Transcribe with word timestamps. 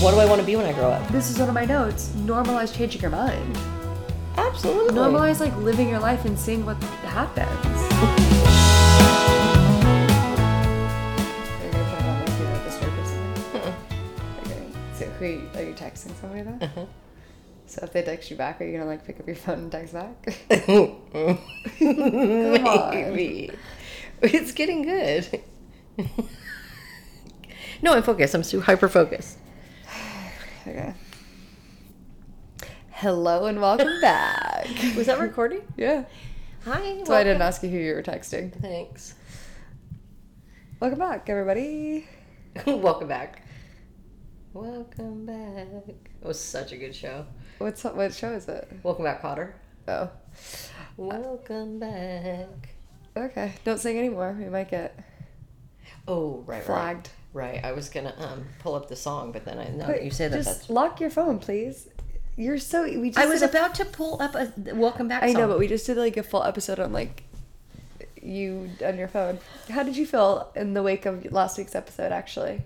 what 0.00 0.12
do 0.12 0.18
I 0.18 0.24
want 0.24 0.40
to 0.40 0.46
be 0.46 0.56
when 0.56 0.64
I 0.64 0.72
grow 0.72 0.90
up? 0.90 1.06
This 1.08 1.30
is 1.30 1.38
one 1.38 1.48
of 1.48 1.54
my 1.54 1.66
notes. 1.66 2.08
Normalize 2.16 2.74
changing 2.74 3.02
your 3.02 3.10
mind. 3.10 3.58
Absolutely. 4.38 4.94
Normalize 4.94 5.40
like 5.40 5.54
living 5.56 5.90
your 5.90 5.98
life 5.98 6.24
and 6.24 6.38
seeing 6.38 6.64
what 6.64 6.82
happens. 7.04 7.46
Are 11.60 11.66
you 11.66 11.70
gonna 11.70 11.84
put 11.84 11.98
it 11.98 12.06
on 12.06 12.18
like 12.18 12.38
do 12.38 12.44
not 12.44 12.64
disturb 12.64 12.98
or 12.98 13.04
something? 13.04 13.74
Okay. 14.46 14.64
So 14.94 15.04
who 15.04 15.24
are 15.24 15.28
you, 15.28 15.50
are 15.54 15.62
you 15.62 15.74
texting 15.74 16.18
somebody 16.18 16.42
though? 16.42 16.64
Uh-huh. 16.64 16.86
So 17.66 17.80
if 17.84 17.92
they 17.92 18.00
text 18.02 18.30
you 18.30 18.36
back, 18.38 18.58
are 18.62 18.64
you 18.64 18.72
gonna 18.72 18.86
like 18.86 19.04
pick 19.06 19.20
up 19.20 19.26
your 19.26 19.36
phone 19.36 19.58
and 19.58 19.72
text 19.72 19.92
back? 19.92 20.14
Maybe. 21.80 23.50
It's 24.22 24.52
getting 24.52 24.80
good. 24.80 25.42
no, 27.82 27.92
I'm 27.92 28.02
focused. 28.02 28.34
I'm 28.34 28.44
so 28.44 28.60
hyper 28.60 28.88
focused. 28.88 29.36
Okay. 30.66 30.92
Hello 32.90 33.46
and 33.46 33.60
welcome 33.60 33.88
back. 34.00 34.66
Was 34.96 35.06
that 35.06 35.18
recording? 35.18 35.62
yeah. 35.76 36.04
Hi. 36.64 37.02
So 37.04 37.14
I 37.14 37.24
didn't 37.24 37.40
ask 37.42 37.62
you 37.62 37.70
who 37.70 37.78
you 37.78 37.94
were 37.94 38.02
texting. 38.02 38.52
Thanks. 38.60 39.14
Welcome 40.78 40.98
back, 40.98 41.28
everybody. 41.28 42.06
Welcome 42.66 43.08
back. 43.08 43.42
Welcome 44.52 45.24
back. 45.26 45.94
It 46.20 46.26
was 46.26 46.38
such 46.38 46.72
a 46.72 46.76
good 46.76 46.94
show. 46.94 47.24
What's 47.58 47.84
what 47.84 48.12
show 48.12 48.32
is 48.32 48.48
it? 48.48 48.68
Welcome 48.82 49.04
back, 49.04 49.22
Kotter. 49.22 49.52
Oh. 49.88 50.10
Welcome 50.96 51.78
back. 51.78 52.68
Okay. 53.16 53.54
Don't 53.64 53.78
sing 53.78 53.98
anymore. 53.98 54.36
We 54.38 54.48
might 54.50 54.70
get 54.70 54.98
Oh, 56.06 56.42
right, 56.46 56.62
flagged. 56.62 57.10
Right. 57.32 57.54
Right. 57.54 57.64
I 57.64 57.72
was 57.72 57.88
gonna 57.88 58.14
um 58.18 58.44
pull 58.58 58.74
up 58.74 58.88
the 58.88 58.96
song, 58.96 59.32
but 59.32 59.44
then 59.44 59.58
I 59.58 59.68
know 59.68 59.86
But 59.86 59.96
that 59.96 60.04
you 60.04 60.10
say 60.10 60.28
that. 60.28 60.36
just 60.36 60.48
That's. 60.48 60.70
lock 60.70 61.00
your 61.00 61.10
phone, 61.10 61.38
please. 61.38 61.88
You're 62.36 62.58
so 62.58 62.84
we 62.84 63.10
just. 63.10 63.18
I 63.18 63.26
was 63.26 63.42
a- 63.42 63.46
about 63.46 63.74
to 63.76 63.84
pull 63.84 64.20
up 64.20 64.34
a 64.34 64.52
Welcome 64.74 65.08
Back. 65.08 65.22
I 65.22 65.32
know, 65.32 65.46
but 65.48 65.58
we 65.58 65.68
just 65.68 65.86
did 65.86 65.96
like 65.96 66.16
a 66.16 66.22
full 66.22 66.42
episode 66.44 66.78
on 66.78 66.92
like 66.92 67.24
you 68.22 68.70
on 68.84 68.96
your 68.98 69.08
phone. 69.08 69.38
How 69.68 69.82
did 69.82 69.96
you 69.96 70.06
feel 70.06 70.50
in 70.56 70.74
the 70.74 70.82
wake 70.82 71.06
of 71.06 71.30
last 71.32 71.56
week's 71.58 71.74
episode? 71.74 72.12
Actually, 72.12 72.62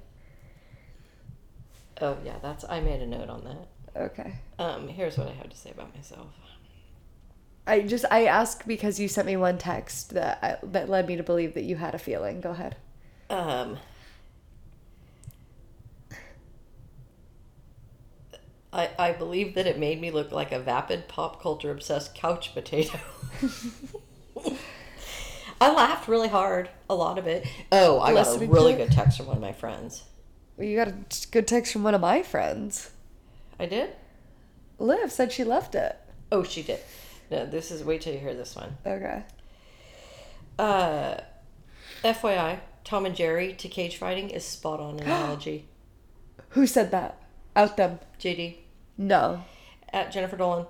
Oh 2.00 2.16
yeah, 2.24 2.34
that's. 2.42 2.64
I 2.68 2.80
made 2.80 3.00
a 3.02 3.06
note 3.06 3.28
on 3.28 3.44
that. 3.44 4.02
okay. 4.02 4.34
Um, 4.58 4.88
here's 4.88 5.16
what 5.16 5.28
I 5.28 5.32
have 5.32 5.48
to 5.50 5.56
say 5.56 5.70
about 5.70 5.94
myself. 5.94 6.26
I 7.66 7.80
just 7.80 8.04
I 8.10 8.26
ask 8.26 8.66
because 8.66 9.00
you 9.00 9.08
sent 9.08 9.26
me 9.26 9.36
one 9.36 9.56
text 9.58 10.10
that 10.14 10.38
I, 10.42 10.56
that 10.66 10.88
led 10.90 11.06
me 11.08 11.16
to 11.16 11.22
believe 11.22 11.54
that 11.54 11.64
you 11.64 11.76
had 11.76 11.94
a 11.94 11.98
feeling. 11.98 12.40
Go 12.40 12.50
ahead. 12.50 12.76
Um, 13.30 13.78
I 18.74 18.90
I 18.98 19.12
believe 19.12 19.54
that 19.54 19.66
it 19.66 19.78
made 19.78 20.00
me 20.00 20.10
look 20.10 20.32
like 20.32 20.50
a 20.52 20.58
vapid 20.58 21.08
pop 21.08 21.40
culture 21.40 21.70
obsessed 21.70 22.14
couch 22.14 22.52
potato. 22.52 22.98
I 25.60 25.72
laughed 25.72 26.08
really 26.08 26.28
hard, 26.28 26.68
a 26.90 26.94
lot 26.94 27.16
of 27.16 27.26
it. 27.26 27.46
Oh, 27.70 28.00
I 28.00 28.12
got 28.12 28.26
a 28.26 28.46
really 28.46 28.74
good 28.74 28.90
text 28.90 29.16
from 29.16 29.26
one 29.26 29.36
of 29.36 29.42
my 29.42 29.52
friends. 29.52 30.02
You 30.58 30.76
got 30.76 30.88
a 30.88 30.94
good 31.30 31.46
text 31.46 31.72
from 31.72 31.84
one 31.84 31.94
of 31.94 32.00
my 32.00 32.22
friends. 32.22 32.90
I 33.58 33.66
did. 33.66 33.90
Liv 34.78 35.12
said 35.12 35.32
she 35.32 35.44
left 35.44 35.74
it. 35.74 35.96
Oh, 36.32 36.42
she 36.42 36.62
did. 36.62 36.80
No, 37.30 37.46
this 37.46 37.70
is. 37.70 37.84
Wait 37.84 38.00
till 38.00 38.12
you 38.12 38.18
hear 38.18 38.34
this 38.34 38.56
one. 38.56 38.76
Okay. 38.84 39.22
Uh, 40.58 41.16
FYI, 42.02 42.58
Tom 42.82 43.06
and 43.06 43.14
Jerry 43.14 43.54
to 43.54 43.68
cage 43.68 43.96
fighting 43.96 44.30
is 44.30 44.44
spot 44.44 44.80
on 44.80 44.98
analogy. 45.00 45.66
Who 46.50 46.66
said 46.66 46.90
that? 46.90 47.22
Out 47.56 47.76
them. 47.76 48.00
JD 48.20 48.63
No. 48.98 49.42
at 49.92 50.10
Jennifer 50.12 50.36
Dolan, 50.36 50.66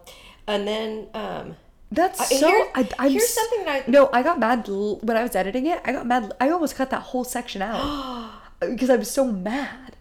and 0.47 0.67
then 0.69 1.07
um, 1.15 1.57
That's 1.91 2.21
Uh, 2.21 2.25
so. 2.25 2.49
here- 2.49 2.67
I, 2.75 2.89
I'm 2.99 3.11
here's 3.13 3.29
something 3.33 3.65
that 3.65 3.85
I- 3.87 3.91
No, 3.91 4.11
I 4.13 4.23
got 4.23 4.39
mad 4.39 4.69
l- 4.69 4.97
when 5.03 5.17
I 5.17 5.23
was 5.23 5.35
editing 5.37 5.67
it. 5.67 5.81
I 5.85 5.93
got 5.93 6.07
mad. 6.07 6.33
I 6.41 6.49
almost 6.51 6.75
cut 6.77 6.91
that 6.91 7.03
whole 7.03 7.25
section 7.25 7.63
out 7.63 8.33
because 8.61 8.91
I 8.91 8.97
was 8.97 9.11
so 9.11 9.25
mad. 9.25 9.97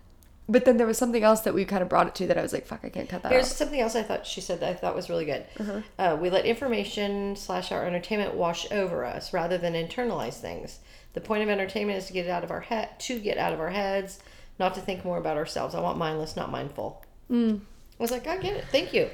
But 0.50 0.66
then 0.66 0.76
there 0.76 0.86
was 0.88 0.98
something 0.98 1.24
else 1.24 1.40
that 1.42 1.54
we 1.54 1.64
kind 1.64 1.82
of 1.82 1.88
brought 1.88 2.08
it 2.08 2.16
to 2.16 2.28
that 2.28 2.38
I 2.38 2.42
was 2.42 2.52
like, 2.52 2.66
"Fuck, 2.68 2.82
I 2.84 2.90
can't 2.90 3.08
cut 3.08 3.24
that 3.24 3.32
Here's 3.32 3.46
out." 3.52 3.52
something 3.58 3.80
else 3.80 3.96
I 3.96 4.04
thought 4.04 4.28
she 4.28 4.42
said 4.42 4.60
that 4.60 4.70
I 4.70 4.74
thought 4.74 4.94
was 4.96 5.10
really 5.10 5.24
good. 5.26 5.46
Uh-huh. 5.60 5.82
Uh, 5.98 6.18
we 6.20 6.30
let 6.30 6.46
information 6.46 7.36
slash 7.38 7.72
our 7.72 7.86
entertainment 7.86 8.34
wash 8.34 8.70
over 8.72 9.06
us 9.06 9.32
rather 9.32 9.58
than 9.58 9.74
internalize 9.74 10.40
things. 10.42 10.80
The 11.14 11.22
point 11.22 11.44
of 11.44 11.50
entertainment 11.50 11.98
is 11.98 12.08
to 12.08 12.14
get 12.14 12.26
it 12.26 12.30
out 12.30 12.44
of 12.44 12.52
our 12.52 12.60
head, 12.62 12.90
to 13.02 13.20
get 13.20 13.38
out 13.38 13.54
of 13.54 13.60
our 13.62 13.70
heads, 13.70 14.20
not 14.60 14.74
to 14.74 14.82
think 14.82 15.06
more 15.06 15.18
about 15.18 15.38
ourselves. 15.38 15.76
I 15.76 15.80
want 15.80 15.98
mindless, 15.98 16.36
not 16.36 16.52
mindful. 16.52 17.06
Mm. 17.32 17.62
Was 18.04 18.12
like, 18.12 18.28
I 18.28 18.36
get 18.36 18.58
it. 18.58 18.66
Thank 18.70 18.94
you. 18.94 19.10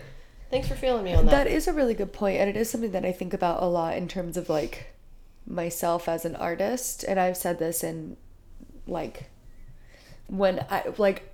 Thanks 0.49 0.67
for 0.67 0.73
feeling 0.73 1.03
me 1.03 1.13
on 1.13 1.27
that. 1.27 1.31
That 1.31 1.47
is 1.47 1.67
a 1.67 1.73
really 1.73 1.93
good 1.93 2.11
point, 2.11 2.39
and 2.39 2.49
it 2.49 2.57
is 2.57 2.71
something 2.71 2.91
that 2.93 3.05
I 3.05 3.11
think 3.11 3.35
about 3.35 3.61
a 3.61 3.67
lot 3.67 3.95
in 3.95 4.07
terms 4.07 4.35
of 4.35 4.49
like 4.49 4.95
myself 5.45 6.09
as 6.09 6.25
an 6.25 6.35
artist. 6.35 7.05
And 7.07 7.19
I've 7.19 7.37
said 7.37 7.59
this 7.59 7.83
in 7.83 8.17
like 8.87 9.29
when 10.25 10.65
I 10.71 10.85
like 10.97 11.31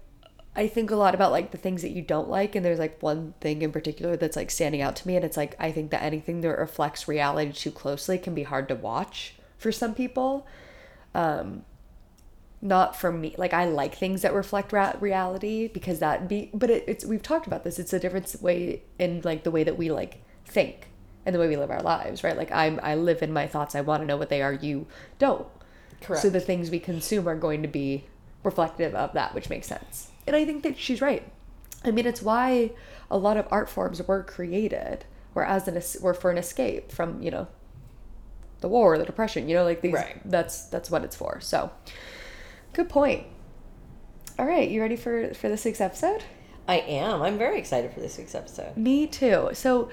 I 0.54 0.68
think 0.68 0.92
a 0.92 0.98
lot 0.98 1.16
about 1.16 1.32
like 1.32 1.52
the 1.52 1.58
things 1.58 1.82
that 1.84 1.92
you 1.92 2.02
don't 2.02 2.28
like, 2.28 2.56
and 2.56 2.66
there's 2.66 2.78
like 2.78 3.02
one 3.02 3.34
thing 3.40 3.62
in 3.62 3.72
particular 3.72 4.18
that's 4.18 4.36
like 4.36 4.52
standing 4.52 4.82
out 4.82 4.98
to 4.98 5.08
me, 5.08 5.16
and 5.16 5.24
it's 5.24 5.38
like 5.38 5.56
I 5.58 5.72
think 5.72 5.92
that 5.92 6.04
anything 6.04 6.42
that 6.42 6.50
reflects 6.50 7.08
reality 7.08 7.54
too 7.54 7.72
closely 7.72 8.18
can 8.18 8.36
be 8.36 8.44
hard 8.44 8.68
to 8.68 8.76
watch 8.76 9.36
for 9.58 9.72
some 9.72 9.96
people. 9.96 10.46
Um, 11.14 11.64
not 12.62 12.96
for 12.96 13.12
me. 13.12 13.36
Like 13.38 13.54
I 13.54 13.66
like 13.66 13.96
things 13.96 14.22
that 14.24 14.34
reflect 14.34 14.74
ra- 14.74 14.94
reality 15.00 15.68
because 15.68 16.00
that 16.00 16.28
be, 16.28 16.50
but 16.54 16.70
it, 16.70 16.84
it's 16.88 17.06
we've 17.06 17.24
talked 17.24 17.48
about 17.48 17.64
this. 17.64 17.80
It's 17.80 17.94
a 17.94 18.00
different 18.00 18.36
way 18.42 18.84
in 19.00 19.22
like 19.24 19.44
the 19.44 19.52
way 19.52 19.64
that 19.64 19.78
we 19.78 19.92
like 19.92 20.24
think 20.46 20.88
and 21.26 21.34
the 21.34 21.40
way 21.40 21.48
we 21.48 21.58
live 21.58 21.72
our 21.72 21.82
lives, 21.82 22.24
right? 22.24 22.38
Like 22.38 22.52
I'm 22.52 22.80
I 22.84 22.96
live 22.96 23.22
in 23.22 23.34
my 23.34 23.48
thoughts. 23.48 23.76
I 23.76 23.82
want 23.82 24.02
to 24.02 24.08
know 24.08 24.18
what 24.18 24.30
they 24.30 24.42
are. 24.42 24.54
You 24.54 24.88
don't. 25.20 25.48
Correct. 26.02 26.22
So 26.22 26.30
the 26.30 26.40
things 26.40 26.70
we 26.70 26.80
consume 26.80 27.28
are 27.28 27.36
going 27.36 27.62
to 27.62 27.68
be 27.68 28.06
reflective 28.44 28.94
of 28.94 29.14
that, 29.14 29.34
which 29.34 29.50
makes 29.50 29.68
sense. 29.68 30.12
And 30.28 30.36
I 30.36 30.46
think 30.46 30.64
that 30.64 30.78
she's 30.78 31.02
right. 31.02 31.28
I 31.84 31.92
mean, 31.92 32.06
it's 32.06 32.22
why 32.22 32.72
a 33.10 33.18
lot 33.18 33.38
of 33.38 33.48
art 33.52 33.70
forms 33.70 34.02
were 34.02 34.24
created, 34.24 35.06
were 35.34 35.46
as 35.46 35.68
an 35.68 35.82
were 36.02 36.14
for 36.14 36.32
an 36.32 36.38
escape 36.38 36.92
from 36.92 37.22
you 37.22 37.32
know 37.32 37.48
the 38.62 38.68
war, 38.68 38.98
the 38.98 39.06
depression. 39.06 39.50
You 39.50 39.56
know, 39.56 39.64
like 39.64 39.82
these. 39.82 39.94
Right. 39.94 40.20
That's 40.26 40.66
that's 40.66 40.90
what 40.90 41.04
it's 41.04 41.16
for. 41.16 41.40
So, 41.42 41.72
good 42.76 42.90
point. 42.90 43.26
All 44.38 44.46
right, 44.46 44.70
you 44.70 44.82
ready 44.82 44.98
for 44.98 45.34
for 45.34 45.48
this 45.48 45.64
week's 45.64 45.80
episode? 45.80 46.24
I 46.68 46.80
am. 46.80 47.22
I'm 47.22 47.38
very 47.38 47.58
excited 47.58 47.94
for 47.94 48.02
this 48.02 48.18
week's 48.18 48.36
episode. 48.36 48.76
Me 48.76 49.08
too. 49.08 49.50
So, 49.54 49.90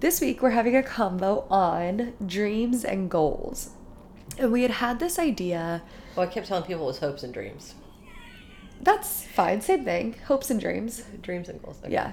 this 0.00 0.20
week 0.20 0.42
we're 0.42 0.50
having 0.50 0.76
a 0.76 0.82
combo 0.82 1.46
on 1.48 2.12
dreams 2.24 2.84
and 2.84 3.10
goals, 3.10 3.70
and 4.38 4.52
we 4.52 4.62
had 4.62 4.72
had 4.72 5.00
this 5.00 5.18
idea. 5.18 5.82
Well, 6.14 6.28
I 6.28 6.30
kept 6.30 6.48
telling 6.48 6.64
people 6.64 6.84
it 6.84 6.86
was 6.86 6.98
hopes 6.98 7.22
and 7.22 7.32
dreams. 7.32 7.74
That's 8.82 9.24
fine. 9.24 9.62
Same 9.62 9.84
thing. 9.84 10.16
Hopes 10.26 10.50
and 10.50 10.60
dreams. 10.60 11.04
Dreams 11.22 11.48
and 11.48 11.62
goals. 11.62 11.78
Okay. 11.84 11.92
Yeah. 11.92 12.12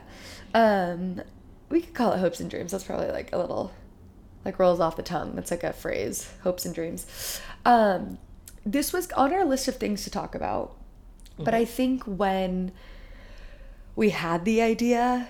Um, 0.54 1.22
we 1.70 1.82
could 1.82 1.94
call 1.94 2.14
it 2.14 2.20
hopes 2.20 2.40
and 2.40 2.50
dreams. 2.50 2.72
That's 2.72 2.84
probably 2.84 3.10
like 3.10 3.34
a 3.34 3.38
little, 3.38 3.74
like 4.46 4.60
rolls 4.60 4.80
off 4.80 4.96
the 4.96 5.04
tongue. 5.04 5.36
That's 5.36 5.52
like 5.52 5.64
a 5.64 5.74
phrase. 5.74 6.32
Hopes 6.44 6.66
and 6.66 6.76
dreams. 6.76 7.42
Um, 7.66 8.20
this 8.72 8.94
was 8.94 9.12
on 9.12 9.34
our 9.34 9.46
list 9.46 9.68
of 9.68 9.78
things 9.78 10.04
to 10.04 10.12
talk 10.12 10.36
about, 10.36 10.76
but 11.38 11.54
I 11.54 11.64
mm-hmm. 11.64 11.72
think 11.72 12.04
when 12.04 12.72
we 13.96 14.10
had 14.12 14.46
the 14.46 14.62
idea, 14.62 15.28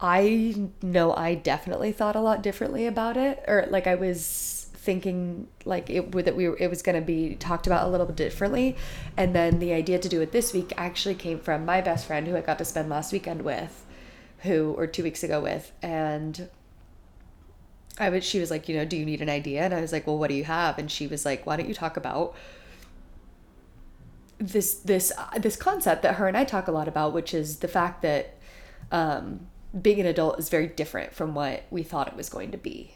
I 0.00 0.70
know 0.80 1.14
I 1.14 1.34
definitely 1.34 1.92
thought 1.92 2.14
a 2.14 2.20
lot 2.20 2.42
differently 2.42 2.86
about 2.86 3.16
it, 3.16 3.42
or 3.48 3.66
like 3.70 3.86
I 3.86 3.94
was 3.94 4.70
thinking 4.74 5.48
like 5.64 5.90
it 5.90 6.14
would 6.14 6.24
that 6.24 6.36
we 6.36 6.48
were, 6.48 6.56
it 6.58 6.70
was 6.70 6.82
going 6.82 6.94
to 6.94 7.04
be 7.04 7.34
talked 7.34 7.66
about 7.66 7.86
a 7.86 7.90
little 7.90 8.06
bit 8.06 8.16
differently, 8.16 8.76
and 9.16 9.34
then 9.34 9.58
the 9.58 9.72
idea 9.72 9.98
to 9.98 10.08
do 10.08 10.20
it 10.20 10.30
this 10.30 10.52
week 10.52 10.72
actually 10.76 11.14
came 11.14 11.40
from 11.40 11.64
my 11.64 11.80
best 11.80 12.06
friend 12.06 12.28
who 12.28 12.36
I 12.36 12.40
got 12.40 12.58
to 12.58 12.64
spend 12.64 12.88
last 12.88 13.12
weekend 13.12 13.42
with, 13.42 13.84
who 14.40 14.74
or 14.78 14.86
two 14.86 15.02
weeks 15.02 15.24
ago 15.24 15.40
with, 15.40 15.72
and 15.82 16.48
I 17.98 18.10
was 18.10 18.24
she 18.24 18.38
was 18.38 18.50
like, 18.50 18.68
you 18.68 18.76
know, 18.76 18.84
do 18.84 18.96
you 18.96 19.04
need 19.04 19.20
an 19.20 19.28
idea? 19.28 19.62
And 19.62 19.74
I 19.74 19.80
was 19.80 19.92
like, 19.92 20.06
well, 20.06 20.18
what 20.18 20.28
do 20.28 20.34
you 20.34 20.44
have? 20.44 20.78
And 20.78 20.90
she 20.90 21.06
was 21.06 21.24
like, 21.24 21.46
why 21.46 21.56
don't 21.56 21.68
you 21.68 21.74
talk 21.74 21.96
about 21.96 22.34
this 24.38 24.74
this 24.76 25.12
uh, 25.16 25.38
this 25.38 25.56
concept 25.56 26.02
that 26.02 26.14
her 26.14 26.28
and 26.28 26.36
I 26.36 26.44
talk 26.44 26.68
a 26.68 26.72
lot 26.72 26.88
about, 26.88 27.12
which 27.12 27.34
is 27.34 27.58
the 27.58 27.68
fact 27.68 28.02
that 28.02 28.36
um, 28.92 29.46
being 29.80 30.00
an 30.00 30.06
adult 30.06 30.38
is 30.38 30.48
very 30.48 30.68
different 30.68 31.12
from 31.12 31.34
what 31.34 31.64
we 31.70 31.82
thought 31.82 32.08
it 32.08 32.16
was 32.16 32.28
going 32.28 32.52
to 32.52 32.58
be, 32.58 32.92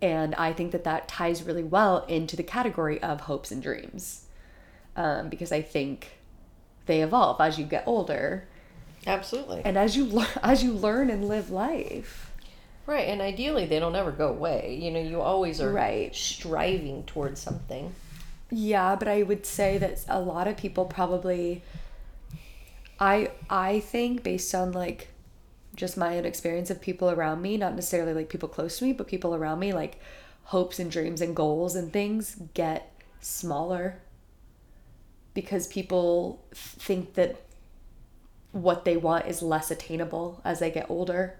and 0.00 0.34
I 0.36 0.52
think 0.52 0.72
that 0.72 0.84
that 0.84 1.08
ties 1.08 1.42
really 1.42 1.64
well 1.64 2.04
into 2.06 2.36
the 2.36 2.42
category 2.42 3.02
of 3.02 3.22
hopes 3.22 3.50
and 3.50 3.62
dreams, 3.62 4.26
um, 4.94 5.28
because 5.28 5.50
I 5.52 5.60
think 5.60 6.18
they 6.86 7.02
evolve 7.02 7.40
as 7.40 7.58
you 7.58 7.64
get 7.64 7.82
older 7.86 8.46
Absolutely. 9.06 9.62
and 9.64 9.76
as 9.76 9.96
you 9.96 10.04
learn 10.04 10.28
as 10.42 10.62
you 10.62 10.72
learn 10.72 11.10
and 11.10 11.28
live 11.28 11.50
life. 11.50 12.25
Right, 12.86 13.08
and 13.08 13.20
ideally 13.20 13.66
they 13.66 13.78
don't 13.80 13.94
ever 13.96 14.12
go 14.12 14.28
away. 14.28 14.78
You 14.80 14.90
know, 14.90 15.00
you 15.00 15.20
always 15.20 15.60
are 15.60 15.72
Right. 15.72 16.14
striving 16.14 17.04
towards 17.04 17.40
something. 17.40 17.94
Yeah, 18.50 18.96
but 18.96 19.08
I 19.08 19.22
would 19.22 19.44
say 19.46 19.78
that 19.78 20.04
a 20.08 20.20
lot 20.20 20.46
of 20.48 20.56
people 20.56 20.84
probably 20.86 21.62
I 22.98 23.30
I 23.50 23.80
think 23.80 24.22
based 24.22 24.54
on 24.54 24.72
like 24.72 25.08
just 25.74 25.96
my 25.96 26.16
own 26.18 26.24
experience 26.24 26.70
of 26.70 26.80
people 26.80 27.10
around 27.10 27.42
me, 27.42 27.56
not 27.56 27.74
necessarily 27.74 28.14
like 28.14 28.28
people 28.30 28.48
close 28.48 28.78
to 28.78 28.84
me, 28.84 28.92
but 28.92 29.06
people 29.06 29.34
around 29.34 29.58
me, 29.58 29.72
like 29.72 30.00
hopes 30.44 30.78
and 30.78 30.90
dreams 30.90 31.20
and 31.20 31.36
goals 31.36 31.74
and 31.76 31.92
things 31.92 32.36
get 32.54 32.92
smaller 33.20 34.00
because 35.34 35.66
people 35.66 36.42
think 36.54 37.14
that 37.14 37.36
what 38.52 38.84
they 38.84 38.96
want 38.96 39.26
is 39.26 39.42
less 39.42 39.70
attainable 39.70 40.40
as 40.44 40.60
they 40.60 40.70
get 40.70 40.88
older, 40.90 41.38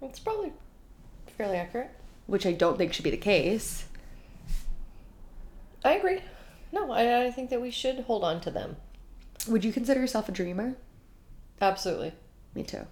It's 0.00 0.18
probably 0.20 0.52
fairly 1.36 1.56
accurate. 1.56 1.90
which 2.26 2.46
I 2.46 2.52
don't 2.52 2.78
think 2.78 2.92
should 2.92 3.04
be 3.04 3.10
the 3.10 3.16
case. 3.16 3.84
I 5.84 5.92
agree. 5.94 6.20
No, 6.70 6.90
I, 6.92 7.26
I 7.26 7.30
think 7.30 7.50
that 7.50 7.60
we 7.60 7.70
should 7.70 8.00
hold 8.00 8.24
on 8.24 8.40
to 8.42 8.50
them. 8.50 8.76
Would 9.48 9.64
you 9.64 9.72
consider 9.72 10.00
yourself 10.00 10.28
a 10.28 10.32
dreamer? 10.32 10.76
Absolutely. 11.60 12.12
Me 12.54 12.62
too. 12.62 12.86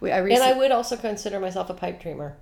We, 0.00 0.12
I 0.12 0.20
And 0.20 0.42
I 0.42 0.52
would 0.52 0.70
also 0.70 0.96
consider 0.96 1.40
myself 1.40 1.68
a 1.70 1.74
pipe 1.74 2.00
dreamer. 2.00 2.36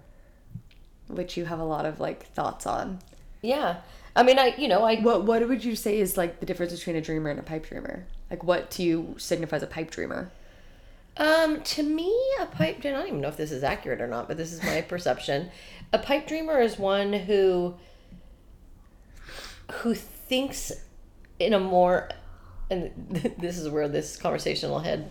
which 1.08 1.36
you 1.36 1.46
have 1.46 1.58
a 1.58 1.64
lot 1.64 1.86
of 1.86 2.00
like 2.00 2.26
thoughts 2.34 2.66
on. 2.66 2.98
Yeah. 3.42 3.76
I 4.16 4.22
mean, 4.22 4.38
I, 4.38 4.54
you 4.56 4.68
know, 4.68 4.84
I, 4.84 5.00
What 5.00 5.24
what 5.24 5.46
would 5.48 5.64
you 5.64 5.74
say 5.74 5.98
is 5.98 6.16
like 6.16 6.40
the 6.40 6.46
difference 6.46 6.72
between 6.72 6.96
a 6.96 7.00
dreamer 7.00 7.30
and 7.30 7.38
a 7.40 7.42
pipe 7.42 7.66
dreamer? 7.66 8.06
Like 8.30 8.44
what 8.44 8.70
to 8.72 8.82
you 8.82 9.14
signifies 9.18 9.62
a 9.62 9.66
pipe 9.66 9.90
dreamer? 9.90 10.30
Um, 11.16 11.62
to 11.62 11.82
me, 11.82 12.14
a 12.40 12.46
pipe 12.46 12.80
dreamer, 12.80 12.98
I 12.98 13.00
don't 13.00 13.08
even 13.08 13.20
know 13.20 13.28
if 13.28 13.36
this 13.36 13.52
is 13.52 13.62
accurate 13.62 14.00
or 14.00 14.06
not, 14.06 14.28
but 14.28 14.36
this 14.36 14.52
is 14.52 14.62
my 14.62 14.80
perception. 14.88 15.50
A 15.92 15.98
pipe 15.98 16.26
dreamer 16.26 16.60
is 16.60 16.78
one 16.78 17.12
who, 17.12 17.74
who 19.70 19.94
thinks 19.94 20.72
in 21.38 21.52
a 21.52 21.60
more, 21.60 22.10
and 22.70 22.90
this 23.38 23.58
is 23.58 23.68
where 23.68 23.88
this 23.88 24.16
conversation 24.16 24.70
will 24.70 24.80
head, 24.80 25.10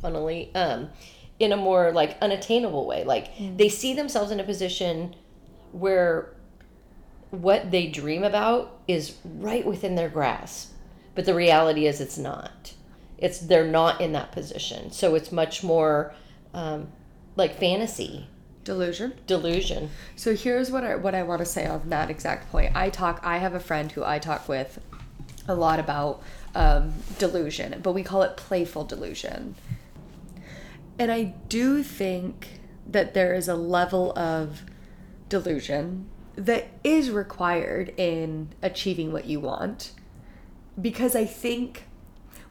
funnily, 0.00 0.54
um, 0.54 0.90
in 1.38 1.52
a 1.52 1.56
more 1.56 1.92
like 1.92 2.16
unattainable 2.20 2.86
way. 2.86 3.04
Like 3.04 3.30
they 3.56 3.68
see 3.68 3.94
themselves 3.94 4.30
in 4.30 4.40
a 4.40 4.44
position 4.44 5.16
where 5.72 6.32
what 7.30 7.72
they 7.72 7.88
dream 7.88 8.22
about 8.22 8.78
is 8.86 9.16
right 9.24 9.66
within 9.66 9.96
their 9.96 10.08
grasp 10.08 10.74
but 11.14 11.24
the 11.24 11.34
reality 11.34 11.86
is 11.86 12.00
it's 12.00 12.18
not 12.18 12.73
it's 13.18 13.38
they're 13.38 13.66
not 13.66 14.00
in 14.00 14.12
that 14.12 14.32
position 14.32 14.90
so 14.90 15.14
it's 15.14 15.30
much 15.30 15.62
more 15.62 16.14
um, 16.52 16.88
like 17.36 17.58
fantasy 17.58 18.28
Delusion. 18.64 19.12
delusion 19.26 19.90
So 20.16 20.34
here's 20.34 20.70
what 20.70 20.84
I 20.84 20.96
what 20.96 21.14
I 21.14 21.22
want 21.22 21.40
to 21.40 21.44
say 21.44 21.66
on 21.66 21.90
that 21.90 22.08
exact 22.08 22.50
point. 22.50 22.74
I 22.74 22.88
talk. 22.88 23.20
I 23.22 23.36
have 23.36 23.54
a 23.54 23.60
friend 23.60 23.92
who 23.92 24.02
I 24.02 24.18
talk 24.18 24.48
with 24.48 24.80
a 25.46 25.54
lot 25.54 25.78
about 25.78 26.22
um, 26.54 26.94
delusion, 27.18 27.78
but 27.82 27.92
we 27.92 28.02
call 28.02 28.22
it 28.22 28.38
playful 28.38 28.84
delusion. 28.84 29.54
And 30.98 31.12
I 31.12 31.34
do 31.48 31.82
think 31.82 32.60
that 32.86 33.12
there 33.12 33.34
is 33.34 33.48
a 33.48 33.54
level 33.54 34.18
of 34.18 34.62
delusion 35.28 36.08
that 36.36 36.68
is 36.82 37.10
required 37.10 37.92
in 37.98 38.48
achieving 38.62 39.12
what 39.12 39.26
you 39.26 39.40
want, 39.40 39.92
because 40.80 41.14
I 41.14 41.26
think 41.26 41.84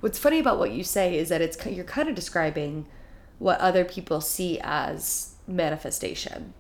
what's 0.04 0.20
funny 0.20 0.38
about 0.38 0.60
what 0.60 0.72
you 0.72 0.84
say 0.84 1.18
is 1.18 1.30
that 1.30 1.42
it's 1.42 1.66
you're 1.66 1.86
kind 1.86 2.10
of 2.10 2.14
describing 2.14 2.86
what 3.40 3.58
other 3.62 3.86
people 3.86 4.20
see 4.20 4.60
as 4.62 5.36
manifestation. 5.48 6.54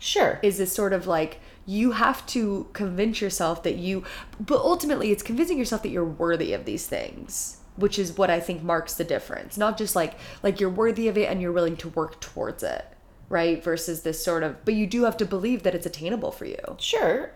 Sure. 0.00 0.40
Is 0.42 0.58
this 0.58 0.72
sort 0.72 0.92
of 0.92 1.06
like 1.06 1.38
you 1.64 1.92
have 1.92 2.26
to 2.26 2.66
convince 2.72 3.20
yourself 3.20 3.62
that 3.62 3.76
you 3.76 4.02
but 4.40 4.58
ultimately 4.58 5.12
it's 5.12 5.22
convincing 5.22 5.58
yourself 5.58 5.84
that 5.84 5.90
you're 5.90 6.04
worthy 6.04 6.52
of 6.52 6.64
these 6.64 6.88
things 6.88 7.58
which 7.76 7.98
is 7.98 8.18
what 8.18 8.30
i 8.30 8.38
think 8.38 8.64
marks 8.64 8.94
the 8.94 9.04
difference. 9.04 9.56
Not 9.56 9.78
just 9.78 9.94
like 9.94 10.14
like 10.42 10.58
you're 10.58 10.70
worthy 10.70 11.06
of 11.06 11.16
it 11.16 11.30
and 11.30 11.40
you're 11.40 11.52
willing 11.52 11.76
to 11.78 11.88
work 11.90 12.20
towards 12.20 12.64
it 12.64 12.84
right? 13.28 13.62
Versus 13.62 14.02
this 14.02 14.24
sort 14.24 14.42
of 14.42 14.64
but 14.64 14.74
you 14.74 14.88
do 14.88 15.04
have 15.04 15.16
to 15.18 15.24
believe 15.24 15.62
that 15.62 15.76
it's 15.76 15.86
attainable 15.86 16.32
for 16.32 16.46
you. 16.46 16.76
Sure 16.80 17.30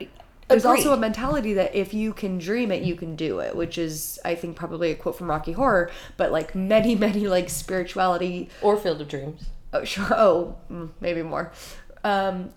there's 0.48 0.64
Agreed. 0.64 0.78
also 0.78 0.92
a 0.94 0.96
mentality 0.96 1.52
that 1.54 1.74
if 1.74 1.92
you 1.92 2.12
can 2.12 2.38
dream 2.38 2.72
it 2.72 2.82
you 2.82 2.96
can 2.96 3.14
do 3.16 3.38
it 3.38 3.54
which 3.54 3.76
is 3.78 4.18
i 4.24 4.34
think 4.34 4.56
probably 4.56 4.90
a 4.90 4.94
quote 4.94 5.16
from 5.16 5.28
rocky 5.28 5.52
horror 5.52 5.90
but 6.16 6.32
like 6.32 6.54
many 6.54 6.94
many 7.06 7.28
like 7.28 7.48
spirituality 7.48 8.48
or 8.62 8.76
field 8.76 9.00
of 9.00 9.08
dreams. 9.08 9.46
Oh 9.72 9.84
sure. 9.84 10.08
Oh 10.10 10.56
mm, 10.70 10.90
maybe 11.00 11.22
more. 11.22 11.52
Um 12.04 12.52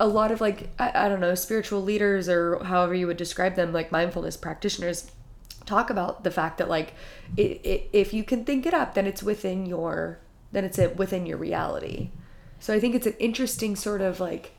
a 0.00 0.06
lot 0.06 0.30
of 0.30 0.40
like 0.40 0.70
I, 0.78 1.06
I 1.06 1.08
don't 1.08 1.20
know 1.20 1.34
spiritual 1.34 1.82
leaders 1.82 2.28
or 2.28 2.62
however 2.64 2.94
you 2.94 3.06
would 3.06 3.16
describe 3.16 3.56
them 3.56 3.72
like 3.72 3.90
mindfulness 3.90 4.36
practitioners 4.36 5.10
talk 5.66 5.90
about 5.90 6.24
the 6.24 6.30
fact 6.30 6.58
that 6.58 6.68
like 6.68 6.94
it, 7.36 7.60
it, 7.64 7.90
if 7.92 8.14
you 8.14 8.24
can 8.24 8.44
think 8.44 8.64
it 8.64 8.72
up 8.72 8.94
then 8.94 9.06
it's 9.06 9.22
within 9.22 9.66
your 9.66 10.18
then 10.52 10.64
it's 10.64 10.78
it 10.78 10.96
within 10.96 11.26
your 11.26 11.36
reality. 11.36 12.10
So 12.60 12.74
i 12.74 12.80
think 12.80 12.94
it's 12.94 13.06
an 13.06 13.16
interesting 13.18 13.76
sort 13.76 14.00
of 14.00 14.20
like 14.20 14.52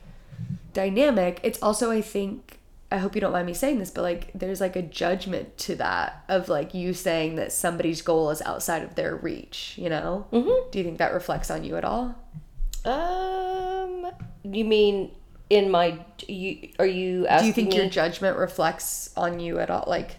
dynamic. 0.72 1.40
It's 1.42 1.60
also 1.62 1.90
i 1.90 2.00
think 2.00 2.59
i 2.90 2.98
hope 2.98 3.14
you 3.14 3.20
don't 3.20 3.32
mind 3.32 3.46
me 3.46 3.54
saying 3.54 3.78
this 3.78 3.90
but 3.90 4.02
like 4.02 4.30
there's 4.34 4.60
like 4.60 4.76
a 4.76 4.82
judgment 4.82 5.56
to 5.58 5.74
that 5.76 6.24
of 6.28 6.48
like 6.48 6.74
you 6.74 6.92
saying 6.92 7.36
that 7.36 7.52
somebody's 7.52 8.02
goal 8.02 8.30
is 8.30 8.42
outside 8.42 8.82
of 8.82 8.94
their 8.94 9.16
reach 9.16 9.74
you 9.76 9.88
know? 9.88 10.26
Mhm. 10.32 10.70
do 10.70 10.78
you 10.78 10.84
think 10.84 10.98
that 10.98 11.12
reflects 11.12 11.50
on 11.50 11.64
you 11.64 11.76
at 11.76 11.84
all? 11.84 12.16
Um 12.84 14.10
you 14.42 14.64
mean 14.64 15.12
in 15.50 15.70
my 15.70 15.98
you 16.26 16.70
are 16.78 16.86
you 16.86 17.26
asking 17.26 17.42
do 17.42 17.46
you 17.48 17.52
think 17.52 17.68
me, 17.70 17.76
your 17.76 17.90
judgment 17.90 18.38
reflects 18.38 19.10
on 19.16 19.40
you 19.40 19.58
at 19.58 19.70
all? 19.70 19.84
Like 19.86 20.16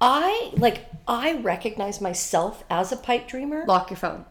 i 0.00 0.52
like 0.56 0.86
i 1.06 1.34
recognize 1.34 2.00
myself 2.00 2.64
as 2.70 2.90
a 2.92 2.96
pipe 2.96 3.28
dreamer. 3.28 3.64
Lock 3.66 3.90
your 3.90 3.96
phone. 3.96 4.24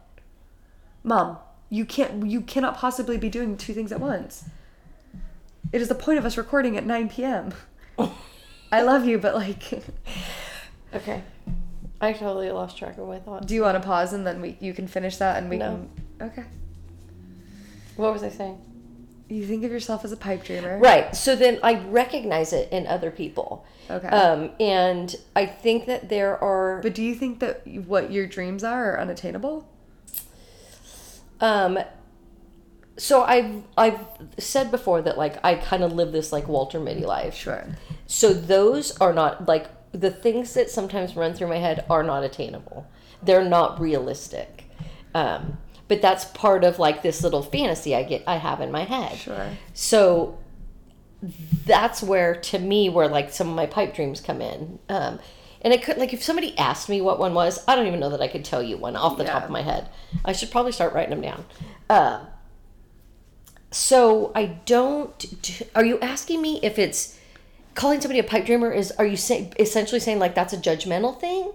Mom 1.03 1.37
you 1.69 1.85
can't 1.85 2.27
you 2.29 2.41
cannot 2.41 2.77
possibly 2.77 3.17
be 3.17 3.29
doing 3.29 3.57
two 3.57 3.73
things 3.73 3.91
at 3.91 3.99
once 3.99 4.45
it 5.73 5.81
is 5.81 5.89
the 5.89 5.95
point 5.95 6.17
of 6.19 6.25
us 6.25 6.37
recording 6.37 6.77
at 6.77 6.85
9 6.85 7.09
p.m 7.09 7.53
i 8.71 8.81
love 8.81 9.05
you 9.05 9.17
but 9.19 9.35
like 9.35 9.83
okay 10.93 11.21
i 11.99 12.13
totally 12.13 12.49
lost 12.51 12.77
track 12.77 12.97
of 12.97 13.07
my 13.07 13.19
thought 13.19 13.45
do 13.45 13.53
you 13.55 13.61
want 13.63 13.75
to 13.75 13.85
pause 13.85 14.13
and 14.13 14.25
then 14.25 14.39
we 14.41 14.55
you 14.61 14.73
can 14.73 14.87
finish 14.87 15.17
that 15.17 15.37
and 15.37 15.49
we 15.49 15.57
No. 15.57 15.87
can 16.19 16.29
okay 16.29 16.43
what 17.97 18.13
was 18.13 18.23
i 18.23 18.29
saying 18.29 18.59
you 19.29 19.45
think 19.47 19.63
of 19.63 19.71
yourself 19.71 20.05
as 20.05 20.11
a 20.11 20.17
pipe 20.17 20.43
dreamer 20.43 20.77
Right. 20.77 21.15
So 21.15 21.35
then 21.35 21.57
I 21.63 21.79
recognize 21.85 22.51
it 22.53 22.71
in 22.71 22.85
other 22.85 23.09
people. 23.09 23.65
Okay. 23.89 24.07
Um, 24.07 24.51
and 24.59 25.15
I 25.35 25.45
think 25.47 25.85
that 25.87 26.09
there 26.09 26.37
are. 26.43 26.81
but 26.83 26.93
do 26.93 27.01
you 27.01 27.15
think 27.15 27.39
that 27.39 27.65
what 27.65 28.11
your 28.11 28.27
dreams 28.27 28.63
are 28.63 28.91
are 28.93 28.99
unattainable 28.99 29.67
Um, 31.39 31.79
so 32.97 33.23
I've 33.23 33.63
I've 33.77 33.99
said 34.37 34.71
before 34.71 35.01
that 35.01 35.17
like 35.17 35.43
I 35.43 35.55
kind 35.55 35.83
of 35.83 35.93
live 35.93 36.11
this 36.11 36.31
like 36.31 36.47
Walter 36.47 36.79
Mitty 36.79 37.05
life. 37.05 37.35
sure 37.35 37.65
So 38.07 38.33
those 38.33 38.97
are 38.99 39.13
not 39.13 39.47
like 39.47 39.67
the 39.91 40.11
things 40.11 40.53
that 40.53 40.69
sometimes 40.69 41.15
run 41.15 41.33
through 41.33 41.47
my 41.47 41.57
head 41.57 41.85
are 41.89 42.03
not 42.03 42.23
attainable. 42.23 42.87
They're 43.21 43.43
not 43.43 43.79
realistic. 43.79 44.65
Um, 45.15 45.57
but 45.87 46.01
that's 46.01 46.25
part 46.25 46.63
of 46.63 46.79
like 46.79 47.03
this 47.03 47.23
little 47.23 47.43
fantasy 47.43 47.95
I 47.95 48.03
get 48.03 48.23
I 48.27 48.37
have 48.37 48.61
in 48.61 48.71
my 48.71 48.83
head. 48.83 49.17
sure 49.17 49.49
So 49.73 50.39
that's 51.65 52.03
where 52.03 52.35
to 52.35 52.59
me 52.59 52.89
where 52.89 53.07
like 53.07 53.31
some 53.31 53.49
of 53.49 53.55
my 53.55 53.65
pipe 53.65 53.95
dreams 53.95 54.21
come 54.21 54.41
in. 54.41 54.79
Um, 54.89 55.19
and 55.61 55.73
it 55.73 55.81
could 55.81 55.97
like 55.97 56.13
if 56.13 56.21
somebody 56.21 56.57
asked 56.57 56.89
me 56.89 57.01
what 57.01 57.19
one 57.19 57.33
was, 57.33 57.63
I 57.67 57.75
don't 57.75 57.87
even 57.87 57.99
know 57.99 58.09
that 58.09 58.21
I 58.21 58.27
could 58.27 58.43
tell 58.43 58.61
you 58.61 58.77
one 58.77 58.95
off 58.95 59.17
the 59.17 59.23
top 59.23 59.43
of 59.43 59.49
my 59.49 59.61
head. 59.61 59.89
I 60.25 60.33
should 60.33 60.51
probably 60.51 60.73
start 60.73 60.93
writing 60.93 61.11
them 61.11 61.21
down. 61.21 61.45
Uh, 61.89 62.25
so 63.73 64.31
I 64.35 64.45
don't. 64.65 65.63
Are 65.75 65.83
you 65.83 65.99
asking 65.99 66.41
me 66.41 66.59
if 66.61 66.77
it's 66.77 67.17
calling 67.75 67.99
somebody 68.01 68.19
a 68.19 68.23
pipe 68.23 68.45
dreamer? 68.45 68.71
Is 68.71 68.91
are 68.91 69.05
you 69.05 69.17
say, 69.17 69.51
essentially 69.59 69.99
saying 69.99 70.19
like 70.19 70.35
that's 70.35 70.53
a 70.53 70.57
judgmental 70.57 71.19
thing, 71.19 71.51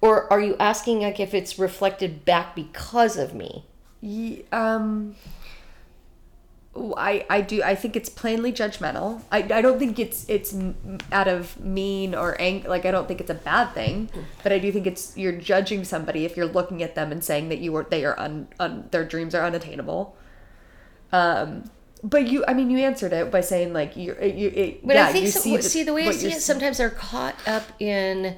or 0.00 0.32
are 0.32 0.40
you 0.40 0.56
asking 0.58 1.00
like 1.00 1.20
if 1.20 1.34
it's 1.34 1.58
reflected 1.58 2.24
back 2.24 2.54
because 2.54 3.16
of 3.16 3.34
me? 3.34 3.64
Ye- 4.00 4.44
um 4.50 5.14
I, 6.96 7.26
I 7.28 7.40
do 7.40 7.62
I 7.62 7.74
think 7.74 7.96
it's 7.96 8.08
plainly 8.08 8.52
judgmental. 8.52 9.22
I, 9.32 9.38
I 9.38 9.60
don't 9.60 9.78
think 9.78 9.98
it's 9.98 10.28
it's 10.28 10.54
out 11.10 11.26
of 11.26 11.58
mean 11.60 12.14
or 12.14 12.40
ang- 12.40 12.64
like 12.64 12.86
I 12.86 12.90
don't 12.90 13.08
think 13.08 13.20
it's 13.20 13.30
a 13.30 13.34
bad 13.34 13.72
thing, 13.72 14.10
but 14.42 14.52
I 14.52 14.58
do 14.58 14.70
think 14.70 14.86
it's 14.86 15.16
you're 15.16 15.32
judging 15.32 15.84
somebody 15.84 16.24
if 16.24 16.36
you're 16.36 16.46
looking 16.46 16.82
at 16.82 16.94
them 16.94 17.10
and 17.10 17.22
saying 17.22 17.48
that 17.48 17.58
you 17.58 17.72
were 17.72 17.84
they 17.88 18.04
are 18.04 18.18
un, 18.18 18.48
un 18.60 18.88
their 18.92 19.04
dreams 19.04 19.34
are 19.34 19.44
unattainable. 19.44 20.14
Um, 21.12 21.70
but 22.04 22.28
you 22.28 22.44
I 22.46 22.54
mean 22.54 22.70
you 22.70 22.78
answered 22.78 23.12
it 23.12 23.30
by 23.30 23.40
saying 23.40 23.72
like 23.72 23.96
you 23.96 24.14
you 24.22 24.48
it, 24.54 24.86
But 24.86 24.94
yeah, 24.96 25.06
I 25.06 25.12
think 25.12 25.24
you 25.26 25.30
so, 25.30 25.40
see 25.40 25.60
see, 25.62 25.80
the- 25.80 25.86
the 25.86 25.94
way 25.94 26.06
I 26.06 26.12
see 26.12 26.28
it, 26.32 26.40
sometimes 26.42 26.78
they're 26.78 26.90
caught 26.90 27.34
up 27.46 27.64
in 27.80 28.36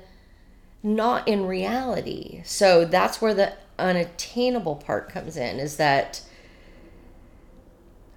not 0.83 1.29
in 1.29 1.47
reality. 1.47 2.43
So 2.45 2.85
that's 2.85 3.21
where 3.21 3.35
the 3.35 3.53
unattainable 3.79 4.77
part 4.77 5.09
comes 5.11 5.37
in. 5.37 5.59
Is 5.59 5.77
that 5.77 6.23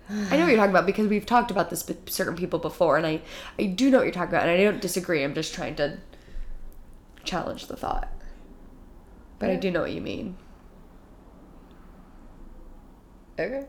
I 0.10 0.38
know 0.38 0.43
what 0.43 0.48
you're 0.50 0.57
talking 0.57 0.69
about 0.69 0.86
because 0.86 1.07
we've 1.07 1.25
talked 1.25 1.50
about 1.51 1.69
this 1.69 1.88
with 1.88 2.10
certain 2.10 2.36
people 2.36 2.60
before, 2.60 2.98
and 2.98 3.05
I 3.07 3.22
I 3.57 3.65
do 3.65 3.89
know 3.89 3.98
what 3.98 4.03
you're 4.03 4.13
talking 4.13 4.36
about, 4.36 4.48
and 4.48 4.51
I 4.51 4.63
don't 4.63 4.81
disagree. 4.81 5.24
I'm 5.24 5.33
just 5.33 5.53
trying 5.53 5.75
to 5.75 5.98
challenge 7.24 7.67
the 7.67 7.75
thought. 7.75 8.10
but 9.39 9.50
I 9.50 9.55
do 9.55 9.72
know 9.72 9.81
what 9.81 9.91
you 9.91 10.00
mean. 10.01 10.38
Okay. 13.39 13.65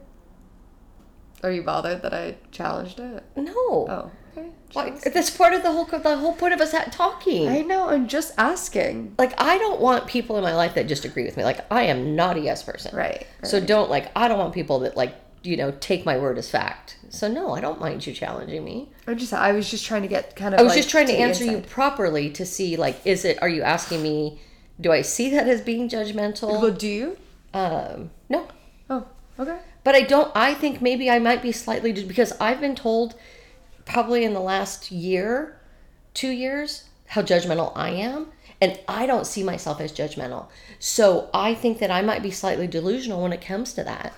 Are 1.45 1.53
you 1.53 1.63
bothered 1.63 2.01
that 2.01 2.15
I 2.15 2.37
challenged 2.53 2.99
it? 2.99 3.23
No. 3.37 3.53
Oh, 3.55 4.11
okay. 4.33 4.49
Like, 4.75 5.03
that's 5.03 5.29
part 5.29 5.53
of 5.53 5.63
the 5.63 5.71
whole 5.71 5.85
the 5.85 6.17
whole 6.17 6.33
point 6.33 6.55
of 6.55 6.61
us 6.61 6.75
talking. 6.91 7.49
I 7.49 7.61
know. 7.61 7.91
I'm 7.91 8.09
just 8.09 8.33
asking. 8.39 9.15
like 9.19 9.39
I 9.39 9.59
don't 9.59 9.79
want 9.79 10.07
people 10.07 10.39
in 10.39 10.43
my 10.43 10.55
life 10.55 10.75
that 10.75 10.89
just 10.89 11.05
agree 11.05 11.25
with 11.25 11.37
me. 11.37 11.45
Like 11.45 11.61
I 11.71 11.83
am 11.83 12.17
not 12.17 12.39
a 12.39 12.41
yes 12.41 12.63
person. 12.63 12.97
Right. 12.97 13.27
So 13.43 13.61
don't 13.61 13.91
like 13.91 14.11
I 14.17 14.27
don't 14.27 14.39
want 14.39 14.55
people 14.55 14.81
that 14.81 14.97
like 14.97 15.15
you 15.43 15.59
know 15.59 15.71
take 15.81 16.07
my 16.07 16.17
word 16.17 16.39
as 16.39 16.51
fact. 16.51 16.97
So 17.11 17.29
no, 17.29 17.55
I 17.55 17.61
don't 17.61 17.79
mind 17.79 18.07
you 18.07 18.15
challenging 18.15 18.65
me. 18.65 18.89
I'm 19.07 19.19
just. 19.19 19.35
I 19.35 19.53
was 19.53 19.71
just 19.71 19.85
trying 19.85 20.03
to 20.03 20.09
get 20.09 20.35
kind 20.37 20.55
of. 20.55 20.61
I 20.61 20.63
was 20.63 20.71
like, 20.71 20.79
just 20.79 20.89
trying 20.89 21.09
to 21.09 21.13
the 21.13 21.19
answer 21.19 21.45
you 21.45 21.59
properly 21.59 22.31
to 22.31 22.47
see 22.47 22.79
like 22.79 23.07
is 23.07 23.27
it 23.27 23.41
are 23.43 23.51
you 23.51 23.63
asking 23.63 24.03
me 24.03 24.41
do 24.81 24.91
I 24.91 25.03
see 25.03 25.31
that 25.31 25.47
as 25.47 25.61
being 25.61 25.91
judgmental? 25.91 26.61
Well, 26.61 26.71
do 26.71 26.89
you? 26.89 27.19
Um 27.53 28.11
no. 28.31 28.49
Oh, 28.89 29.07
okay. 29.39 29.59
But 29.85 29.95
I 29.95 30.01
don't 30.01 30.33
I 30.35 30.55
think 30.55 30.83
maybe 30.83 31.09
I 31.09 31.19
might 31.19 31.43
be 31.43 31.53
slightly 31.53 31.93
because 31.93 32.33
I've 32.41 32.61
been 32.61 32.75
told 32.75 33.15
probably 33.85 34.25
in 34.25 34.33
the 34.33 34.41
last 34.41 34.91
year, 34.91 35.61
2 36.15 36.31
years 36.31 36.85
how 37.09 37.23
judgmental 37.23 37.71
I 37.77 37.91
am 37.91 38.33
and 38.61 38.81
I 38.89 39.07
don't 39.07 39.27
see 39.27 39.43
myself 39.43 39.81
as 39.81 39.93
judgmental. 39.93 40.49
So 40.79 41.29
I 41.35 41.55
think 41.55 41.79
that 41.79 41.91
I 41.91 42.03
might 42.03 42.23
be 42.23 42.31
slightly 42.31 42.67
delusional 42.67 43.23
when 43.23 43.33
it 43.33 43.43
comes 43.43 43.75
to 43.75 43.85
that. 43.85 44.15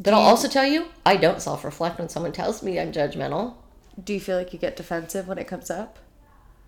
But 0.00 0.14
I'll 0.14 0.20
also 0.20 0.48
tell 0.48 0.66
you, 0.66 0.86
I 1.04 1.16
don't 1.16 1.42
self-reflect 1.42 1.98
when 1.98 2.08
someone 2.08 2.32
tells 2.32 2.62
me 2.62 2.78
I'm 2.78 2.92
judgmental. 2.92 3.54
Do 4.02 4.12
you 4.14 4.20
feel 4.20 4.36
like 4.36 4.52
you 4.52 4.58
get 4.58 4.76
defensive 4.76 5.26
when 5.26 5.38
it 5.38 5.46
comes 5.46 5.70
up? 5.70 5.98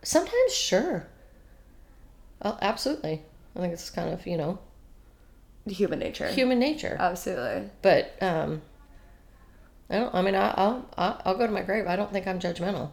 Sometimes, 0.02 0.54
sure. 0.54 1.06
Oh, 2.42 2.58
absolutely. 2.62 3.22
I 3.54 3.60
think 3.60 3.72
it's 3.72 3.90
kind 3.90 4.10
of, 4.10 4.26
you 4.26 4.36
know, 4.36 4.58
Human 5.68 5.98
nature. 5.98 6.28
human 6.28 6.58
nature. 6.58 6.96
Absolutely. 6.98 7.70
But 7.82 8.16
um, 8.22 8.62
I 9.90 9.96
don't. 9.98 10.14
I 10.14 10.22
mean, 10.22 10.34
I, 10.34 10.50
I'll 10.56 10.88
I'll 10.96 11.22
I'll 11.24 11.36
go 11.36 11.46
to 11.46 11.52
my 11.52 11.62
grave. 11.62 11.86
I 11.86 11.96
don't 11.96 12.12
think 12.12 12.26
I'm 12.26 12.38
judgmental. 12.40 12.90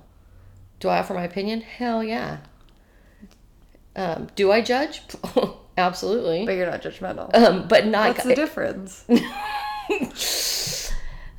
Do 0.79 0.89
I 0.89 0.99
offer 0.99 1.13
my 1.13 1.23
opinion? 1.23 1.61
Hell 1.61 2.03
yeah. 2.03 2.37
Um, 3.95 4.27
do 4.35 4.51
I 4.51 4.61
judge? 4.61 5.01
Absolutely. 5.77 6.45
But 6.45 6.53
you're 6.53 6.69
not 6.69 6.81
judgmental. 6.81 7.33
Um, 7.35 7.67
but 7.67 7.85
not. 7.85 8.09
What's 8.09 8.23
the 8.23 8.35
difference? 8.35 9.05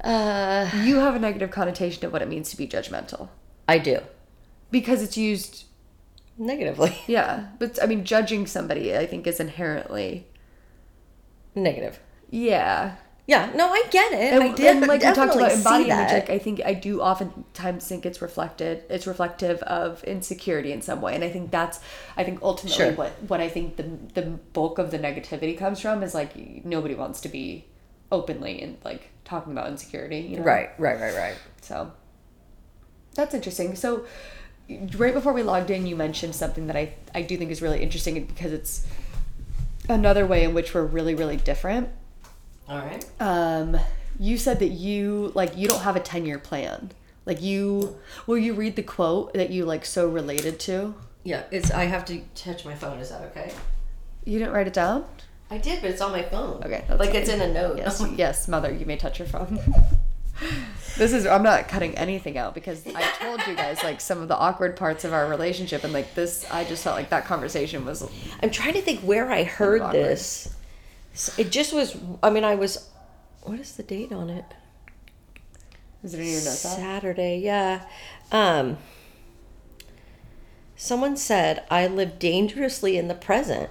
uh, 0.02 0.70
you 0.84 0.96
have 0.96 1.14
a 1.14 1.18
negative 1.18 1.50
connotation 1.50 2.04
of 2.04 2.12
what 2.12 2.22
it 2.22 2.28
means 2.28 2.50
to 2.50 2.56
be 2.56 2.66
judgmental 2.66 3.28
I 3.68 3.78
do 3.78 3.98
because 4.70 5.02
it's 5.02 5.16
used. 5.16 5.64
negatively. 6.38 6.96
Yeah, 7.06 7.48
but 7.58 7.82
I 7.82 7.86
mean, 7.86 8.04
judging 8.04 8.46
somebody, 8.46 8.96
I 8.96 9.06
think, 9.06 9.26
is 9.26 9.40
inherently. 9.40 10.26
Negative. 11.56 11.98
Yeah, 12.30 12.96
Yeah. 13.26 13.50
No, 13.56 13.68
I 13.68 13.82
get 13.90 14.12
it. 14.12 14.32
and, 14.34 14.42
I 14.44 14.52
did. 14.52 14.76
and 14.76 14.86
like 14.86 15.02
we 15.02 15.12
talked 15.12 15.34
about 15.34 15.50
embodied 15.50 15.88
image, 15.88 16.12
like 16.12 16.30
I 16.30 16.38
think 16.38 16.60
I 16.64 16.74
do 16.74 17.00
oftentimes 17.00 17.86
think 17.88 18.06
it's 18.06 18.22
reflected. 18.22 18.84
It's 18.88 19.06
reflective 19.06 19.62
of 19.62 20.04
insecurity 20.04 20.70
in 20.70 20.80
some 20.82 21.00
way, 21.00 21.14
and 21.16 21.24
I 21.24 21.30
think 21.30 21.50
that's. 21.50 21.80
I 22.16 22.22
think 22.24 22.40
ultimately 22.42 22.76
Sure. 22.84 22.92
what 22.92 23.10
what 23.26 23.40
I 23.40 23.48
think 23.48 23.76
the 23.76 23.88
the 24.14 24.22
bulk 24.52 24.78
of 24.78 24.90
the 24.92 24.98
negativity 24.98 25.56
comes 25.58 25.80
from 25.80 26.02
is 26.04 26.14
like 26.14 26.64
nobody 26.64 26.94
wants 26.94 27.20
to 27.22 27.28
be 27.28 27.64
openly 28.12 28.62
and 28.62 28.76
like 28.84 29.10
talking 29.24 29.52
about 29.52 29.68
insecurity. 29.70 30.18
You 30.20 30.36
know? 30.36 30.44
Right. 30.44 30.70
Right. 30.78 31.00
Right. 31.00 31.14
Right. 31.14 31.36
So 31.62 31.90
that's 33.14 33.34
interesting. 33.34 33.74
So 33.76 34.04
right 34.96 35.14
before 35.14 35.32
we 35.32 35.42
logged 35.42 35.70
in, 35.70 35.86
you 35.86 35.96
mentioned 35.96 36.34
something 36.34 36.66
that 36.68 36.76
I 36.76 36.94
I 37.14 37.22
do 37.22 37.36
think 37.36 37.50
is 37.50 37.60
really 37.62 37.82
interesting 37.82 38.24
because 38.26 38.52
it's 38.52 38.86
another 39.88 40.26
way 40.26 40.44
in 40.44 40.54
which 40.54 40.74
we're 40.74 40.84
really 40.84 41.14
really 41.14 41.36
different. 41.36 41.88
All 42.68 42.78
right. 42.78 43.04
Um, 43.20 43.76
you 44.18 44.38
said 44.38 44.58
that 44.60 44.68
you 44.68 45.32
like 45.34 45.56
you 45.56 45.68
don't 45.68 45.82
have 45.82 45.96
a 45.96 46.00
ten 46.00 46.26
year 46.26 46.38
plan. 46.38 46.90
Like 47.24 47.42
you, 47.42 47.96
will 48.28 48.38
you 48.38 48.54
read 48.54 48.76
the 48.76 48.84
quote 48.84 49.34
that 49.34 49.50
you 49.50 49.64
like 49.64 49.84
so 49.84 50.08
related 50.08 50.60
to? 50.60 50.94
Yeah. 51.24 51.42
It's. 51.50 51.70
I 51.72 51.84
have 51.84 52.04
to 52.06 52.20
touch 52.36 52.64
my 52.64 52.74
phone. 52.74 52.98
Is 52.98 53.10
that 53.10 53.22
okay? 53.22 53.52
You 54.24 54.38
didn't 54.38 54.54
write 54.54 54.68
it 54.68 54.72
down. 54.72 55.04
I 55.50 55.58
did, 55.58 55.80
but 55.80 55.90
it's 55.90 56.00
on 56.00 56.10
my 56.10 56.22
phone. 56.22 56.62
Okay, 56.64 56.84
Like 56.88 57.14
it's 57.14 57.28
in 57.28 57.40
a 57.40 57.52
note. 57.52 57.78
Yes, 57.78 58.04
yes, 58.16 58.48
mother, 58.48 58.72
you 58.72 58.84
may 58.84 58.96
touch 58.96 59.20
your 59.20 59.28
phone. 59.28 59.60
this 60.96 61.12
is 61.12 61.26
I'm 61.26 61.42
not 61.42 61.68
cutting 61.68 61.96
anything 61.96 62.36
out 62.38 62.54
because 62.54 62.86
I 62.86 63.02
told 63.20 63.46
you 63.46 63.54
guys 63.54 63.82
like 63.82 64.00
some 64.00 64.20
of 64.22 64.28
the 64.28 64.36
awkward 64.36 64.76
parts 64.76 65.04
of 65.04 65.12
our 65.12 65.28
relationship 65.28 65.84
and 65.84 65.92
like 65.92 66.14
this 66.14 66.44
I 66.50 66.64
just 66.64 66.84
felt 66.84 66.96
like 66.96 67.10
that 67.10 67.24
conversation 67.24 67.84
was 67.84 68.08
I'm 68.42 68.50
trying 68.50 68.74
to 68.74 68.82
think 68.82 69.00
where 69.00 69.30
I 69.30 69.44
heard 69.44 69.80
Awkward. 69.82 69.94
this. 69.94 70.54
It 71.38 71.50
just 71.50 71.72
was. 71.72 71.96
I 72.22 72.28
mean, 72.30 72.44
I 72.44 72.54
was. 72.56 72.90
What 73.42 73.58
is 73.58 73.72
the 73.76 73.82
date 73.82 74.12
on 74.12 74.28
it? 74.28 74.44
is 76.02 76.12
it 76.14 76.20
in 76.20 76.26
your 76.26 76.34
notes? 76.42 76.58
Saturday. 76.60 77.38
Yeah. 77.38 77.86
Um. 78.30 78.76
Someone 80.76 81.16
said 81.16 81.64
I 81.70 81.86
live 81.86 82.18
dangerously 82.18 82.98
in 82.98 83.08
the 83.08 83.14
present, 83.14 83.70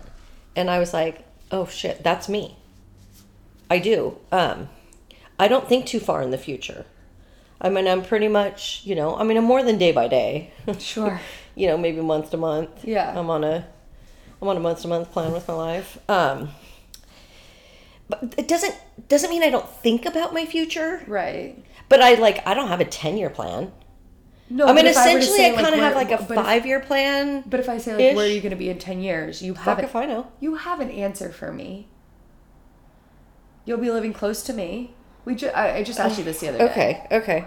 and 0.56 0.72
I 0.72 0.80
was 0.80 0.92
like, 0.92 1.24
"Oh 1.52 1.68
shit, 1.68 2.04
that's 2.04 2.28
me." 2.28 2.58
I 3.70 3.78
do. 3.78 4.18
Um, 4.32 4.70
I 5.40 5.48
don't 5.48 5.68
think 5.68 5.86
too 5.86 6.00
far 6.00 6.22
in 6.22 6.32
the 6.32 6.38
future. 6.38 6.86
I 7.60 7.70
mean, 7.70 7.88
I'm 7.88 8.04
pretty 8.04 8.28
much, 8.28 8.82
you 8.86 8.96
know, 8.96 9.16
I 9.16 9.24
mean, 9.24 9.38
I'm 9.38 9.44
more 9.46 9.64
than 9.64 9.78
day 9.78 9.92
by 9.92 10.08
day. 10.08 10.52
Sure. 10.80 11.20
you 11.56 11.68
know, 11.68 11.78
maybe 11.78 12.02
month 12.02 12.32
to 12.32 12.38
month. 12.38 12.84
Yeah. 12.84 13.18
I'm 13.18 13.30
on 13.30 13.44
a 13.44 13.66
I'm 14.42 14.48
on 14.48 14.58
a 14.58 14.60
month 14.60 14.82
to 14.82 14.88
month 14.88 15.12
plan 15.12 15.32
with 15.32 15.48
my 15.48 15.54
life. 15.54 15.98
Um 16.10 16.50
but 18.10 18.36
it 18.38 18.48
doesn't 18.48 18.76
doesn't 19.08 19.30
mean 19.30 19.42
I 19.44 19.50
don't 19.50 19.68
think 19.68 20.06
about 20.06 20.34
my 20.34 20.46
future, 20.46 21.04
Right. 21.08 21.64
but 21.90 22.02
I 22.02 22.16
like 22.16 22.46
I 22.48 22.54
don't 22.54 22.68
have 22.68 22.82
a 22.82 22.86
10-year 22.86 23.30
plan. 23.32 23.72
No, 24.50 24.66
I 24.66 24.74
mean 24.74 24.86
but 24.86 24.86
if 24.92 24.96
were 24.96 25.02
to 25.04 25.08
essentially 25.10 25.38
say, 25.38 25.52
I 25.54 25.62
kind 25.62 25.68
of 25.74 25.80
where- 25.80 25.84
have 25.90 25.96
like 25.96 26.12
a 26.12 26.22
but 26.24 26.38
if- 26.38 26.64
5-year 26.64 26.80
plan. 26.82 27.44
But 27.48 27.60
if 27.62 27.68
I 27.70 27.78
say 27.80 27.92
like 28.10 28.16
where 28.16 28.26
are 28.26 28.30
you 28.30 28.42
going 28.42 28.52
to 28.52 28.56
be 28.58 28.70
in 28.70 28.78
10 28.78 29.02
years, 29.02 29.42
you 29.42 29.56
haven't 29.56 29.86
if 29.86 29.96
I 29.96 30.06
know. 30.06 30.28
you 30.40 30.56
have 30.56 30.80
an 30.82 30.92
answer 30.92 31.32
for 31.32 31.52
me. 31.52 31.88
You'll 33.66 33.80
be 33.80 33.90
living 33.92 34.14
close 34.14 34.44
to 34.44 34.54
me. 34.54 34.94
We 35.26 35.36
ju- 35.36 35.50
I, 35.50 35.78
I 35.78 35.84
just 35.84 36.00
asked 36.00 36.18
you 36.18 36.24
this 36.24 36.40
the 36.40 36.50
other 36.50 36.60
day. 36.60 36.64
Okay, 36.66 37.08
okay. 37.12 37.40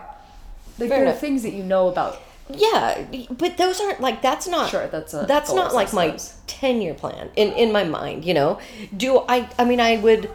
Like 0.78 0.90
Fair 0.90 1.00
there 1.00 1.08
are 1.08 1.12
things 1.12 1.42
that 1.42 1.52
you 1.52 1.62
know 1.62 1.88
about. 1.88 2.20
Yeah, 2.50 3.04
but 3.30 3.56
those 3.56 3.80
aren't 3.80 4.00
like 4.00 4.22
that's 4.22 4.48
not 4.48 4.70
Sure, 4.70 4.86
that's 4.88 5.14
a 5.14 5.24
that's 5.26 5.52
not 5.52 5.74
like 5.74 5.92
my. 5.92 6.16
10 6.46 6.80
year 6.80 6.94
plan 6.94 7.30
in 7.36 7.52
in 7.52 7.70
my 7.70 7.84
mind 7.84 8.24
you 8.24 8.34
know 8.34 8.58
do 8.96 9.22
i 9.28 9.48
i 9.60 9.64
mean 9.64 9.78
i 9.78 9.96
would 9.96 10.28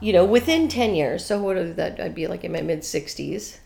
you 0.00 0.12
know 0.12 0.24
within 0.24 0.66
10 0.66 0.96
years 0.96 1.24
so 1.24 1.40
what 1.40 1.56
is 1.56 1.76
that 1.76 2.00
i'd 2.00 2.16
be 2.16 2.26
like 2.26 2.42
in 2.42 2.50
my 2.50 2.60
mid 2.60 2.80
60s 2.80 3.58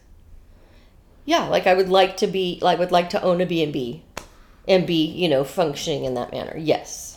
yeah 1.24 1.48
like 1.48 1.66
i 1.66 1.72
would 1.72 1.88
like 1.88 2.18
to 2.18 2.26
be 2.26 2.58
like 2.60 2.78
would 2.78 2.92
like 2.92 3.08
to 3.08 3.22
own 3.22 3.40
a 3.40 3.46
b&b 3.46 4.02
and 4.68 4.86
be 4.86 5.06
you 5.06 5.26
know 5.28 5.42
functioning 5.42 6.04
in 6.04 6.12
that 6.14 6.32
manner 6.32 6.56
yes. 6.58 7.11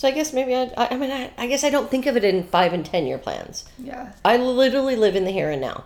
So 0.00 0.08
i 0.08 0.10
guess 0.10 0.32
maybe 0.32 0.54
i 0.54 0.62
i, 0.76 0.94
I 0.94 0.96
mean 0.96 1.10
I, 1.10 1.30
I 1.36 1.46
guess 1.46 1.62
i 1.64 1.70
don't 1.70 1.90
think 1.90 2.06
of 2.06 2.16
it 2.16 2.24
in 2.24 2.42
5 2.44 2.72
and 2.72 2.84
10 2.86 3.06
year 3.06 3.18
plans 3.18 3.64
Yeah. 3.78 4.12
i 4.24 4.36
literally 4.36 4.96
live 4.96 5.14
in 5.14 5.24
the 5.24 5.30
here 5.30 5.50
and 5.50 5.60
now 5.60 5.84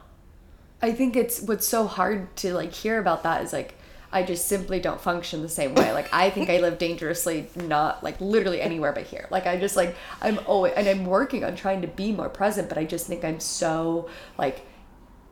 I 0.82 0.92
think 0.92 1.16
it's 1.16 1.40
what's 1.40 1.66
so 1.66 1.86
hard 1.86 2.36
to 2.42 2.52
like 2.52 2.72
hear 2.74 2.98
about 2.98 3.22
that 3.22 3.42
is 3.42 3.54
like 3.54 3.74
I 4.12 4.22
just 4.22 4.46
simply 4.46 4.80
don't 4.80 5.00
function 5.00 5.40
the 5.40 5.48
same 5.48 5.74
way. 5.74 5.92
Like 5.92 6.08
I 6.12 6.28
think 6.28 6.50
I 6.50 6.58
live 6.58 6.76
dangerously 6.76 7.48
not 7.56 8.04
like 8.04 8.20
literally 8.20 8.60
anywhere 8.60 8.92
but 8.92 9.04
here. 9.04 9.26
Like 9.30 9.46
I 9.46 9.56
just 9.58 9.76
like 9.76 9.96
I'm 10.20 10.38
always 10.46 10.74
and 10.74 10.86
I'm 10.86 11.06
working 11.06 11.42
on 11.42 11.56
trying 11.56 11.80
to 11.82 11.88
be 11.88 12.12
more 12.12 12.28
present, 12.28 12.68
but 12.68 12.76
I 12.76 12.84
just 12.84 13.06
think 13.06 13.24
I'm 13.24 13.40
so 13.40 14.10
like 14.36 14.66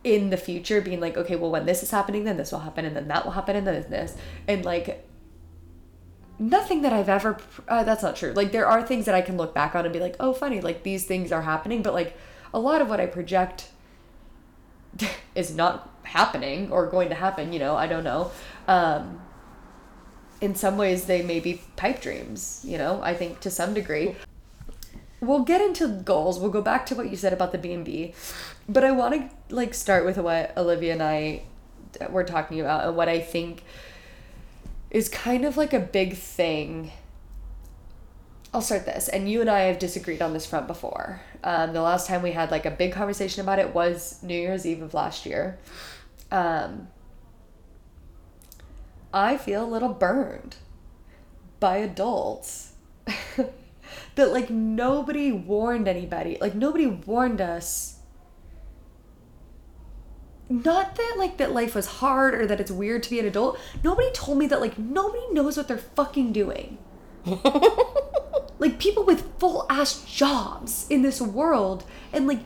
in 0.03 0.31
the 0.31 0.37
future 0.37 0.81
being 0.81 0.99
like, 0.99 1.17
okay, 1.17 1.35
well 1.35 1.51
when 1.51 1.67
this 1.67 1.83
is 1.83 1.91
happening, 1.91 2.23
then 2.23 2.37
this 2.37 2.51
will 2.51 2.65
happen 2.67 2.83
and 2.83 2.95
then 2.95 3.07
that 3.09 3.23
will 3.23 3.33
happen 3.33 3.55
and 3.55 3.67
then 3.67 3.85
this 3.91 4.17
and 4.47 4.65
like 4.65 5.05
nothing 6.39 6.81
that 6.81 6.93
I've 6.93 7.09
ever 7.09 7.37
uh, 7.67 7.83
that's 7.83 8.03
not 8.03 8.15
true. 8.15 8.33
Like 8.33 8.51
there 8.51 8.67
are 8.67 8.81
things 8.85 9.05
that 9.05 9.15
I 9.15 9.21
can 9.21 9.37
look 9.37 9.53
back 9.53 9.75
on 9.75 9.85
and 9.85 9.93
be 9.93 9.99
like, 9.99 10.15
"Oh, 10.19 10.33
funny, 10.33 10.61
like 10.61 10.83
these 10.83 11.05
things 11.05 11.31
are 11.31 11.43
happening," 11.43 11.81
but 11.81 11.93
like 11.93 12.17
a 12.53 12.59
lot 12.59 12.81
of 12.81 12.89
what 12.89 12.99
I 12.99 13.05
project 13.05 13.69
is 15.35 15.55
not 15.55 15.89
happening 16.03 16.71
or 16.71 16.85
going 16.87 17.09
to 17.09 17.15
happen, 17.15 17.53
you 17.53 17.59
know, 17.59 17.75
I 17.75 17.87
don't 17.87 18.03
know. 18.03 18.31
Um 18.67 19.21
in 20.41 20.55
some 20.55 20.77
ways 20.77 21.05
they 21.05 21.21
may 21.21 21.39
be 21.39 21.61
pipe 21.77 22.01
dreams, 22.01 22.61
you 22.65 22.77
know, 22.77 23.01
I 23.01 23.13
think 23.13 23.39
to 23.41 23.49
some 23.49 23.73
degree. 23.73 24.15
We'll 25.21 25.45
get 25.45 25.61
into 25.61 25.87
goals. 25.87 26.37
We'll 26.37 26.51
go 26.51 26.61
back 26.61 26.85
to 26.87 26.95
what 26.95 27.09
you 27.09 27.15
said 27.15 27.31
about 27.31 27.53
the 27.53 27.57
B&B. 27.57 28.13
But 28.67 28.83
I 28.83 28.91
want 28.91 29.13
to 29.13 29.55
like 29.55 29.73
start 29.73 30.03
with 30.03 30.17
what 30.17 30.55
Olivia 30.57 30.91
and 30.91 31.01
I 31.01 31.43
were 32.09 32.25
talking 32.25 32.59
about 32.59 32.85
and 32.85 32.97
what 32.97 33.07
I 33.07 33.21
think 33.21 33.63
is 34.93 35.09
kind 35.09 35.43
of 35.43 35.57
like 35.57 35.73
a 35.73 35.79
big 35.79 36.15
thing. 36.15 36.91
I'll 38.53 38.61
start 38.61 38.85
this, 38.85 39.09
and 39.09 39.29
you 39.29 39.41
and 39.41 39.49
I 39.49 39.61
have 39.61 39.79
disagreed 39.79 40.21
on 40.21 40.33
this 40.33 40.45
front 40.45 40.67
before. 40.67 41.21
Um, 41.43 41.73
the 41.73 41.81
last 41.81 42.07
time 42.07 42.21
we 42.21 42.31
had 42.31 42.51
like 42.51 42.67
a 42.67 42.71
big 42.71 42.93
conversation 42.93 43.41
about 43.41 43.57
it 43.57 43.73
was 43.73 44.21
New 44.21 44.39
Year's 44.39 44.65
Eve 44.65 44.83
of 44.83 44.93
last 44.93 45.25
year. 45.25 45.57
Um, 46.31 46.87
I 49.11 49.37
feel 49.37 49.63
a 49.63 49.65
little 49.65 49.93
burned 49.93 50.55
by 51.59 51.77
adults 51.77 52.73
that 54.15 54.31
like 54.31 54.51
nobody 54.51 55.31
warned 55.31 55.87
anybody. 55.87 56.37
Like 56.39 56.53
nobody 56.53 56.85
warned 56.85 57.41
us. 57.41 57.97
Not 60.53 60.97
that 60.97 61.15
like 61.17 61.37
that 61.37 61.51
life 61.51 61.73
was 61.73 61.87
hard 61.87 62.35
or 62.35 62.45
that 62.45 62.59
it's 62.59 62.69
weird 62.69 63.01
to 63.03 63.09
be 63.09 63.19
an 63.19 63.25
adult. 63.25 63.57
Nobody 63.83 64.11
told 64.13 64.37
me 64.37 64.45
that 64.47 64.61
like 64.61 64.77
nobody 64.77 65.23
knows 65.31 65.57
what 65.57 65.67
they're 65.67 65.79
fucking 65.79 66.31
doing. 66.31 66.77
like 68.59 68.77
people 68.77 69.03
with 69.03 69.39
full 69.39 69.65
ass 69.67 70.05
jobs 70.05 70.85
in 70.91 71.01
this 71.01 71.19
world 71.19 71.85
and 72.11 72.27
like 72.27 72.41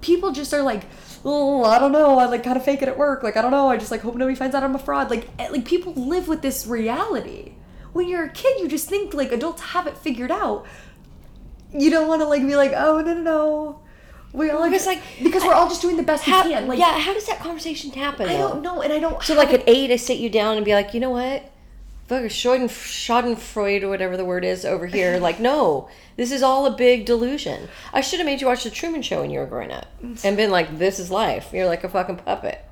people 0.00 0.30
just 0.30 0.54
are 0.54 0.62
like 0.62 0.84
oh 1.24 1.64
i 1.64 1.78
don't 1.78 1.92
know 1.92 2.18
i 2.18 2.26
like 2.26 2.44
kind 2.44 2.56
of 2.56 2.64
fake 2.64 2.82
it 2.82 2.88
at 2.88 2.98
work 2.98 3.22
like 3.22 3.36
i 3.36 3.42
don't 3.42 3.50
know 3.50 3.68
i 3.68 3.76
just 3.78 3.90
like 3.90 4.02
hope 4.02 4.14
nobody 4.14 4.34
finds 4.34 4.54
out 4.54 4.62
i'm 4.62 4.74
a 4.74 4.78
fraud 4.78 5.10
like 5.10 5.26
eh, 5.38 5.48
like 5.50 5.64
people 5.64 5.94
live 5.94 6.28
with 6.28 6.42
this 6.42 6.66
reality 6.66 7.52
when 7.92 8.08
you're 8.08 8.24
a 8.24 8.30
kid 8.30 8.60
you 8.60 8.68
just 8.68 8.88
think 8.88 9.14
like 9.14 9.32
adults 9.32 9.62
have 9.62 9.86
it 9.86 9.96
figured 9.96 10.30
out 10.30 10.66
you 11.72 11.88
don't 11.88 12.08
want 12.08 12.20
to 12.20 12.26
like 12.26 12.46
be 12.46 12.56
like 12.56 12.72
oh 12.74 13.00
no 13.00 13.14
no 13.14 13.22
no 13.22 13.82
we 14.32 14.50
all 14.50 14.68
just 14.70 14.86
like, 14.86 15.00
because 15.22 15.42
we're 15.44 15.54
all 15.54 15.68
just 15.68 15.82
doing 15.82 15.96
the 15.96 16.02
best 16.02 16.24
How- 16.24 16.44
we 16.44 16.50
can 16.52 16.68
like 16.68 16.78
yeah, 16.78 16.98
how 16.98 17.12
does 17.14 17.26
that 17.26 17.40
conversation 17.40 17.90
happen? 17.90 18.28
i 18.28 18.32
though? 18.34 18.48
don't 18.50 18.62
know 18.62 18.80
and 18.82 18.92
i 18.92 18.98
don't 18.98 19.22
So 19.22 19.34
like 19.34 19.50
it- 19.52 19.62
at 19.62 19.68
eight, 19.68 19.90
I 19.90 19.96
sit 19.96 20.18
you 20.18 20.30
down 20.30 20.56
and 20.56 20.64
be 20.64 20.72
like, 20.74 20.94
you 20.94 21.00
know 21.00 21.10
what? 21.10 21.50
Fuck 22.06 22.24
Schaden, 22.24 22.68
Schadenfreude 22.68 23.82
or 23.84 23.88
whatever 23.88 24.16
the 24.16 24.24
word 24.24 24.44
is 24.44 24.64
over 24.64 24.86
here. 24.86 25.18
Like, 25.20 25.38
no, 25.38 25.88
this 26.16 26.32
is 26.32 26.42
all 26.42 26.66
a 26.66 26.76
big 26.76 27.06
delusion. 27.06 27.68
I 27.92 28.00
should 28.00 28.18
have 28.18 28.26
made 28.26 28.40
you 28.40 28.48
watch 28.48 28.64
the 28.64 28.70
Truman 28.70 29.02
Show 29.02 29.20
when 29.20 29.30
you 29.30 29.38
were 29.38 29.46
growing 29.46 29.70
up 29.70 29.86
and 30.24 30.36
been 30.36 30.50
like, 30.50 30.76
this 30.78 30.98
is 30.98 31.10
life. 31.12 31.50
You're 31.52 31.66
like 31.66 31.84
a 31.84 31.88
fucking 31.88 32.16
puppet. 32.16 32.64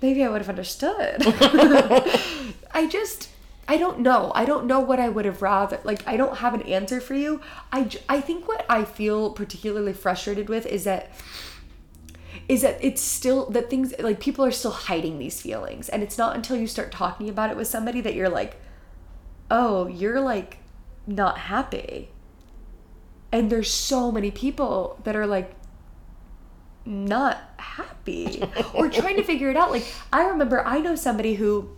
maybe 0.00 0.24
I 0.24 0.28
would 0.30 0.40
have 0.40 0.48
understood. 0.48 1.16
I 2.72 2.86
just, 2.90 3.28
I 3.70 3.76
don't 3.76 4.00
know. 4.00 4.32
I 4.34 4.46
don't 4.46 4.66
know 4.66 4.80
what 4.80 4.98
I 4.98 5.10
would 5.10 5.26
have 5.26 5.42
rather. 5.42 5.78
Like, 5.84 6.02
I 6.08 6.16
don't 6.16 6.38
have 6.38 6.54
an 6.54 6.62
answer 6.62 7.02
for 7.02 7.14
you. 7.14 7.42
I, 7.70 7.90
I 8.08 8.22
think 8.22 8.48
what 8.48 8.64
I 8.68 8.84
feel 8.84 9.30
particularly 9.30 9.92
frustrated 9.92 10.48
with 10.48 10.64
is 10.64 10.84
that, 10.84 11.10
is 12.48 12.62
that 12.62 12.82
it's 12.82 13.02
still 13.02 13.50
that 13.50 13.68
things 13.68 13.92
like 13.98 14.20
people 14.20 14.42
are 14.42 14.50
still 14.50 14.70
hiding 14.70 15.18
these 15.18 15.42
feelings, 15.42 15.90
and 15.90 16.02
it's 16.02 16.16
not 16.16 16.34
until 16.34 16.56
you 16.56 16.66
start 16.66 16.90
talking 16.90 17.28
about 17.28 17.50
it 17.50 17.58
with 17.58 17.68
somebody 17.68 18.00
that 18.00 18.14
you're 18.14 18.30
like, 18.30 18.56
oh, 19.50 19.86
you're 19.86 20.20
like 20.20 20.58
not 21.06 21.36
happy. 21.36 22.08
And 23.30 23.50
there's 23.50 23.70
so 23.70 24.10
many 24.10 24.30
people 24.30 24.98
that 25.04 25.14
are 25.14 25.26
like, 25.26 25.54
not 26.86 27.38
happy 27.58 28.42
or 28.74 28.88
trying 28.88 29.16
to 29.16 29.22
figure 29.22 29.50
it 29.50 29.56
out. 29.58 29.70
Like 29.70 29.84
I 30.10 30.24
remember 30.28 30.66
I 30.66 30.80
know 30.80 30.96
somebody 30.96 31.34
who 31.34 31.68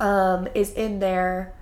um 0.00 0.48
is 0.54 0.72
in 0.72 0.98
their 0.98 1.54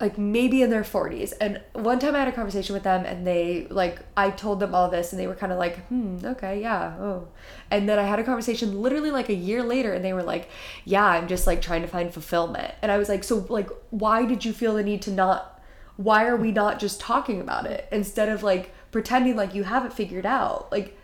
like 0.00 0.18
maybe 0.18 0.60
in 0.60 0.70
their 0.70 0.82
40s 0.82 1.32
and 1.40 1.60
one 1.72 1.98
time 1.98 2.16
I 2.16 2.18
had 2.18 2.28
a 2.28 2.32
conversation 2.32 2.74
with 2.74 2.82
them 2.82 3.04
and 3.04 3.26
they 3.26 3.66
like 3.70 4.00
I 4.16 4.30
told 4.30 4.58
them 4.60 4.74
all 4.74 4.90
this 4.90 5.12
and 5.12 5.20
they 5.20 5.26
were 5.26 5.36
kind 5.36 5.52
of 5.52 5.58
like 5.58 5.86
hmm 5.86 6.18
okay 6.24 6.60
yeah 6.60 6.96
oh. 6.98 7.28
And 7.70 7.88
then 7.88 7.98
I 7.98 8.02
had 8.02 8.18
a 8.18 8.24
conversation 8.24 8.82
literally 8.82 9.10
like 9.10 9.28
a 9.28 9.34
year 9.34 9.62
later 9.62 9.92
and 9.92 10.04
they 10.04 10.12
were 10.12 10.22
like 10.22 10.50
yeah 10.84 11.06
I'm 11.06 11.28
just 11.28 11.46
like 11.46 11.62
trying 11.62 11.82
to 11.82 11.88
find 11.88 12.12
fulfillment. 12.12 12.74
And 12.82 12.90
I 12.90 12.98
was 12.98 13.08
like 13.08 13.24
so 13.24 13.46
like 13.48 13.70
why 13.90 14.26
did 14.26 14.44
you 14.44 14.52
feel 14.52 14.74
the 14.74 14.82
need 14.82 15.00
to 15.02 15.10
not 15.10 15.62
why 15.96 16.26
are 16.26 16.36
we 16.36 16.50
not 16.50 16.80
just 16.80 17.00
talking 17.00 17.40
about 17.40 17.66
it 17.66 17.86
instead 17.92 18.28
of 18.28 18.42
like 18.42 18.74
pretending 18.90 19.36
like 19.36 19.54
you 19.54 19.62
have 19.62 19.86
it 19.86 19.92
figured 19.92 20.26
out? 20.26 20.70
Like 20.72 20.98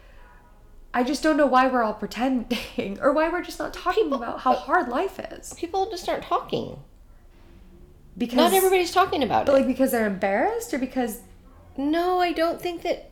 I 0.92 1.04
just 1.04 1.23
don't 1.23 1.37
know 1.37 1.47
why 1.47 1.68
we're 1.68 1.82
all 1.82 1.94
pretending 1.94 2.99
or 3.00 3.12
why 3.12 3.28
we're 3.28 3.42
just 3.42 3.59
not 3.59 3.73
talking 3.73 4.12
about 4.12 4.40
how 4.40 4.54
hard 4.54 4.88
life 4.88 5.20
is. 5.32 5.54
People 5.54 5.88
just 5.90 6.09
aren't 6.09 6.25
talking. 6.25 6.78
Because 8.18 8.37
Not 8.37 8.52
everybody's 8.52 8.92
talking 8.92 9.23
about 9.23 9.47
but 9.47 9.52
it. 9.52 9.59
like 9.59 9.66
because 9.68 9.92
they're 9.92 10.06
embarrassed 10.06 10.75
or 10.75 10.78
because 10.78 11.20
No, 11.76 12.18
I 12.18 12.32
don't 12.32 12.61
think 12.61 12.82
that. 12.82 13.11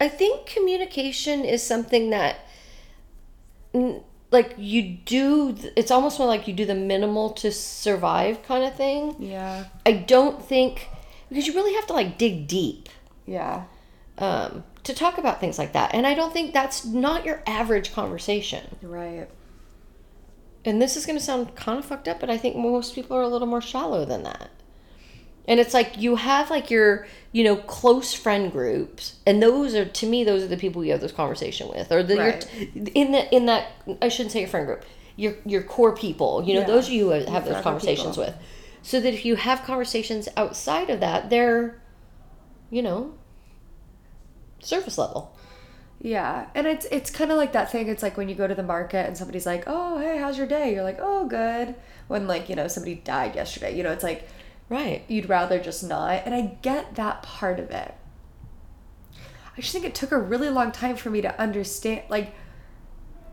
I 0.00 0.08
think 0.08 0.46
communication 0.46 1.44
is 1.44 1.62
something 1.62 2.08
that, 2.10 2.36
like, 4.30 4.54
you 4.56 4.82
do. 5.04 5.56
It's 5.76 5.90
almost 5.90 6.18
more 6.18 6.28
like 6.28 6.48
you 6.48 6.54
do 6.54 6.64
the 6.64 6.74
minimal 6.74 7.30
to 7.30 7.50
survive 7.52 8.42
kind 8.44 8.64
of 8.64 8.74
thing. 8.76 9.16
yeah, 9.18 9.64
I 9.84 9.92
don't 9.92 10.42
think 10.42 10.88
because 11.28 11.46
you 11.46 11.52
really 11.52 11.74
have 11.74 11.86
to 11.88 11.92
like 11.92 12.16
dig 12.18 12.48
deep 12.48 12.88
yeah, 13.26 13.64
um, 14.18 14.64
to 14.84 14.94
talk 14.94 15.18
about 15.18 15.40
things 15.40 15.58
like 15.58 15.72
that, 15.72 15.94
and 15.94 16.06
I 16.06 16.14
don't 16.14 16.32
think 16.32 16.52
that's 16.52 16.84
not 16.84 17.24
your 17.26 17.42
average 17.46 17.92
conversation. 17.92 18.76
right. 18.82 19.28
And 20.62 20.80
this 20.80 20.94
is 20.94 21.06
going 21.06 21.18
to 21.18 21.24
sound 21.24 21.54
kind 21.54 21.78
of 21.78 21.86
fucked 21.86 22.06
up, 22.06 22.20
but 22.20 22.28
I 22.28 22.36
think 22.36 22.54
most 22.54 22.94
people 22.94 23.16
are 23.16 23.22
a 23.22 23.28
little 23.28 23.48
more 23.48 23.62
shallow 23.62 24.04
than 24.04 24.24
that. 24.24 24.50
And 25.48 25.58
it's 25.58 25.72
like 25.72 25.96
you 25.96 26.16
have 26.16 26.50
like 26.50 26.70
your, 26.70 27.06
you 27.32 27.42
know, 27.44 27.56
close 27.56 28.12
friend 28.12 28.52
groups, 28.52 29.16
and 29.26 29.42
those 29.42 29.74
are 29.74 29.86
to 29.86 30.06
me 30.06 30.22
those 30.22 30.42
are 30.42 30.48
the 30.48 30.58
people 30.58 30.84
you 30.84 30.92
have 30.92 31.00
this 31.00 31.12
conversation 31.12 31.66
with, 31.68 31.90
or 31.90 32.02
the 32.02 32.16
Right. 32.16 32.46
in 32.94 33.12
the 33.12 33.34
in 33.34 33.46
that 33.46 33.68
I 34.02 34.08
shouldn't 34.08 34.32
say 34.32 34.40
your 34.40 34.48
friend 34.50 34.66
group, 34.66 34.84
your 35.16 35.34
your 35.46 35.62
core 35.62 35.96
people. 35.96 36.44
You 36.44 36.54
know, 36.54 36.60
Yeah. 36.60 36.66
those 36.66 36.90
are 36.90 36.92
you 36.92 37.08
have 37.08 37.46
those 37.46 37.62
conversations 37.62 38.16
people. 38.16 38.24
with, 38.34 38.34
so 38.82 39.00
that 39.00 39.14
if 39.14 39.24
you 39.24 39.36
have 39.36 39.62
conversations 39.64 40.28
outside 40.36 40.90
of 40.90 41.00
that, 41.00 41.30
they're, 41.30 41.80
you 42.70 42.82
know, 42.82 43.14
surface 44.60 44.98
level. 44.98 45.36
Yeah, 46.00 46.46
and 46.54 46.66
it's 46.66 46.86
it's 46.90 47.10
kind 47.10 47.30
of 47.30 47.36
like 47.36 47.52
that 47.52 47.70
thing. 47.70 47.88
It's 47.88 48.02
like 48.02 48.16
when 48.16 48.28
you 48.28 48.34
go 48.34 48.46
to 48.46 48.54
the 48.54 48.62
market 48.62 49.06
and 49.06 49.16
somebody's 49.16 49.44
like, 49.46 49.64
"Oh, 49.66 49.98
hey, 49.98 50.18
how's 50.18 50.38
your 50.38 50.46
day?" 50.46 50.72
You're 50.74 50.82
like, 50.84 50.98
"Oh, 51.00 51.26
good." 51.26 51.74
When 52.08 52.26
like 52.26 52.48
you 52.48 52.56
know 52.56 52.68
somebody 52.68 52.94
died 52.96 53.34
yesterday, 53.34 53.76
you 53.76 53.82
know, 53.82 53.92
it's 53.92 54.04
like 54.04 54.26
Right. 54.70 55.04
you'd 55.08 55.28
rather 55.28 55.58
just 55.58 55.82
not. 55.84 56.22
And 56.24 56.34
I 56.34 56.56
get 56.62 56.94
that 56.94 57.22
part 57.22 57.58
of 57.58 57.70
it. 57.70 57.92
I 59.56 59.60
just 59.60 59.72
think 59.72 59.84
it 59.84 59.94
took 59.96 60.12
a 60.12 60.18
really 60.18 60.48
long 60.48 60.70
time 60.72 60.96
for 60.96 61.10
me 61.10 61.20
to 61.22 61.40
understand, 61.40 62.02
like, 62.08 62.32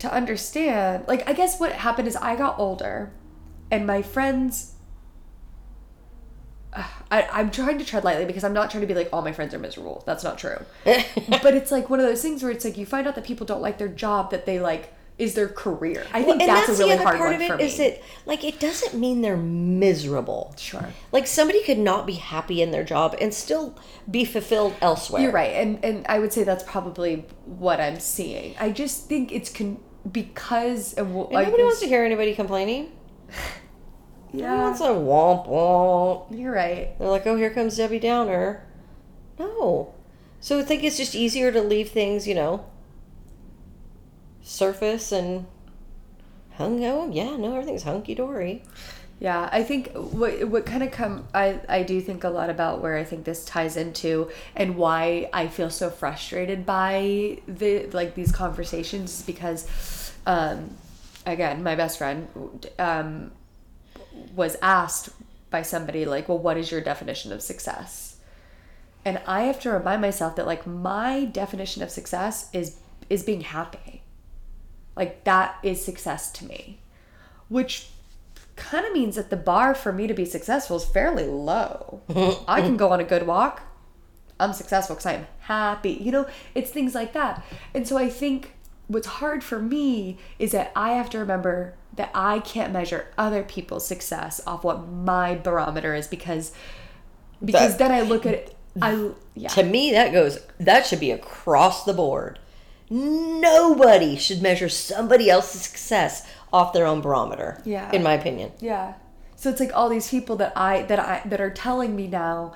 to 0.00 0.12
understand. 0.12 1.06
Like, 1.06 1.26
I 1.28 1.32
guess 1.32 1.58
what 1.60 1.72
happened 1.72 2.08
is 2.08 2.16
I 2.16 2.34
got 2.36 2.58
older, 2.58 3.12
and 3.70 3.86
my 3.86 4.02
friends. 4.02 4.74
I, 7.10 7.28
I'm 7.32 7.50
trying 7.50 7.78
to 7.78 7.84
tread 7.84 8.04
lightly 8.04 8.24
because 8.24 8.44
I'm 8.44 8.52
not 8.52 8.70
trying 8.70 8.82
to 8.82 8.86
be 8.86 8.94
like 8.94 9.08
all 9.12 9.22
my 9.22 9.32
friends 9.32 9.54
are 9.54 9.58
miserable. 9.58 10.02
That's 10.06 10.24
not 10.24 10.38
true. 10.38 10.58
but 10.84 11.54
it's 11.54 11.70
like 11.70 11.90
one 11.90 12.00
of 12.00 12.06
those 12.06 12.22
things 12.22 12.42
where 12.42 12.52
it's 12.52 12.64
like 12.64 12.76
you 12.76 12.86
find 12.86 13.06
out 13.06 13.14
that 13.14 13.24
people 13.24 13.46
don't 13.46 13.62
like 13.62 13.78
their 13.78 13.88
job 13.88 14.30
that 14.30 14.46
they 14.46 14.60
like 14.60 14.92
is 15.18 15.34
their 15.34 15.48
career. 15.48 16.06
I 16.12 16.22
think 16.22 16.40
and 16.40 16.48
that's, 16.48 16.68
a 16.68 16.72
really 16.72 16.90
the 16.90 16.94
other 16.94 17.04
hard 17.04 17.16
part 17.16 17.32
one 17.32 17.42
of 17.42 17.46
for 17.48 17.54
it 17.54 17.58
me. 17.58 17.64
is 17.64 17.76
that 17.78 18.00
like 18.24 18.44
it 18.44 18.60
doesn't 18.60 18.98
mean 18.98 19.20
they're 19.20 19.36
miserable. 19.36 20.54
sure. 20.56 20.88
Like 21.10 21.26
somebody 21.26 21.62
could 21.64 21.78
not 21.78 22.06
be 22.06 22.14
happy 22.14 22.62
in 22.62 22.70
their 22.70 22.84
job 22.84 23.16
and 23.20 23.34
still 23.34 23.76
be 24.08 24.24
fulfilled 24.24 24.74
elsewhere. 24.80 25.22
You're 25.22 25.32
right, 25.32 25.54
and 25.54 25.84
and 25.84 26.06
I 26.08 26.20
would 26.20 26.32
say 26.32 26.44
that's 26.44 26.64
probably 26.64 27.26
what 27.44 27.80
I'm 27.80 27.98
seeing. 27.98 28.54
I 28.60 28.70
just 28.70 29.06
think 29.06 29.32
it's 29.32 29.52
con- 29.52 29.80
because 30.10 30.94
well, 30.96 31.28
nobody 31.32 31.62
wants 31.62 31.80
to 31.80 31.86
hear 31.86 32.04
anybody 32.04 32.34
complaining. 32.34 32.92
No 34.32 34.40
Yeah, 34.40 34.54
one's 34.56 34.80
a 34.80 34.84
womp 34.88 35.46
womp. 35.48 36.26
you're 36.30 36.52
right. 36.52 36.98
They're 36.98 37.08
like, 37.08 37.26
oh, 37.26 37.36
here 37.36 37.50
comes 37.50 37.76
Debbie 37.76 37.98
Downer. 37.98 38.62
No. 39.38 39.94
So 40.40 40.60
I 40.60 40.62
think 40.62 40.84
it's 40.84 40.96
just 40.96 41.14
easier 41.14 41.50
to 41.52 41.60
leave 41.62 41.90
things, 41.90 42.26
you 42.28 42.34
know, 42.34 42.64
surface 44.42 45.12
and 45.12 45.46
hung. 46.52 46.84
Oh, 46.84 47.08
yeah, 47.10 47.36
no, 47.36 47.52
everything's 47.54 47.82
hunky 47.84 48.14
dory. 48.14 48.62
Yeah, 49.20 49.48
I 49.50 49.64
think 49.64 49.90
what 49.94 50.44
what 50.48 50.64
kind 50.64 50.82
of 50.84 50.92
come 50.92 51.26
I 51.34 51.60
I 51.68 51.82
do 51.82 52.00
think 52.00 52.22
a 52.22 52.28
lot 52.28 52.50
about 52.50 52.80
where 52.80 52.96
I 52.96 53.02
think 53.02 53.24
this 53.24 53.44
ties 53.44 53.76
into 53.76 54.30
and 54.54 54.76
why 54.76 55.28
I 55.32 55.48
feel 55.48 55.70
so 55.70 55.90
frustrated 55.90 56.64
by 56.64 57.40
the 57.48 57.86
like 57.88 58.14
these 58.14 58.30
conversations 58.30 59.18
is 59.18 59.22
because 59.26 60.12
um 60.24 60.70
again, 61.26 61.64
my 61.64 61.74
best 61.74 61.98
friend 61.98 62.28
um 62.78 63.32
was 64.34 64.56
asked 64.62 65.10
by 65.50 65.62
somebody 65.62 66.04
like, 66.04 66.28
"Well, 66.28 66.38
what 66.38 66.56
is 66.56 66.70
your 66.70 66.80
definition 66.80 67.32
of 67.32 67.42
success?" 67.42 68.16
And 69.04 69.20
I 69.26 69.42
have 69.42 69.60
to 69.60 69.70
remind 69.70 70.02
myself 70.02 70.36
that 70.36 70.46
like 70.46 70.66
my 70.66 71.24
definition 71.24 71.82
of 71.82 71.90
success 71.90 72.50
is 72.52 72.76
is 73.08 73.22
being 73.22 73.40
happy. 73.42 74.02
Like 74.96 75.24
that 75.24 75.56
is 75.62 75.82
success 75.84 76.30
to 76.32 76.44
me. 76.44 76.80
Which 77.48 77.88
kind 78.56 78.84
of 78.84 78.92
means 78.92 79.16
that 79.16 79.30
the 79.30 79.36
bar 79.36 79.74
for 79.74 79.92
me 79.92 80.06
to 80.06 80.14
be 80.14 80.24
successful 80.24 80.76
is 80.76 80.84
fairly 80.84 81.26
low. 81.26 82.02
I 82.48 82.60
can 82.60 82.76
go 82.76 82.90
on 82.90 83.00
a 83.00 83.04
good 83.04 83.26
walk. 83.26 83.62
I'm 84.40 84.52
successful 84.52 84.94
because 84.96 85.06
I 85.06 85.14
am 85.14 85.26
happy. 85.40 85.92
You 85.92 86.12
know, 86.12 86.26
it's 86.54 86.70
things 86.70 86.94
like 86.94 87.12
that. 87.12 87.44
And 87.74 87.88
so 87.88 87.96
I 87.96 88.08
think 88.10 88.52
what's 88.88 89.06
hard 89.06 89.42
for 89.42 89.60
me 89.60 90.18
is 90.38 90.52
that 90.52 90.72
I 90.76 90.92
have 90.92 91.08
to 91.10 91.18
remember 91.18 91.74
that 91.98 92.10
I 92.14 92.40
can't 92.40 92.72
measure 92.72 93.08
other 93.18 93.42
people's 93.42 93.86
success 93.86 94.40
off 94.46 94.64
what 94.64 94.88
my 94.88 95.34
barometer 95.34 95.94
is 95.94 96.08
because 96.08 96.52
because 97.44 97.76
That- 97.76 97.90
then 97.90 97.92
I 97.92 98.00
look 98.00 98.26
at 98.26 98.34
it 98.34 98.54
I 98.80 99.10
yeah. 99.34 99.48
To 99.50 99.62
me, 99.62 99.92
that 99.92 100.12
goes, 100.12 100.38
that 100.58 100.86
should 100.86 101.00
be 101.00 101.10
across 101.10 101.84
the 101.84 101.92
board. 101.92 102.38
Nobody 102.90 104.16
should 104.16 104.42
measure 104.42 104.68
somebody 104.68 105.30
else's 105.30 105.62
success 105.62 106.26
off 106.52 106.72
their 106.72 106.86
own 106.86 107.00
barometer. 107.00 107.60
Yeah. 107.64 107.90
In 107.92 108.02
my 108.02 108.14
opinion. 108.14 108.52
Yeah. 108.60 108.94
So 109.36 109.50
it's 109.50 109.60
like 109.60 109.70
all 109.74 109.88
these 109.88 110.08
people 110.08 110.36
that 110.36 110.52
I 110.56 110.82
that 110.82 110.98
I 110.98 111.22
that 111.26 111.40
are 111.40 111.50
telling 111.50 111.94
me 111.94 112.06
now 112.06 112.54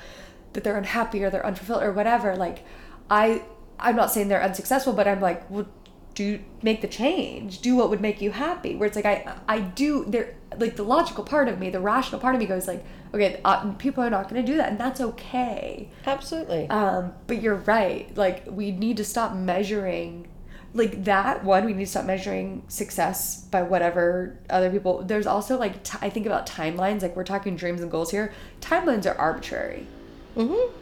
that 0.53 0.65
they're 0.65 0.77
unhappy 0.77 1.23
or 1.23 1.31
they're 1.31 1.47
unfulfilled 1.47 1.83
or 1.83 1.93
whatever, 1.93 2.37
like 2.37 2.65
I 3.11 3.43
I'm 3.79 3.97
not 3.97 4.11
saying 4.11 4.29
they're 4.29 4.43
unsuccessful, 4.43 4.93
but 4.93 5.07
I'm 5.07 5.21
like, 5.21 5.49
well, 5.51 5.67
do 6.15 6.41
make 6.63 6.81
the 6.81 6.89
change. 6.89 7.61
Do 7.61 7.77
what 7.77 7.91
would 7.91 8.01
make 8.01 8.21
you 8.21 8.31
happy. 8.31 8.77
Where 8.77 8.87
it's 8.87 8.97
like 8.97 9.07
I 9.07 9.37
I 9.49 9.61
do 9.61 10.05
there 10.07 10.35
like 10.59 10.77
the 10.77 10.83
logical 10.83 11.25
part 11.25 11.49
of 11.49 11.59
me, 11.59 11.71
the 11.71 11.81
rational 11.81 12.21
part 12.21 12.35
of 12.35 12.41
me 12.41 12.47
goes 12.47 12.69
like, 12.69 12.85
okay, 13.15 13.41
uh, 13.45 13.73
people 13.73 14.05
are 14.05 14.11
not 14.11 14.29
going 14.29 14.45
to 14.45 14.53
do 14.53 14.57
that, 14.59 14.71
and 14.71 14.79
that's 14.79 15.01
okay. 15.01 15.89
Absolutely. 16.07 16.69
Um, 16.69 17.13
but 17.27 17.43
you're 17.43 17.57
right. 17.57 18.15
Like 18.17 18.45
we 18.51 18.71
need 18.71 18.97
to 18.99 19.05
stop 19.05 19.35
measuring 19.35 20.29
like 20.75 21.05
that 21.05 21.45
one 21.45 21.67
we 21.67 21.75
need 21.75 21.85
to 21.85 21.91
stop 21.91 22.07
measuring 22.07 22.63
success 22.69 23.43
by 23.51 23.61
whatever 23.63 24.39
other 24.49 24.71
people 24.71 25.03
there's 25.03 25.27
also 25.27 25.59
like 25.59 25.83
t- 25.83 25.99
I 26.01 26.09
think 26.09 26.25
about 26.25 26.47
timelines 26.47 27.03
like 27.03 27.15
we're 27.15 27.25
talking 27.25 27.57
dreams 27.57 27.83
and 27.83 27.91
goals 27.91 28.11
here 28.11 28.33
timelines 28.63 29.05
are 29.05 29.15
arbitrary 29.19 29.87
mm-hmm. 30.35 30.75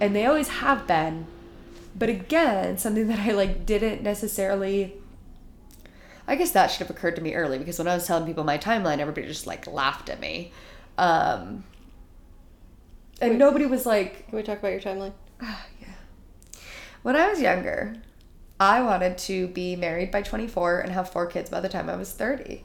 and 0.00 0.14
they 0.14 0.26
always 0.26 0.48
have 0.48 0.86
been 0.86 1.26
but 1.98 2.08
again 2.08 2.78
something 2.78 3.08
that 3.08 3.18
i 3.18 3.32
like 3.32 3.66
didn't 3.66 4.02
necessarily 4.02 4.94
i 6.26 6.36
guess 6.36 6.52
that 6.52 6.70
should 6.70 6.86
have 6.86 6.90
occurred 6.90 7.16
to 7.16 7.22
me 7.22 7.34
early 7.34 7.58
because 7.58 7.78
when 7.78 7.88
i 7.88 7.94
was 7.94 8.06
telling 8.06 8.26
people 8.26 8.44
my 8.44 8.58
timeline 8.58 8.98
everybody 8.98 9.26
just 9.26 9.46
like 9.46 9.66
laughed 9.66 10.08
at 10.08 10.20
me 10.20 10.52
um 10.96 11.64
and 13.20 13.32
Wait. 13.32 13.38
nobody 13.38 13.66
was 13.66 13.84
like 13.84 14.28
Can 14.28 14.36
we 14.36 14.42
talk 14.44 14.58
about 14.58 14.72
your 14.72 14.80
timeline? 14.80 15.12
Yeah. 15.80 15.88
When 17.02 17.16
i 17.16 17.28
was 17.28 17.40
younger 17.40 17.96
i 18.60 18.80
wanted 18.82 19.18
to 19.18 19.48
be 19.48 19.76
married 19.76 20.10
by 20.10 20.22
24 20.22 20.80
and 20.80 20.92
have 20.92 21.10
four 21.10 21.26
kids 21.26 21.50
by 21.50 21.60
the 21.60 21.68
time 21.68 21.88
i 21.88 21.96
was 21.96 22.12
30 22.12 22.64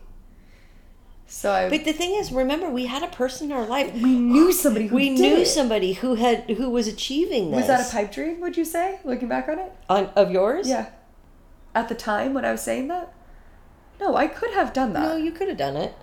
so 1.36 1.52
i 1.52 1.68
But 1.70 1.84
the 1.84 1.94
thing 1.94 2.14
is, 2.20 2.32
remember, 2.32 2.70
we 2.70 2.86
had 2.86 3.02
a 3.04 3.08
person 3.08 3.50
in 3.52 3.58
our 3.58 3.66
life. 3.66 3.92
we 3.94 4.14
knew 4.34 4.52
somebody 4.52 4.88
who 4.88 4.96
we 4.96 5.10
knew 5.10 5.38
it. 5.38 5.48
somebody 5.48 5.94
who 5.94 6.14
had 6.16 6.38
who 6.60 6.70
was 6.70 6.88
achieving 6.88 7.50
this. 7.52 7.58
was 7.62 7.68
that 7.72 7.88
a 7.88 7.92
pipe 7.92 8.12
dream 8.18 8.40
would 8.42 8.56
you 8.56 8.66
say 8.66 9.00
looking 9.04 9.28
back 9.28 9.48
on 9.50 9.58
it 9.66 9.72
On, 9.90 10.04
of 10.16 10.32
yours? 10.32 10.68
yeah 10.70 10.86
at 11.74 11.90
the 11.90 11.96
time 11.96 12.34
when 12.36 12.46
i 12.46 12.52
was 12.52 12.62
saying 12.62 12.88
that 12.94 13.14
no 14.00 14.16
i 14.16 14.28
could 14.28 14.54
have 14.60 14.74
done 14.74 14.94
that 14.94 15.02
No, 15.10 15.16
you 15.16 15.32
could 15.32 15.48
have 15.54 15.58
done 15.58 15.76
it. 15.86 15.94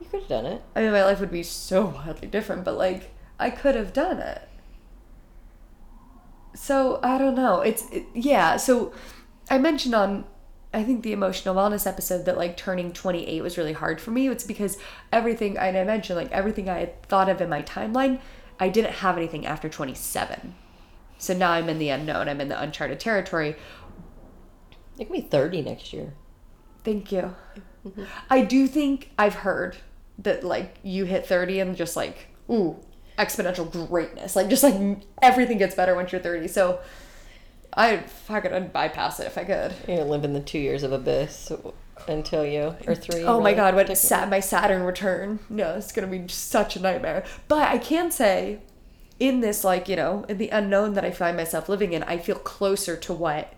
You 0.00 0.06
could 0.10 0.20
have 0.20 0.28
done 0.38 0.46
it. 0.46 0.62
I 0.74 0.80
mean, 0.82 0.92
my 0.92 1.04
life 1.04 1.20
would 1.20 1.30
be 1.40 1.42
so 1.42 1.78
wildly 1.96 2.28
different, 2.28 2.64
but 2.64 2.76
like, 2.86 3.02
I 3.38 3.48
could 3.50 3.74
have 3.80 3.92
done 3.92 4.18
it. 4.18 4.42
So, 6.54 6.98
I 7.02 7.18
don't 7.18 7.34
know. 7.36 7.60
It's, 7.60 7.82
it, 7.90 8.06
yeah. 8.14 8.56
So, 8.56 8.92
I 9.50 9.58
mentioned 9.58 9.94
on, 9.94 10.24
I 10.72 10.84
think 10.84 11.02
the 11.02 11.12
emotional 11.12 11.54
wellness 11.54 11.86
episode 11.86 12.24
that 12.26 12.38
like 12.38 12.56
turning 12.56 12.92
28 12.92 13.42
was 13.42 13.58
really 13.58 13.72
hard 13.72 14.00
for 14.00 14.12
me. 14.12 14.28
It's 14.28 14.44
because 14.44 14.78
everything, 15.12 15.58
and 15.58 15.76
I 15.76 15.84
mentioned 15.84 16.16
like 16.16 16.30
everything 16.30 16.68
I 16.68 16.78
had 16.80 17.02
thought 17.02 17.28
of 17.28 17.40
in 17.40 17.48
my 17.48 17.62
timeline, 17.62 18.20
I 18.60 18.68
didn't 18.68 18.92
have 18.94 19.16
anything 19.16 19.46
after 19.46 19.68
27. 19.68 20.54
So 21.18 21.34
now 21.34 21.52
I'm 21.52 21.68
in 21.68 21.78
the 21.78 21.88
unknown, 21.90 22.28
I'm 22.28 22.40
in 22.40 22.48
the 22.48 22.60
uncharted 22.60 23.00
territory. 23.00 23.56
It 24.98 25.06
can 25.06 25.12
be 25.12 25.22
thirty 25.22 25.62
next 25.62 25.92
year. 25.92 26.14
Thank 26.84 27.10
you. 27.10 27.34
Mm-hmm. 27.86 28.04
I 28.28 28.42
do 28.42 28.66
think 28.66 29.10
I've 29.18 29.36
heard 29.36 29.76
that 30.18 30.44
like 30.44 30.76
you 30.82 31.04
hit 31.04 31.26
30 31.26 31.60
and 31.60 31.76
just 31.76 31.96
like 31.96 32.28
ooh 32.50 32.76
exponential 33.18 33.70
greatness 33.88 34.36
like 34.36 34.48
just 34.48 34.62
like 34.62 34.74
everything 35.22 35.58
gets 35.58 35.74
better 35.74 35.94
once 35.94 36.12
you're 36.12 36.20
30 36.20 36.48
so 36.48 36.80
I 37.74 37.98
fucking 37.98 38.52
I'd 38.52 38.72
bypass 38.72 39.20
it 39.20 39.26
if 39.26 39.38
I 39.38 39.44
could. 39.44 39.74
You're 39.86 40.04
living 40.04 40.32
the 40.32 40.40
two 40.40 40.58
years 40.58 40.82
of 40.82 40.92
abyss 40.92 41.52
until 42.08 42.44
you 42.44 42.74
or 42.86 42.94
three. 42.94 43.22
Oh 43.22 43.40
my 43.40 43.54
god, 43.54 43.74
what 43.74 43.96
sat 43.96 44.28
my 44.28 44.40
Saturn 44.40 44.82
return. 44.82 45.38
No, 45.48 45.74
it's 45.74 45.92
gonna 45.92 46.06
be 46.06 46.26
such 46.28 46.76
a 46.76 46.80
nightmare. 46.80 47.24
But 47.48 47.68
I 47.68 47.78
can 47.78 48.10
say, 48.10 48.60
in 49.18 49.40
this 49.40 49.64
like 49.64 49.88
you 49.88 49.96
know, 49.96 50.24
in 50.28 50.38
the 50.38 50.48
unknown 50.48 50.94
that 50.94 51.04
I 51.04 51.10
find 51.10 51.36
myself 51.36 51.68
living 51.68 51.92
in, 51.92 52.02
I 52.04 52.18
feel 52.18 52.36
closer 52.36 52.96
to 52.96 53.12
what 53.12 53.52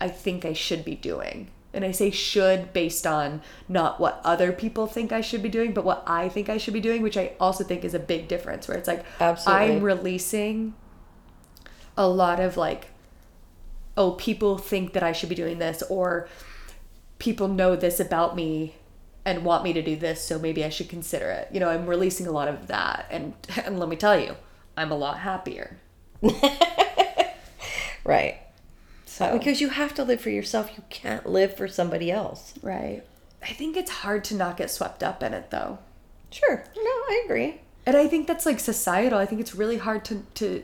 I 0.00 0.08
think 0.08 0.44
I 0.44 0.52
should 0.52 0.84
be 0.84 0.94
doing. 0.94 1.50
And 1.72 1.84
I 1.84 1.90
say 1.90 2.10
should 2.10 2.72
based 2.72 3.06
on 3.06 3.42
not 3.68 4.00
what 4.00 4.20
other 4.24 4.50
people 4.50 4.86
think 4.86 5.12
I 5.12 5.20
should 5.20 5.42
be 5.42 5.50
doing, 5.50 5.72
but 5.74 5.84
what 5.84 6.02
I 6.06 6.28
think 6.28 6.48
I 6.48 6.56
should 6.56 6.72
be 6.72 6.80
doing, 6.80 7.02
which 7.02 7.18
I 7.18 7.32
also 7.38 7.64
think 7.64 7.84
is 7.84 7.92
a 7.92 7.98
big 7.98 8.28
difference. 8.28 8.66
Where 8.66 8.78
it's 8.78 8.88
like 8.88 9.04
Absolutely. 9.20 9.76
I'm 9.76 9.82
releasing 9.82 10.74
a 11.96 12.08
lot 12.08 12.40
of 12.40 12.56
like, 12.56 12.88
oh, 13.96 14.12
people 14.12 14.58
think 14.58 14.92
that 14.92 15.02
I 15.02 15.12
should 15.12 15.28
be 15.28 15.34
doing 15.34 15.58
this, 15.58 15.82
or 15.88 16.28
people 17.18 17.48
know 17.48 17.76
this 17.76 17.98
about 18.00 18.36
me 18.36 18.74
and 19.24 19.44
want 19.44 19.64
me 19.64 19.72
to 19.72 19.82
do 19.82 19.96
this, 19.96 20.22
so 20.22 20.38
maybe 20.38 20.64
I 20.64 20.68
should 20.68 20.88
consider 20.88 21.30
it. 21.30 21.48
You 21.52 21.58
know, 21.60 21.68
I'm 21.68 21.86
releasing 21.86 22.26
a 22.26 22.30
lot 22.32 22.48
of 22.48 22.66
that, 22.68 23.06
and 23.10 23.34
and 23.64 23.78
let 23.78 23.88
me 23.88 23.96
tell 23.96 24.18
you, 24.18 24.36
I'm 24.76 24.92
a 24.92 24.96
lot 24.96 25.18
happier. 25.20 25.78
Right. 28.04 28.38
So 29.04 29.32
Because 29.36 29.60
you 29.60 29.70
have 29.70 29.94
to 29.94 30.04
live 30.04 30.20
for 30.20 30.30
yourself. 30.30 30.70
You 30.76 30.84
can't 30.90 31.26
live 31.26 31.56
for 31.56 31.66
somebody 31.66 32.10
else. 32.10 32.54
right, 32.62 33.02
I 33.42 33.48
think 33.52 33.76
it's 33.76 33.90
hard 33.90 34.22
to 34.24 34.34
not 34.36 34.56
get 34.56 34.70
swept 34.70 35.02
up 35.02 35.22
in 35.22 35.34
it 35.34 35.50
though, 35.50 35.78
Sure. 36.30 36.64
No, 36.76 36.82
I 36.82 37.22
agree. 37.24 37.60
and 37.84 37.96
I 37.96 38.06
think 38.06 38.26
that's 38.28 38.46
like 38.46 38.60
societal. 38.60 39.18
I 39.18 39.26
think 39.26 39.40
it's 39.40 39.54
really 39.56 39.78
hard 39.78 40.04
to 40.06 40.22
to 40.34 40.62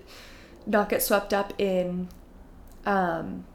not 0.67 0.89
get 0.89 1.03
swept 1.03 1.33
up 1.35 1.53
in, 1.61 2.09
um, 2.87 3.47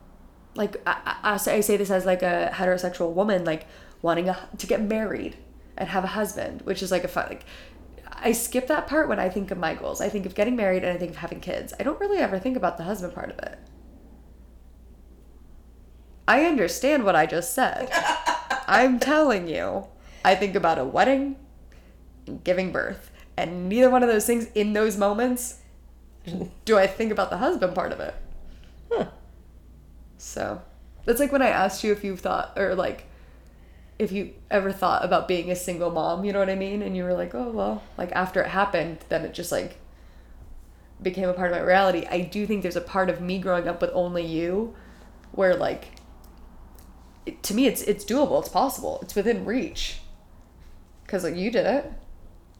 like 0.55 0.77
I, 0.85 1.17
I, 1.23 1.33
I 1.33 1.61
say 1.61 1.77
this 1.77 1.91
as 1.91 2.05
like 2.05 2.23
a 2.23 2.51
heterosexual 2.53 3.13
woman, 3.13 3.45
like 3.45 3.67
wanting 4.01 4.29
a, 4.29 4.49
to 4.57 4.67
get 4.67 4.81
married 4.81 5.37
and 5.77 5.89
have 5.89 6.03
a 6.03 6.07
husband, 6.07 6.61
which 6.63 6.81
is 6.81 6.91
like 6.91 7.03
a 7.03 7.07
fun 7.07 7.27
like. 7.29 7.45
I 8.19 8.31
skip 8.31 8.65
that 8.67 8.87
part 8.87 9.07
when 9.07 9.19
I 9.19 9.29
think 9.29 9.51
of 9.51 9.59
my 9.59 9.75
goals. 9.75 10.01
I 10.01 10.09
think 10.09 10.25
of 10.25 10.33
getting 10.33 10.55
married 10.55 10.83
and 10.83 10.91
I 10.91 10.97
think 10.97 11.11
of 11.11 11.17
having 11.17 11.39
kids. 11.39 11.73
I 11.79 11.83
don't 11.83 11.99
really 11.99 12.17
ever 12.17 12.39
think 12.39 12.57
about 12.57 12.77
the 12.77 12.83
husband 12.83 13.13
part 13.13 13.29
of 13.29 13.37
it. 13.37 13.59
I 16.27 16.45
understand 16.45 17.05
what 17.05 17.15
I 17.15 17.27
just 17.27 17.53
said. 17.53 17.89
I'm 18.67 18.99
telling 18.99 19.47
you. 19.47 19.87
I 20.25 20.35
think 20.35 20.55
about 20.55 20.79
a 20.79 20.83
wedding 20.83 21.37
and 22.25 22.43
giving 22.43 22.71
birth. 22.71 23.11
And 23.37 23.69
neither 23.69 23.89
one 23.89 24.01
of 24.01 24.09
those 24.09 24.25
things 24.25 24.47
in 24.55 24.73
those 24.73 24.97
moments 24.97 25.59
do 26.65 26.77
I 26.77 26.87
think 26.87 27.11
about 27.11 27.29
the 27.29 27.37
husband 27.37 27.75
part 27.75 27.91
of 27.91 27.99
it. 27.99 28.15
So 30.17 30.61
that's 31.05 31.19
like 31.19 31.31
when 31.31 31.41
I 31.41 31.49
asked 31.49 31.83
you 31.83 31.91
if 31.91 32.03
you've 32.03 32.19
thought, 32.19 32.53
or 32.57 32.75
like, 32.75 33.05
if 33.99 34.11
you 34.11 34.33
ever 34.51 34.71
thought 34.71 35.03
about 35.03 35.27
being 35.27 35.49
a 35.49 35.55
single 35.55 35.89
mom, 35.89 36.23
you 36.23 36.33
know 36.33 36.39
what 36.39 36.49
I 36.49 36.55
mean? 36.55 36.81
And 36.81 36.95
you 36.95 37.03
were 37.03 37.13
like, 37.13 37.33
oh, 37.33 37.49
well, 37.49 37.83
like 37.97 38.11
after 38.11 38.41
it 38.41 38.49
happened, 38.49 38.99
then 39.09 39.25
it 39.25 39.33
just 39.33 39.51
like 39.51 39.79
became 41.01 41.29
a 41.29 41.33
part 41.33 41.51
of 41.51 41.57
my 41.57 41.63
reality. 41.63 42.05
I 42.09 42.21
do 42.21 42.45
think 42.45 42.61
there's 42.61 42.75
a 42.75 42.81
part 42.81 43.09
of 43.09 43.21
me 43.21 43.39
growing 43.39 43.67
up 43.67 43.81
with 43.81 43.91
only 43.93 44.25
you 44.25 44.75
where 45.31 45.55
like, 45.55 45.93
to 47.41 47.53
me, 47.53 47.67
it's 47.67 47.81
it's 47.81 48.05
doable, 48.05 48.39
it's 48.39 48.49
possible, 48.49 48.99
it's 49.01 49.15
within 49.15 49.45
reach. 49.45 49.99
Cause 51.07 51.23
like 51.23 51.35
you 51.35 51.49
did 51.49 51.65
it, 51.65 51.91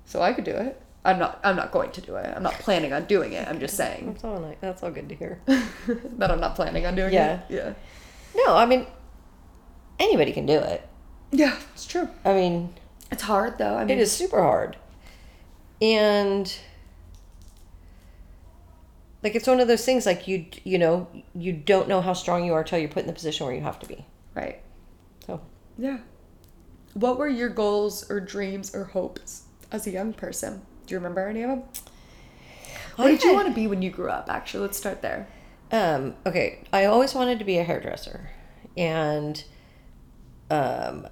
so 0.06 0.22
I 0.22 0.34
could 0.34 0.46
do 0.46 0.52
it. 0.52 0.82
I'm 1.08 1.18
not. 1.20 1.40
I'm 1.44 1.56
not 1.56 1.72
going 1.72 1.92
to 1.92 2.02
do 2.02 2.16
it. 2.18 2.34
I'm 2.36 2.44
not 2.44 2.54
planning 2.56 2.94
on 2.94 3.06
doing 3.06 3.34
it. 3.34 3.48
I'm 3.48 3.60
just 3.60 3.76
saying 3.78 4.06
That's 4.14 4.24
all. 4.24 4.40
Nice. 4.40 4.58
That's 4.62 4.84
all 4.84 4.92
good 4.92 5.10
to 5.10 5.16
hear. 5.16 5.42
that 5.48 6.30
I'm 6.30 6.40
not 6.40 6.56
planning 6.56 6.86
on 6.86 6.96
doing 6.96 7.14
Yeah. 7.14 7.40
it. 7.40 7.42
Yeah. 7.50 7.74
No, 8.36 8.56
I 8.56 8.66
mean, 8.66 8.86
anybody 10.00 10.32
can 10.34 10.46
do 10.46 10.60
it. 10.60 10.88
Yeah, 11.32 11.58
it's 11.74 11.86
true. 11.86 12.10
I 12.24 12.34
mean, 12.34 12.74
It's 13.12 13.24
hard 13.24 13.58
though. 13.58 13.76
I 13.76 13.86
mean, 13.86 13.98
it 13.98 14.02
is 14.02 14.12
super 14.12 14.42
hard, 14.42 14.78
and 15.82 16.54
like 19.24 19.36
it's 19.36 19.48
one 19.48 19.60
of 19.60 19.68
those 19.68 19.86
things. 19.86 20.06
Like 20.06 20.28
you, 20.28 20.46
you 20.64 20.78
know, 20.78 21.08
you 21.34 21.54
don't 21.54 21.88
know 21.88 22.02
how 22.02 22.14
strong 22.14 22.46
you 22.46 22.54
are 22.54 22.64
till 22.64 22.80
you're 22.80 22.90
put 22.90 23.02
in 23.02 23.08
the 23.08 23.14
position 23.14 23.46
where 23.46 23.56
you 23.56 23.62
have 23.62 23.80
to 23.80 23.88
be. 23.88 24.06
right. 24.36 24.62
So 25.26 25.42
Yeah. 25.78 26.00
What 26.94 27.18
were 27.18 27.28
your 27.28 27.50
goals 27.50 28.10
or 28.10 28.20
dreams 28.20 28.74
or 28.74 28.86
hopes 28.86 29.44
as 29.72 29.86
a 29.88 29.92
young 29.92 30.14
person? 30.14 30.62
Do 30.88 30.96
you 30.96 31.00
remember 31.00 31.28
any 31.28 31.44
of 31.44 31.50
them? 31.50 31.64
What 32.96 33.10
did 33.10 33.24
you 33.24 33.34
want 33.34 33.48
to 33.48 33.54
be 33.54 33.68
when 33.68 33.82
you 33.82 33.92
grew 33.92 34.10
up? 34.10 34.30
Actually, 34.30 34.62
let's 34.62 34.78
start 34.78 35.02
there. 35.02 35.28
Um, 35.72 36.16
okay, 36.26 36.64
I 36.74 36.86
always 36.86 37.14
wanted 37.14 37.40
to 37.40 37.46
be 37.46 37.58
a 37.58 37.64
hairdresser, 37.64 38.32
and 38.76 39.44
um, 40.50 41.08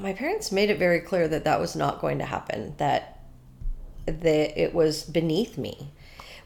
my 0.00 0.12
parents 0.12 0.52
made 0.52 0.70
it 0.70 0.78
very 0.78 1.00
clear 1.00 1.26
that 1.28 1.44
that 1.44 1.60
was 1.60 1.74
not 1.74 2.00
going 2.00 2.18
to 2.18 2.24
happen. 2.24 2.74
That 2.78 3.20
that 4.06 4.58
it 4.58 4.72
was 4.72 5.02
beneath 5.02 5.58
me, 5.58 5.90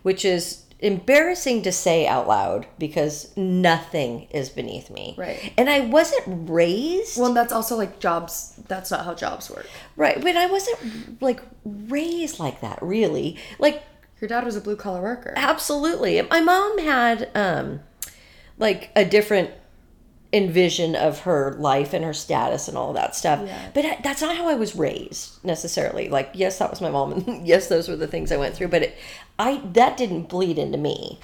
which 0.03 0.25
is 0.25 0.62
embarrassing 0.83 1.63
to 1.63 1.73
say 1.73 2.07
out 2.07 2.27
loud 2.29 2.67
because 2.79 3.35
nothing 3.37 4.27
is 4.31 4.51
beneath 4.51 4.91
me. 4.91 5.15
Right. 5.17 5.53
And 5.57 5.71
I 5.71 5.81
wasn't 5.81 6.51
raised 6.51 7.19
Well, 7.19 7.33
that's 7.33 7.53
also 7.53 7.77
like 7.77 8.01
jobs. 8.01 8.55
That's 8.69 8.91
not 8.91 9.05
how 9.05 9.15
jobs 9.15 9.49
work. 9.49 9.67
right, 9.97 10.21
but 10.21 10.37
I 10.37 10.47
wasn't 10.47 11.23
like 11.23 11.41
raised 11.65 12.39
like 12.39 12.61
that. 12.61 12.79
Really, 12.83 13.39
like 13.59 13.83
Your 14.21 14.29
dad 14.29 14.45
was 14.45 14.57
a 14.57 14.61
blue 14.61 14.77
collar 14.77 15.01
worker. 15.01 15.33
Absolutely. 15.37 16.21
My 16.23 16.41
mom 16.41 16.79
had 16.79 17.31
um 17.35 17.81
like 18.59 18.91
a 18.95 19.05
different 19.05 19.51
envision 20.33 20.97
of 20.97 21.21
her 21.21 21.55
life 21.59 21.93
and 21.93 22.05
her 22.05 22.15
status 22.15 22.67
and 22.67 22.79
all 22.79 22.93
that 22.95 23.15
stuff. 23.15 23.41
Yeah. 23.45 23.71
But 23.75 24.03
that's 24.03 24.23
not 24.23 24.37
how 24.37 24.49
I 24.49 24.55
was 24.55 24.75
raised 24.75 25.45
necessarily. 25.45 26.09
Like, 26.09 26.31
yes, 26.33 26.59
that 26.59 26.71
was 26.71 26.81
my 26.81 26.91
mom, 26.91 27.13
and 27.13 27.47
yes, 27.47 27.69
those 27.69 27.89
were 27.89 27.97
the 27.97 28.07
things 28.07 28.33
I 28.33 28.37
went 28.37 28.55
through. 28.55 28.69
But 28.69 28.83
it, 28.83 28.97
I 29.39 29.61
that 29.73 29.97
didn't 29.97 30.29
bleed 30.29 30.59
into 30.59 30.79
me. 30.79 31.21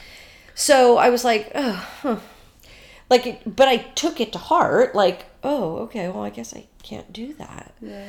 So 0.55 0.99
I 0.99 1.09
was 1.09 1.25
like, 1.25 1.53
oh, 1.55 1.89
huh. 2.03 2.19
like, 3.09 3.27
it, 3.27 3.57
but 3.57 3.69
I 3.69 3.77
took 3.77 4.21
it 4.21 4.33
to 4.33 4.39
heart. 4.39 4.95
Like, 4.95 5.27
oh, 5.43 5.79
okay, 5.79 6.09
well, 6.09 6.25
I 6.25 6.31
guess 6.31 6.55
I 6.55 6.67
can't 6.83 7.13
do 7.13 7.33
that. 7.35 7.75
Yeah. 7.81 8.07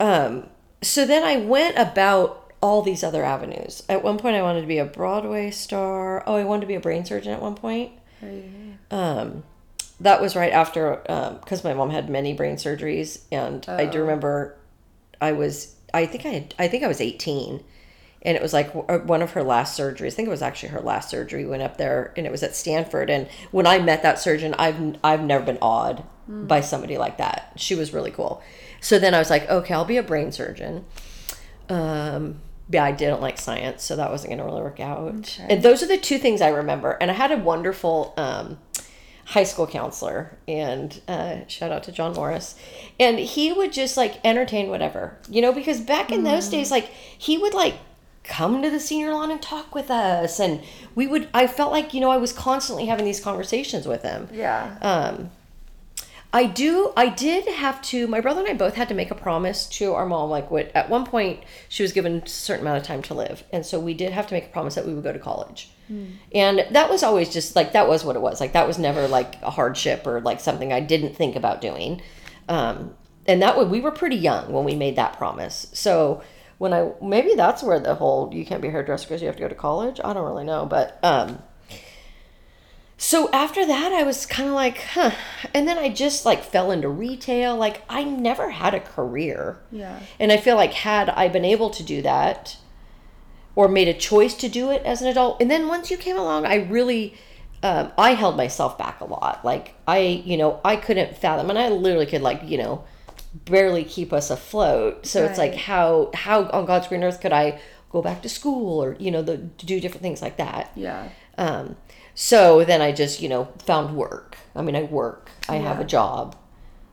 Um, 0.00 0.48
so 0.82 1.06
then 1.06 1.22
I 1.22 1.36
went 1.36 1.78
about 1.78 2.52
all 2.60 2.82
these 2.82 3.04
other 3.04 3.24
avenues. 3.24 3.82
At 3.88 4.02
one 4.02 4.18
point, 4.18 4.36
I 4.36 4.42
wanted 4.42 4.62
to 4.62 4.66
be 4.66 4.78
a 4.78 4.84
Broadway 4.84 5.50
star. 5.50 6.24
Oh, 6.26 6.34
I 6.34 6.44
wanted 6.44 6.62
to 6.62 6.66
be 6.66 6.74
a 6.74 6.80
brain 6.80 7.04
surgeon 7.04 7.32
at 7.32 7.40
one 7.40 7.54
point. 7.54 7.92
Yeah. 8.20 8.40
Um, 8.90 9.44
that 10.00 10.20
was 10.20 10.34
right 10.36 10.52
after 10.52 10.96
because 11.40 11.62
my 11.64 11.74
mom 11.74 11.90
had 11.90 12.08
many 12.10 12.34
brain 12.34 12.56
surgeries, 12.56 13.20
and 13.30 13.64
I 13.68 13.86
do 13.86 13.98
Oh. 13.98 14.02
remember 14.02 14.56
I 15.20 15.32
was 15.32 15.74
I 15.92 16.06
think 16.06 16.26
I 16.26 16.30
had 16.30 16.54
I 16.58 16.68
think 16.68 16.82
I 16.82 16.88
was 16.88 17.00
eighteen, 17.00 17.62
and 18.22 18.36
it 18.36 18.42
was 18.42 18.52
like 18.52 18.74
uh, 18.74 18.98
one 18.98 19.22
of 19.22 19.32
her 19.32 19.42
last 19.42 19.78
surgeries. 19.78 20.08
I 20.08 20.10
think 20.10 20.26
it 20.28 20.30
was 20.30 20.42
actually 20.42 20.70
her 20.70 20.80
last 20.80 21.08
surgery. 21.10 21.44
We 21.44 21.50
went 21.50 21.62
up 21.62 21.76
there, 21.78 22.12
and 22.16 22.26
it 22.26 22.30
was 22.30 22.42
at 22.42 22.54
Stanford. 22.56 23.08
And 23.10 23.28
when 23.52 23.66
I 23.66 23.78
met 23.78 24.02
that 24.02 24.18
surgeon, 24.18 24.54
I've 24.58 24.96
I've 25.04 25.22
never 25.22 25.44
been 25.44 25.58
awed 25.62 26.04
by 26.26 26.60
somebody 26.60 26.96
like 26.98 27.18
that. 27.18 27.52
She 27.56 27.74
was 27.74 27.92
really 27.92 28.10
cool. 28.10 28.42
So 28.80 28.98
then 28.98 29.14
I 29.14 29.18
was 29.18 29.30
like, 29.30 29.48
okay, 29.48 29.74
I'll 29.74 29.84
be 29.84 29.98
a 29.98 30.02
brain 30.02 30.32
surgeon. 30.32 30.84
Um, 31.68 32.40
yeah, 32.70 32.84
I 32.84 32.92
didn't 32.92 33.20
like 33.20 33.38
science, 33.38 33.82
so 33.84 33.96
that 33.96 34.10
wasn't 34.10 34.30
going 34.30 34.38
to 34.38 34.44
really 34.44 34.62
work 34.62 34.80
out. 34.80 35.14
Okay. 35.16 35.46
And 35.48 35.62
those 35.62 35.82
are 35.82 35.86
the 35.86 35.98
two 35.98 36.18
things 36.18 36.40
I 36.40 36.48
remember. 36.48 36.92
And 37.00 37.10
I 37.10 37.14
had 37.14 37.30
a 37.30 37.36
wonderful 37.36 38.14
um, 38.16 38.58
high 39.26 39.44
school 39.44 39.66
counselor, 39.66 40.36
and 40.46 41.00
uh, 41.08 41.46
shout 41.48 41.72
out 41.72 41.82
to 41.84 41.92
John 41.92 42.14
Morris. 42.14 42.54
And 43.00 43.18
he 43.18 43.52
would 43.52 43.72
just 43.72 43.96
like 43.96 44.20
entertain 44.24 44.68
whatever, 44.68 45.18
you 45.28 45.40
know, 45.42 45.52
because 45.52 45.80
back 45.80 46.12
in 46.12 46.24
those 46.24 46.48
days, 46.48 46.70
like 46.70 46.86
he 46.86 47.38
would 47.38 47.54
like 47.54 47.74
come 48.22 48.62
to 48.62 48.70
the 48.70 48.80
senior 48.80 49.12
lawn 49.12 49.30
and 49.30 49.40
talk 49.40 49.74
with 49.74 49.90
us, 49.90 50.40
and 50.40 50.62
we 50.94 51.06
would. 51.06 51.28
I 51.32 51.46
felt 51.46 51.72
like 51.72 51.94
you 51.94 52.00
know 52.00 52.10
I 52.10 52.16
was 52.16 52.32
constantly 52.32 52.86
having 52.86 53.04
these 53.04 53.20
conversations 53.20 53.86
with 53.86 54.02
him. 54.02 54.28
Yeah. 54.32 54.78
Um, 54.80 55.30
I 56.34 56.46
do. 56.46 56.92
I 56.96 57.10
did 57.10 57.46
have 57.46 57.80
to. 57.82 58.08
My 58.08 58.20
brother 58.20 58.40
and 58.40 58.48
I 58.48 58.54
both 58.54 58.74
had 58.74 58.88
to 58.88 58.94
make 58.94 59.12
a 59.12 59.14
promise 59.14 59.66
to 59.78 59.94
our 59.94 60.04
mom. 60.04 60.30
Like, 60.30 60.50
what 60.50 60.72
at 60.74 60.90
one 60.90 61.06
point 61.06 61.44
she 61.68 61.84
was 61.84 61.92
given 61.92 62.22
a 62.24 62.28
certain 62.28 62.66
amount 62.66 62.78
of 62.78 62.82
time 62.82 63.02
to 63.02 63.14
live, 63.14 63.44
and 63.52 63.64
so 63.64 63.78
we 63.78 63.94
did 63.94 64.12
have 64.12 64.26
to 64.26 64.34
make 64.34 64.46
a 64.46 64.48
promise 64.48 64.74
that 64.74 64.84
we 64.84 64.92
would 64.94 65.04
go 65.04 65.12
to 65.12 65.18
college. 65.20 65.70
And 66.32 66.66
that 66.72 66.90
was 66.90 67.04
always 67.04 67.32
just 67.32 67.54
like 67.54 67.72
that 67.72 67.88
was 67.88 68.04
what 68.04 68.16
it 68.16 68.22
was. 68.22 68.40
Like 68.40 68.52
that 68.54 68.66
was 68.66 68.78
never 68.80 69.06
like 69.06 69.40
a 69.42 69.50
hardship 69.50 70.08
or 70.08 70.20
like 70.20 70.40
something 70.40 70.72
I 70.72 70.80
didn't 70.80 71.14
think 71.14 71.36
about 71.36 71.60
doing. 71.60 72.02
Um, 72.48 72.94
and 73.26 73.40
that 73.42 73.56
would 73.56 73.70
we 73.70 73.80
were 73.80 73.92
pretty 73.92 74.16
young 74.16 74.52
when 74.52 74.64
we 74.64 74.74
made 74.74 74.96
that 74.96 75.16
promise. 75.16 75.68
So 75.72 76.22
when 76.58 76.72
I 76.72 76.90
maybe 77.00 77.34
that's 77.36 77.62
where 77.62 77.78
the 77.78 77.94
whole 77.94 78.34
you 78.34 78.44
can't 78.44 78.60
be 78.60 78.68
a 78.68 78.70
hairdresser 78.72 79.06
because 79.06 79.20
you 79.20 79.28
have 79.28 79.36
to 79.36 79.42
go 79.42 79.48
to 79.48 79.54
college. 79.54 80.00
I 80.02 80.12
don't 80.12 80.26
really 80.26 80.44
know, 80.44 80.66
but 80.66 80.98
um, 81.04 81.42
so 82.96 83.30
after 83.32 83.66
that, 83.66 83.92
I 83.92 84.02
was 84.04 84.24
kind 84.26 84.48
of 84.48 84.54
like, 84.54 84.78
huh. 84.78 85.10
And 85.52 85.66
then 85.66 85.78
I 85.78 85.88
just 85.88 86.24
like 86.24 86.42
fell 86.42 86.70
into 86.70 86.88
retail. 86.88 87.56
Like 87.56 87.82
I 87.88 88.04
never 88.04 88.50
had 88.50 88.74
a 88.74 88.80
career. 88.80 89.58
Yeah. 89.72 90.00
And 90.20 90.30
I 90.30 90.36
feel 90.36 90.56
like 90.56 90.72
had 90.72 91.08
I 91.10 91.28
been 91.28 91.44
able 91.44 91.70
to 91.70 91.82
do 91.82 92.02
that 92.02 92.56
or 93.56 93.68
made 93.68 93.88
a 93.88 93.94
choice 93.94 94.34
to 94.34 94.48
do 94.48 94.70
it 94.70 94.82
as 94.84 95.00
an 95.00 95.08
adult, 95.08 95.40
and 95.40 95.50
then 95.50 95.68
once 95.68 95.90
you 95.90 95.96
came 95.96 96.16
along, 96.16 96.44
I 96.44 96.56
really, 96.56 97.14
um, 97.62 97.92
I 97.96 98.14
held 98.14 98.36
myself 98.36 98.76
back 98.76 99.00
a 99.00 99.04
lot. 99.04 99.44
Like 99.44 99.74
I, 99.86 99.98
you 99.98 100.36
know, 100.36 100.60
I 100.64 100.76
couldn't 100.76 101.16
fathom, 101.16 101.50
and 101.50 101.58
I 101.58 101.68
literally 101.68 102.06
could 102.06 102.22
like, 102.22 102.42
you 102.44 102.58
know, 102.58 102.84
barely 103.34 103.84
keep 103.84 104.12
us 104.12 104.30
afloat. 104.30 105.06
So 105.06 105.24
it's 105.24 105.38
like 105.38 105.54
how 105.54 106.10
how 106.14 106.48
on 106.48 106.66
God's 106.66 106.88
green 106.88 107.04
earth 107.04 107.20
could 107.20 107.32
I 107.32 107.60
go 107.90 108.02
back 108.02 108.22
to 108.22 108.28
school 108.28 108.82
or 108.82 108.96
you 108.98 109.10
know 109.10 109.22
the 109.22 109.36
do 109.36 109.80
different 109.80 110.02
things 110.02 110.22
like 110.22 110.36
that. 110.36 110.72
Yeah. 110.74 111.08
Um, 111.36 111.76
so 112.14 112.64
then 112.64 112.80
I 112.80 112.92
just, 112.92 113.20
you 113.20 113.28
know, 113.28 113.48
found 113.64 113.96
work. 113.96 114.36
I 114.54 114.62
mean, 114.62 114.76
I 114.76 114.82
work. 114.82 115.30
I 115.48 115.56
have 115.56 115.80
a 115.80 115.84
job. 115.84 116.36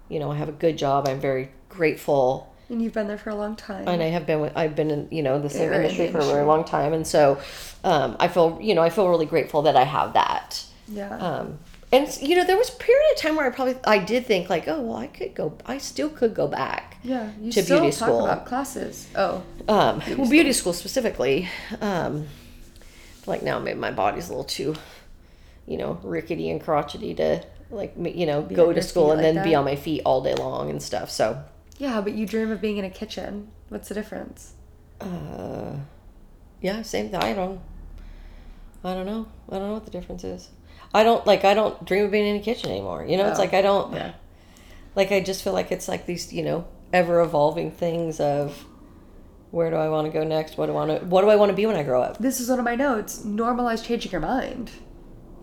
You 0.10 0.20
know, 0.20 0.32
I 0.32 0.36
have 0.38 0.50
a 0.50 0.54
good 0.54 0.78
job. 0.78 1.08
I'm 1.08 1.20
very 1.20 1.52
grateful, 1.70 2.54
And 2.70 2.82
you've 2.82 2.94
been 2.94 3.08
there 3.08 3.18
for 3.18 3.30
a 3.30 3.36
long 3.36 3.56
time. 3.56 3.88
and 3.88 4.02
I 4.04 4.08
have 4.08 4.26
been 4.26 4.42
with. 4.42 4.52
I've 4.58 4.76
been 4.76 4.92
in, 4.92 5.08
you 5.12 5.24
know, 5.24 5.40
the 5.40 5.50
same 5.50 5.64
You're 5.72 5.82
industry 5.82 6.12
for 6.12 6.20
a 6.20 6.26
very 6.26 6.46
long 6.46 6.64
time, 6.66 6.92
and 6.94 7.06
so 7.08 7.40
um, 7.84 8.18
I 8.20 8.28
feel, 8.28 8.58
you 8.62 8.76
know, 8.76 8.82
I 8.82 8.90
feel 8.90 9.08
really 9.10 9.26
grateful 9.26 9.62
that 9.64 9.76
I 9.76 9.84
have 9.84 10.14
that. 10.14 10.66
yeah. 10.88 11.16
Um, 11.18 11.60
and 11.94 12.08
you 12.22 12.36
know, 12.38 12.46
there 12.46 12.58
was 12.58 12.70
a 12.70 12.74
period 12.78 13.06
of 13.14 13.18
time 13.22 13.36
where 13.36 13.46
I 13.46 13.50
probably, 13.50 13.76
I 13.86 13.98
did 14.00 14.26
think 14.26 14.50
like, 14.50 14.68
oh, 14.68 14.82
well, 14.82 14.96
I 14.98 15.08
could 15.08 15.36
go. 15.36 15.58
I 15.66 15.78
still 15.78 16.10
could 16.10 16.34
go 16.34 16.48
back. 16.48 16.98
yeah. 17.04 17.30
You 17.42 17.52
to 17.52 17.64
still 17.64 17.82
beauty 17.82 17.96
talk 17.96 18.08
school. 18.08 18.26
about 18.26 18.46
classes. 18.46 19.08
Oh. 19.16 19.44
Um, 19.68 20.02
well, 20.18 20.30
beauty 20.30 20.54
school 20.54 20.74
specifically. 20.74 21.50
Um, 21.82 22.28
like 23.28 23.44
now, 23.44 23.60
maybe 23.60 23.78
my 23.80 23.92
body's 23.92 24.28
a 24.28 24.32
little 24.32 24.44
too, 24.46 24.76
you 25.72 25.78
know, 25.78 26.00
rickety 26.04 26.50
and 26.50 26.60
crotchety 26.62 27.14
to 27.16 27.44
like, 27.70 27.94
you 27.98 28.26
know, 28.26 28.40
on 28.42 28.54
go 28.54 28.74
to 28.74 28.82
school 28.82 29.12
and 29.12 29.22
like 29.22 29.34
then 29.36 29.44
be 29.44 29.56
on 29.56 29.64
my 29.66 29.76
feet 29.76 30.02
all 30.06 30.22
day 30.22 30.36
long 30.36 30.70
and 30.70 30.82
stuff. 30.84 31.10
So, 31.10 31.42
Yeah, 31.78 32.02
but 32.02 32.14
you 32.14 32.26
dream 32.26 32.52
of 32.52 32.60
being 32.62 32.78
in 32.78 32.86
a 32.86 32.90
kitchen. 32.90 33.48
What's 33.70 33.88
the 33.88 33.96
difference? 33.96 34.54
uh, 35.00 35.76
yeah, 36.62 36.82
same 36.84 37.10
thing. 37.10 37.20
I 37.20 37.34
don't, 37.34 37.60
I 38.84 38.94
don't 38.94 39.06
know. 39.06 39.28
I 39.50 39.58
don't 39.58 39.68
know 39.70 39.74
what 39.74 39.86
the 39.86 39.92
difference 39.92 40.24
is. 40.24 40.50
I 40.94 41.04
don't 41.04 41.26
like. 41.26 41.46
I 41.46 41.54
don't 41.54 41.84
dream 41.86 42.06
of 42.06 42.12
being 42.12 42.28
in 42.28 42.36
a 42.36 42.44
kitchen 42.44 42.70
anymore. 42.70 43.06
You 43.06 43.18
know, 43.18 43.28
it's 43.30 43.40
Oh, 43.40 43.42
like 43.42 43.54
I 43.54 43.62
don't. 43.62 43.94
Yeah. 43.94 44.12
Like 44.96 45.12
I 45.12 45.22
just 45.22 45.44
feel 45.44 45.54
like 45.54 45.72
it's 45.72 45.88
like 45.88 46.06
these, 46.06 46.34
you 46.34 46.44
know, 46.44 46.68
ever 46.92 47.22
evolving 47.22 47.72
things 47.72 48.20
of. 48.20 48.66
Where 49.52 49.70
do 49.70 49.76
I 49.76 49.90
want 49.90 50.08
to 50.08 50.14
go 50.14 50.24
next? 50.24 50.58
What 50.58 50.68
do 50.68 50.72
I 50.72 50.76
want 50.76 51.00
to? 51.02 51.06
What 51.08 51.22
do 51.24 51.30
I 51.30 51.36
want 51.36 51.50
to 51.50 51.56
be 51.56 51.66
when 51.66 51.76
I 51.76 51.84
grow 51.84 52.02
up? 52.02 52.18
This 52.20 52.40
is 52.40 52.50
one 52.50 52.60
of 52.60 52.64
my 52.66 52.76
notes. 52.76 53.20
Normalize 53.26 53.84
changing 53.86 54.12
your 54.12 54.22
mind. 54.22 54.72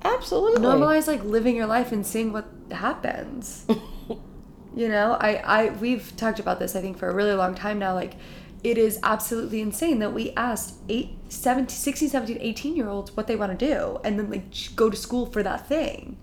Absolutely. 0.03 0.63
Normalize 0.63 1.07
like 1.07 1.23
living 1.25 1.57
your 1.57 1.67
life 1.67 1.93
and 1.93 2.07
seeing 2.07 2.33
what 2.33 2.47
happens. 2.71 3.67
you 4.77 4.89
know, 4.89 5.17
I, 5.21 5.37
I 5.37 5.69
we've 5.71 6.17
talked 6.17 6.39
about 6.39 6.59
this 6.59 6.77
I 6.77 6.81
think 6.81 6.99
for 6.99 7.09
a 7.09 7.15
really 7.15 7.35
long 7.35 7.55
time 7.55 7.79
now. 7.79 7.95
Like 7.95 8.15
it 8.65 8.79
is 8.79 8.99
absolutely 9.03 9.61
insane 9.61 10.01
that 10.01 10.13
we 10.13 10.33
asked 10.33 10.75
8, 10.89 11.11
17, 11.29 11.69
16, 11.69 12.09
17, 12.09 12.39
18 12.41 12.77
year 12.77 12.89
olds 12.89 13.17
what 13.17 13.27
they 13.27 13.37
want 13.37 13.59
to 13.59 13.67
do 13.67 14.01
and 14.05 14.19
then 14.19 14.31
like 14.31 14.45
go 14.75 14.91
to 14.91 14.97
school 14.97 15.27
for 15.27 15.43
that 15.43 15.67
thing. 15.69 16.17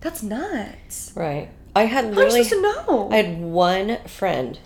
That's 0.00 0.22
nuts. 0.22 1.12
Right. 1.14 1.50
I 1.74 1.84
had 1.84 2.04
How 2.04 2.10
are 2.10 2.12
you 2.12 2.16
literally 2.16 2.44
to 2.44 2.62
know? 2.62 3.08
I 3.10 3.16
had 3.16 3.40
one 3.40 3.98
friend 4.06 4.58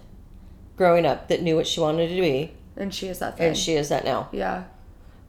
growing 0.77 1.07
up 1.07 1.29
that 1.29 1.43
knew 1.43 1.57
what 1.57 1.67
she 1.67 1.81
wanted 1.81 2.09
to 2.09 2.21
be, 2.21 2.53
and 2.77 2.93
she 2.93 3.09
is 3.09 3.19
that 3.21 3.37
thing. 3.39 3.49
and 3.49 3.57
she 3.57 3.75
is 3.75 3.89
that 3.91 4.05
now. 4.05 4.29
yeah. 4.33 4.65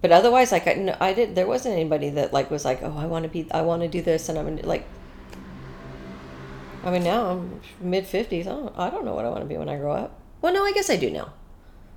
But 0.01 0.11
otherwise, 0.11 0.51
like 0.51 0.67
I, 0.67 0.73
no, 0.73 0.95
I 0.99 1.13
did. 1.13 1.35
There 1.35 1.47
wasn't 1.47 1.73
anybody 1.73 2.09
that 2.11 2.31
like 2.33 2.51
was 2.51 2.63
like, 2.65 2.81
oh, 2.83 2.95
I 2.97 3.05
want 3.07 3.23
to 3.23 3.29
be, 3.29 3.47
I 3.51 3.61
want 3.61 3.81
to 3.81 3.87
do 3.87 4.01
this, 4.01 4.29
and 4.29 4.37
I'm 4.37 4.57
like. 4.57 4.85
I 6.83 6.91
mean, 6.91 7.03
now 7.03 7.31
I'm 7.31 7.59
mid 7.81 8.05
fifties. 8.05 8.47
I 8.47 8.51
don't, 8.51 8.77
I 8.77 8.89
don't 8.89 9.03
know 9.03 9.13
what 9.13 9.25
I 9.25 9.29
want 9.29 9.41
to 9.41 9.47
be 9.47 9.57
when 9.57 9.67
I 9.67 9.77
grow 9.77 9.93
up. 9.93 10.19
Well, 10.41 10.53
no, 10.53 10.63
I 10.63 10.71
guess 10.71 10.89
I 10.89 10.95
do 10.95 11.09
now 11.09 11.33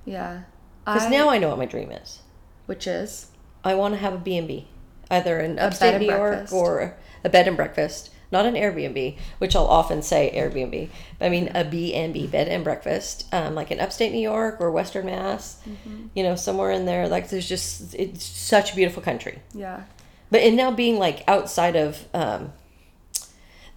Yeah. 0.03 0.41
because 0.83 1.09
now 1.09 1.29
I 1.29 1.37
know 1.37 1.49
what 1.49 1.57
my 1.59 1.65
dream 1.65 1.91
is. 1.91 2.21
which 2.65 2.87
is 2.87 3.27
I 3.63 3.75
want 3.75 3.93
to 3.93 3.99
have 3.99 4.13
a 4.13 4.17
B 4.17 4.35
and 4.37 4.47
B, 4.47 4.67
either 5.09 5.39
in 5.39 5.59
upstate 5.59 6.01
New 6.01 6.07
York 6.07 6.31
breakfast. 6.31 6.53
or 6.53 6.97
a 7.23 7.29
bed 7.29 7.47
and 7.47 7.55
breakfast, 7.55 8.09
not 8.31 8.45
an 8.45 8.55
Airbnb, 8.55 9.17
which 9.39 9.55
I'll 9.55 9.65
often 9.67 10.01
say 10.01 10.31
Airbnb. 10.33 10.89
I 11.19 11.29
mean 11.29 11.49
a 11.53 11.63
B 11.63 11.93
and 11.93 12.13
B, 12.13 12.27
bed 12.27 12.47
and 12.47 12.63
breakfast, 12.63 13.25
um, 13.33 13.55
like 13.55 13.71
in 13.71 13.79
upstate 13.79 14.11
New 14.11 14.21
York 14.21 14.57
or 14.59 14.71
Western 14.71 15.05
Mass, 15.05 15.57
Mm-hmm. 15.67 16.07
you 16.15 16.23
know, 16.23 16.35
somewhere 16.35 16.71
in 16.71 16.85
there. 16.85 17.07
Like 17.07 17.29
there's 17.29 17.47
just 17.47 17.93
it's 17.95 18.23
such 18.23 18.71
a 18.73 18.75
beautiful 18.75 19.01
country. 19.03 19.39
yeah. 19.53 19.83
But 20.31 20.41
in 20.43 20.55
now 20.55 20.71
being 20.71 20.97
like 20.97 21.25
outside 21.27 21.75
of, 21.75 22.05
um, 22.13 22.53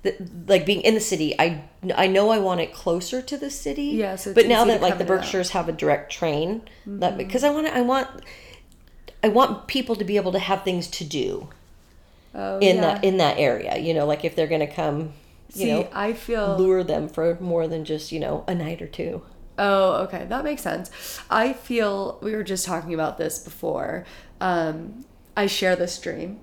the, 0.02 0.14
like 0.46 0.66
being 0.66 0.82
in 0.82 0.94
the 0.94 1.00
city, 1.00 1.34
I 1.38 1.64
I 1.96 2.06
know 2.06 2.30
I 2.30 2.38
want 2.38 2.60
it 2.60 2.72
closer 2.72 3.22
to 3.22 3.36
the 3.36 3.50
city. 3.50 3.86
Yeah, 3.86 4.16
so 4.16 4.34
but 4.34 4.46
now 4.46 4.64
that 4.66 4.80
like 4.82 4.98
the. 4.98 5.04
Berkshires 5.04 5.50
have 5.50 5.68
a 5.68 5.72
direct 5.72 6.12
train, 6.12 6.60
Mm-hmm. 6.86 6.98
that 7.00 7.16
because 7.18 7.42
I 7.42 7.50
want 7.50 7.66
I 7.68 7.80
want 7.80 8.08
I 9.22 9.28
want 9.28 9.66
people 9.66 9.96
to 9.96 10.04
be 10.04 10.16
able 10.16 10.32
to 10.32 10.38
have 10.38 10.62
things 10.62 10.86
to 10.88 11.04
do 11.04 11.48
Oh, 12.34 12.58
in 12.58 12.76
yeah. 12.76 12.82
that 12.82 13.04
in 13.04 13.18
that 13.18 13.38
area. 13.38 13.78
You 13.78 13.94
know, 13.94 14.06
like 14.06 14.24
if 14.24 14.34
they're 14.34 14.46
gonna 14.46 14.66
come, 14.66 15.12
you 15.54 15.60
See, 15.60 15.70
know, 15.70 15.88
I 15.92 16.12
feel 16.12 16.58
lure 16.58 16.82
them 16.82 17.08
for 17.08 17.38
more 17.40 17.68
than 17.68 17.84
just 17.84 18.12
you 18.12 18.20
know 18.20 18.44
a 18.48 18.54
night 18.54 18.82
or 18.82 18.88
two. 18.88 19.22
Oh, 19.56 20.02
okay, 20.04 20.26
that 20.28 20.42
makes 20.42 20.62
sense. 20.62 21.20
I 21.30 21.52
feel 21.52 22.18
we 22.22 22.34
were 22.34 22.42
just 22.42 22.66
talking 22.66 22.92
about 22.92 23.18
this 23.18 23.38
before. 23.38 24.04
Um, 24.40 25.04
I 25.36 25.46
share 25.46 25.76
this 25.76 25.98
dream, 26.00 26.40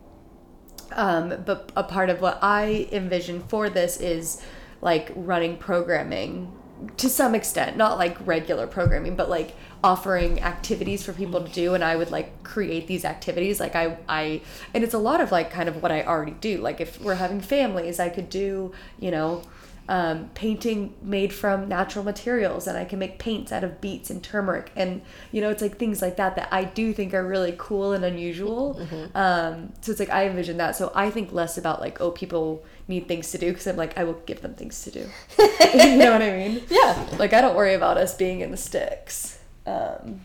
um, 0.94 1.44
but 1.46 1.72
a 1.76 1.84
part 1.84 2.10
of 2.10 2.22
what 2.22 2.40
I 2.42 2.88
envision 2.92 3.42
for 3.42 3.70
this 3.70 3.98
is 3.98 4.42
like 4.82 5.12
running 5.16 5.58
programming 5.58 6.58
to 6.98 7.10
some 7.10 7.36
extent, 7.36 7.78
not 7.78 7.98
like 7.98 8.18
regular 8.26 8.68
programming, 8.68 9.16
but 9.16 9.30
like 9.30 9.56
offering 9.84 10.42
activities 10.42 11.04
for 11.04 11.14
people 11.14 11.42
to 11.44 11.52
do 11.52 11.74
and 11.74 11.84
I 11.84 11.96
would 11.96 12.12
like 12.12 12.44
create 12.44 12.86
these 12.88 13.04
activities 13.04 13.60
like 13.60 13.76
I 13.76 13.98
I 14.08 14.42
and 14.74 14.84
it's 14.84 14.94
a 14.94 15.00
lot 15.00 15.22
of 15.22 15.32
like 15.32 15.50
kind 15.52 15.68
of 15.68 15.82
what 15.82 15.92
I 15.92 16.04
already 16.04 16.34
do. 16.40 16.58
Like 16.58 16.80
if 16.82 17.02
we're 17.02 17.16
having 17.16 17.42
families 17.42 18.00
I 18.00 18.10
could 18.10 18.30
do 18.30 18.72
you 19.00 19.12
know 19.12 19.44
um, 19.90 20.30
painting 20.36 20.94
made 21.02 21.34
from 21.34 21.68
natural 21.68 22.06
materials 22.06 22.66
and 22.68 22.78
I 22.78 22.86
can 22.86 22.98
make 23.00 23.18
paints 23.20 23.52
out 23.52 23.64
of 23.64 23.82
beets 23.82 24.10
and 24.10 24.24
turmeric 24.24 24.72
and 24.76 25.02
you 25.34 25.42
know 25.42 25.50
it's 25.50 25.62
like 25.62 25.78
things 25.78 26.02
like 26.02 26.16
that 26.18 26.36
that 26.38 26.48
I 26.52 26.64
do 26.64 26.94
think 26.94 27.14
are 27.14 27.26
really 27.28 27.56
cool 27.58 27.92
and 27.92 28.06
unusual. 28.06 28.80
Um, 29.16 29.74
so 29.82 29.92
it's 29.92 30.00
like 30.00 30.10
I 30.12 30.28
envision 30.28 30.58
that. 30.58 30.76
So 30.78 30.92
I 30.96 31.10
think 31.10 31.34
less 31.34 31.58
about 31.58 31.82
like 31.82 32.00
oh 32.00 32.12
people 32.12 32.64
need 32.88 33.08
things 33.08 33.32
to 33.32 33.38
do 33.40 33.52
because 33.52 33.68
I'm 33.68 33.76
like 33.76 33.98
I 33.98 34.04
will 34.06 34.22
give 34.26 34.42
them 34.42 34.54
things 34.54 34.82
to 34.84 34.92
do. 34.92 35.06
You 35.74 35.98
know 35.98 36.12
what 36.12 36.22
I 36.22 36.32
mean? 36.38 36.64
Yeah. 36.70 37.08
like 37.18 37.34
I 37.34 37.42
don't 37.42 37.56
worry 37.56 37.74
about 37.74 37.98
us 37.98 38.14
being 38.16 38.42
in 38.42 38.52
the 38.52 38.58
sticks 38.58 39.40
um, 39.66 40.22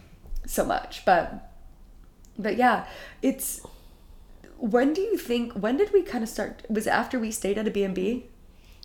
so 0.47 0.65
much, 0.65 1.05
but 1.05 1.53
but 2.39 2.57
yeah, 2.57 2.87
it's. 3.23 3.61
When 4.59 4.95
do 4.95 5.03
you 5.03 5.19
think? 5.19 5.53
When 5.53 5.77
did 5.77 5.93
we 5.93 6.03
kind 6.03 6.25
of 6.25 6.31
start? 6.31 6.63
Was 6.69 6.87
it 6.87 6.91
after 6.91 7.19
we 7.19 7.31
stayed 7.31 7.59
at 7.59 7.69
a 7.69 7.71
B 7.71 7.83
and 7.83 7.95
B? 7.95 8.27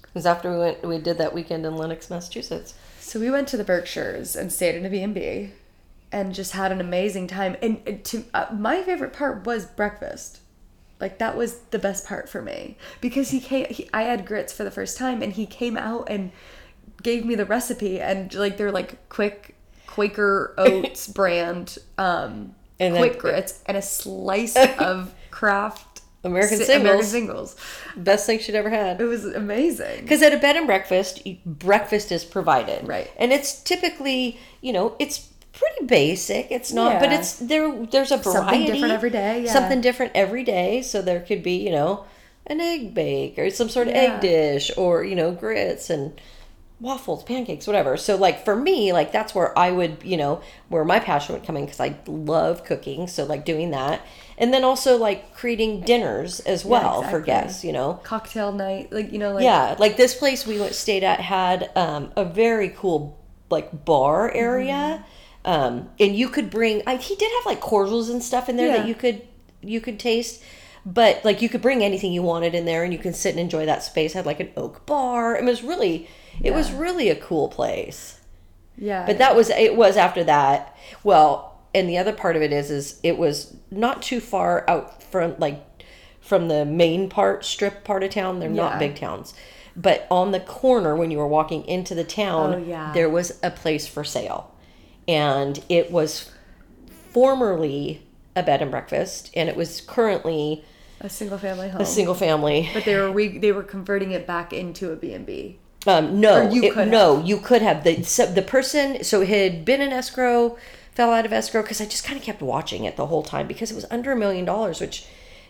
It 0.04 0.14
was 0.14 0.26
after 0.26 0.52
we 0.52 0.58
went. 0.58 0.84
We 0.84 0.98
did 1.00 1.18
that 1.18 1.34
weekend 1.34 1.66
in 1.66 1.78
Lenox, 1.78 2.10
Massachusetts. 2.10 2.74
So 3.00 3.20
we 3.20 3.32
went 3.32 3.48
to 3.50 3.58
the 3.58 3.64
Berkshires 3.64 4.36
and 4.36 4.52
stayed 4.52 4.76
in 4.76 4.86
a 4.86 4.90
B 4.90 5.02
and 5.02 5.14
B, 5.14 5.52
and 6.12 6.34
just 6.34 6.52
had 6.52 6.72
an 6.72 6.82
amazing 6.82 7.28
time. 7.28 7.56
And 7.62 7.82
and 7.86 8.04
to 8.06 8.26
uh, 8.34 8.48
my 8.54 8.82
favorite 8.84 9.14
part 9.14 9.46
was 9.46 9.66
breakfast. 9.66 10.40
Like 11.00 11.18
that 11.18 11.36
was 11.36 11.60
the 11.72 11.80
best 11.80 12.06
part 12.06 12.30
for 12.30 12.42
me 12.42 12.78
because 13.00 13.30
he 13.30 13.40
came. 13.40 13.68
He, 13.70 13.90
I 13.94 14.04
had 14.04 14.26
grits 14.26 14.52
for 14.52 14.64
the 14.64 14.72
first 14.72 14.98
time, 14.98 15.22
and 15.22 15.34
he 15.34 15.46
came 15.46 15.78
out 15.78 16.08
and 16.10 16.32
gave 17.02 17.26
me 17.26 17.36
the 17.36 17.46
recipe, 17.46 18.02
and 18.02 18.34
like 18.34 18.58
they're 18.58 18.72
like 18.72 19.08
quick 19.08 19.56
Quaker 19.92 20.54
Oats 20.58 21.08
brand 21.08 21.78
um, 21.98 22.56
And 22.80 22.96
then- 22.96 23.02
quick 23.02 23.20
grits 23.20 23.62
and 23.66 23.78
a 23.78 23.82
slice 23.82 24.56
of 24.80 25.14
Kraft 25.32 26.02
American 26.24 26.58
Si- 26.60 26.66
singles. 26.66 26.82
American 26.84 27.06
singles. 27.08 27.56
Best 27.98 28.26
thing 28.28 28.40
she'd 28.40 28.56
ever 28.56 28.70
had. 28.70 29.02
It 29.02 29.06
was 29.06 29.26
amazing. 29.26 30.02
Because 30.02 30.22
at 30.22 30.34
a 30.34 30.38
bed 30.38 30.56
and 30.56 30.68
breakfast, 30.68 31.22
breakfast 31.46 32.12
is 32.12 32.24
provided, 32.24 32.88
Right. 32.88 33.10
And 33.18 33.32
it's 33.34 33.62
typically, 33.64 34.40
you 34.62 34.72
know, 34.72 34.96
it's 35.00 35.28
pretty 35.54 35.86
basic. 35.86 36.52
It's 36.52 36.72
not, 36.72 37.00
but 37.00 37.12
it's 37.12 37.34
there. 37.38 37.86
There's 37.86 38.12
a 38.12 38.18
variety, 38.18 38.68
Something 38.68 38.72
different 38.72 38.94
every 38.94 39.10
day, 39.10 39.44
yeah. 39.46 39.52
Something 39.54 39.82
different 39.82 40.12
every 40.16 40.44
day. 40.44 40.82
So 40.84 41.02
there 41.02 41.20
could 41.22 41.42
be, 41.44 41.56
you 41.58 41.72
know, 41.72 42.06
an 42.48 42.62
egg 42.62 42.94
bake 42.94 43.38
or 43.40 43.50
some 43.50 43.70
sort 43.70 43.88
of 43.88 43.94
Yeah. 43.96 44.02
egg 44.16 44.22
dish, 44.22 44.72
or 44.78 45.04
you 45.04 45.16
know, 45.16 45.32
grits 45.32 45.90
and 45.90 46.20
waffles, 46.82 47.24
pancakes, 47.24 47.68
whatever. 47.68 47.96
So 47.96 48.16
like 48.18 48.44
for 48.44 48.56
me, 48.56 48.92
like 48.92 49.12
that's 49.12 49.36
where 49.36 49.58
I 49.58 49.72
would, 49.72 50.00
you 50.04 50.18
know, 50.18 50.42
where 50.68 50.84
my 50.84 51.00
passion 51.00 51.36
would 51.36 51.46
come 51.46 51.56
in 51.56 51.66
because 51.66 51.80
I 51.80 51.96
love 52.08 52.66
cooking. 52.66 53.08
So 53.08 53.24
like 53.24 53.46
doing 53.46 53.70
that, 53.72 54.06
and 54.38 54.52
then 54.54 54.64
also 54.64 54.98
like 54.98 55.34
creating 55.36 55.82
dinners 55.82 56.40
as 56.42 56.66
well 56.66 57.04
for 57.04 57.20
exactly. 57.20 57.26
guests. 57.26 57.64
You 57.64 57.74
know, 57.74 57.94
Cocktail 58.04 58.52
night, 58.52 58.92
like 58.92 59.12
you 59.14 59.20
know, 59.20 59.34
like 59.34 59.44
yeah, 59.44 59.76
like 59.78 59.96
this 59.96 60.16
place 60.16 60.46
we 60.48 60.60
went 60.60 60.74
stayed 60.74 61.04
at 61.04 61.22
had 61.22 61.70
um, 61.76 62.12
a 62.18 62.26
very 62.26 62.70
cool 62.70 63.18
like 63.52 63.86
bar 63.86 64.32
area, 64.32 65.06
um, 65.46 65.90
and 66.00 66.16
you 66.16 66.30
could 66.30 66.50
bring. 66.50 66.82
I, 66.88 66.96
he 66.96 67.16
did 67.16 67.32
have 67.38 67.46
like 67.46 67.62
cordials 67.62 68.10
and 68.10 68.24
stuff 68.24 68.50
in 68.50 68.58
there 68.58 68.68
Yeah. 68.68 68.78
that 68.78 68.88
you 68.88 68.96
could 68.96 69.22
you 69.62 69.80
could 69.80 70.00
taste, 70.00 70.42
but 70.84 71.24
like 71.24 71.44
you 71.44 71.50
could 71.50 71.62
bring 71.62 71.84
anything 71.84 72.12
you 72.12 72.24
wanted 72.24 72.56
in 72.56 72.66
there, 72.66 72.84
and 72.84 72.92
you 72.92 72.98
can 72.98 73.14
sit 73.14 73.30
and 73.30 73.40
enjoy 73.40 73.68
that 73.68 73.84
space. 73.84 74.14
Had 74.14 74.26
like 74.26 74.40
an 74.40 74.50
oak 74.58 74.88
bar. 74.88 75.36
It 75.36 75.44
was 75.44 75.62
really 75.62 76.10
it 76.42 76.54
was 76.54 76.72
really 76.72 77.10
a 77.10 77.16
cool 77.16 77.50
place. 77.50 78.20
yeah. 78.78 79.06
But 79.06 79.18
that 79.18 79.36
was 79.36 79.50
it 79.50 79.76
was 79.76 79.98
after 79.98 80.24
that. 80.24 80.76
Well, 81.04 81.60
and 81.74 81.88
the 81.90 81.98
other 81.98 82.14
part 82.14 82.36
of 82.36 82.42
it 82.42 82.52
is 82.54 82.70
is 82.72 83.00
it 83.04 83.18
was 83.18 83.56
not 83.70 84.02
too 84.02 84.20
far 84.20 84.64
out 84.70 85.02
from 85.04 85.36
like 85.40 85.62
from 86.22 86.48
the 86.48 86.66
main 86.66 87.10
part 87.10 87.44
strip 87.46 87.84
part 87.84 88.04
of 88.04 88.10
town. 88.12 88.40
They're 88.40 88.50
Yeah. 88.50 88.56
not 88.70 88.80
big 88.80 88.96
towns. 88.96 89.34
But 89.76 90.06
on 90.12 90.32
the 90.32 90.40
corner 90.40 90.96
when 90.96 91.12
you 91.12 91.18
were 91.18 91.28
walking 91.28 91.66
into 91.66 91.96
the 91.96 92.04
town, 92.04 92.54
Oh, 92.54 92.58
yeah. 92.58 92.92
there 92.94 93.10
was 93.10 93.40
a 93.42 93.50
place 93.52 93.88
for 93.88 94.04
sale. 94.04 94.54
And 95.08 95.64
it 95.70 95.92
was 95.92 96.30
formerly 97.12 98.02
a 98.36 98.44
bed 98.44 98.62
and 98.62 98.72
breakfast 98.72 99.30
and 99.36 99.50
it 99.50 99.56
was 99.56 99.82
currently 99.82 100.64
a 101.02 101.10
single 101.10 101.38
family 101.38 101.68
home. 101.70 101.82
a 101.82 101.86
single 101.86 102.14
family. 102.16 102.70
but 102.74 102.86
they 102.86 102.96
were 102.96 103.12
re- 103.12 103.38
they 103.38 103.52
were 103.52 103.64
converting 103.64 104.12
it 104.12 104.28
back 104.28 104.54
into 104.54 104.92
a 104.92 104.96
B 104.96 105.14
and 105.14 105.26
B. 105.26 105.58
Um, 105.88 106.20
no, 106.20 106.50
you 106.50 106.64
it- 106.64 106.74
could 106.74 106.88
no, 106.90 107.24
you 107.24 107.38
could 107.38 107.62
have 107.62 107.84
the 107.84 108.04
so 108.04 108.26
the 108.26 108.42
person. 108.42 109.04
So 109.04 109.22
it 109.22 109.30
had 109.30 109.66
been 109.66 109.82
in 109.82 109.92
escrow, 109.92 110.58
fell 110.94 111.12
out 111.12 111.26
of 111.26 111.34
escrow 111.34 111.62
because 111.64 111.82
I 111.82 111.86
just 111.86 112.04
kind 112.04 112.18
of 112.20 112.24
kept 112.24 112.42
watching 112.42 112.84
it 112.84 112.96
the 112.98 113.08
whole 113.08 113.24
time 113.24 113.48
because 113.48 113.72
it 113.72 113.76
was 113.76 113.86
under 113.90 114.12
a 114.12 114.16
million 114.16 114.46
dollars, 114.46 114.80
which, 114.80 115.06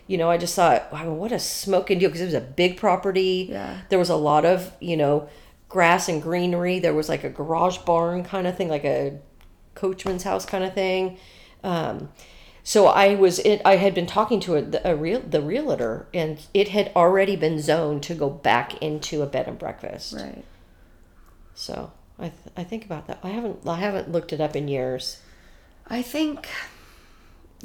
you 0.06 0.16
know, 0.16 0.30
I 0.30 0.38
just 0.38 0.54
thought, 0.56 0.90
wow, 0.92 1.12
what 1.12 1.32
a 1.32 1.38
smoking 1.38 1.98
deal 1.98 2.08
because 2.08 2.22
it 2.22 2.26
was 2.26 2.34
a 2.34 2.40
big 2.40 2.76
property. 2.78 3.48
Yeah. 3.50 3.78
there 3.90 3.98
was 3.98 4.08
a 4.10 4.16
lot 4.16 4.44
of 4.46 4.72
you 4.80 4.96
know 4.96 5.28
grass 5.68 6.08
and 6.08 6.22
greenery. 6.22 6.78
There 6.78 6.94
was 6.94 7.08
like 7.10 7.24
a 7.24 7.30
garage 7.30 7.78
barn 7.78 8.24
kind 8.24 8.46
of 8.46 8.56
thing, 8.56 8.68
like 8.68 8.84
a 8.84 9.18
coachman's 9.74 10.22
house 10.22 10.46
kind 10.46 10.64
of 10.64 10.72
thing. 10.72 11.18
Um, 11.64 12.08
so 12.64 12.86
I 12.86 13.14
was 13.14 13.40
it. 13.40 13.60
I 13.64 13.76
had 13.76 13.94
been 13.94 14.06
talking 14.06 14.38
to 14.40 14.56
a, 14.56 14.92
a 14.92 14.96
real 14.96 15.20
the 15.20 15.40
realtor, 15.40 16.06
and 16.14 16.40
it 16.54 16.68
had 16.68 16.92
already 16.94 17.34
been 17.34 17.60
zoned 17.60 18.02
to 18.04 18.14
go 18.14 18.30
back 18.30 18.80
into 18.80 19.22
a 19.22 19.26
bed 19.26 19.48
and 19.48 19.58
breakfast. 19.58 20.14
Right. 20.14 20.44
So 21.54 21.92
I 22.18 22.28
th- 22.28 22.54
I 22.56 22.62
think 22.62 22.84
about 22.84 23.08
that. 23.08 23.18
I 23.22 23.30
haven't 23.30 23.66
I 23.66 23.80
haven't 23.80 24.12
looked 24.12 24.32
it 24.32 24.40
up 24.40 24.54
in 24.54 24.68
years. 24.68 25.20
I 25.88 26.02
think 26.02 26.48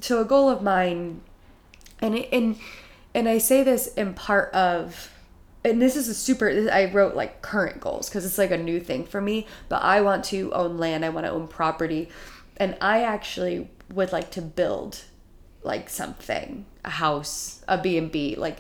so. 0.02 0.20
A 0.20 0.26
goal 0.26 0.50
of 0.50 0.64
mine, 0.64 1.22
and 2.02 2.16
it, 2.16 2.30
and 2.32 2.58
and 3.14 3.30
I 3.30 3.38
say 3.38 3.62
this 3.62 3.94
in 3.94 4.16
part 4.16 4.52
of, 4.56 5.12
and 5.64 5.80
this 5.80 5.96
is 5.96 6.10
a 6.10 6.16
super. 6.16 6.70
I 6.72 6.86
wrote 6.86 7.16
like 7.16 7.44
current 7.44 7.80
goals 7.80 8.10
because 8.10 8.26
it's 8.26 8.40
like 8.40 8.52
a 8.52 8.58
new 8.58 8.80
thing 8.80 9.06
for 9.06 9.22
me. 9.22 9.46
But 9.70 9.84
I 9.84 10.02
want 10.02 10.24
to 10.26 10.52
own 10.54 10.80
land. 10.80 11.06
I 11.06 11.10
want 11.10 11.28
to 11.28 11.32
own 11.32 11.48
property, 11.48 12.10
and 12.58 12.76
I 12.82 13.04
actually 13.04 13.70
would 13.94 14.12
like 14.12 14.32
to 14.32 14.42
build 14.42 15.02
like 15.64 15.90
something, 15.90 16.66
a 16.86 16.90
house, 16.92 17.64
a 17.68 17.78
B 17.78 17.98
and 17.98 18.12
B, 18.12 18.36
like. 18.38 18.58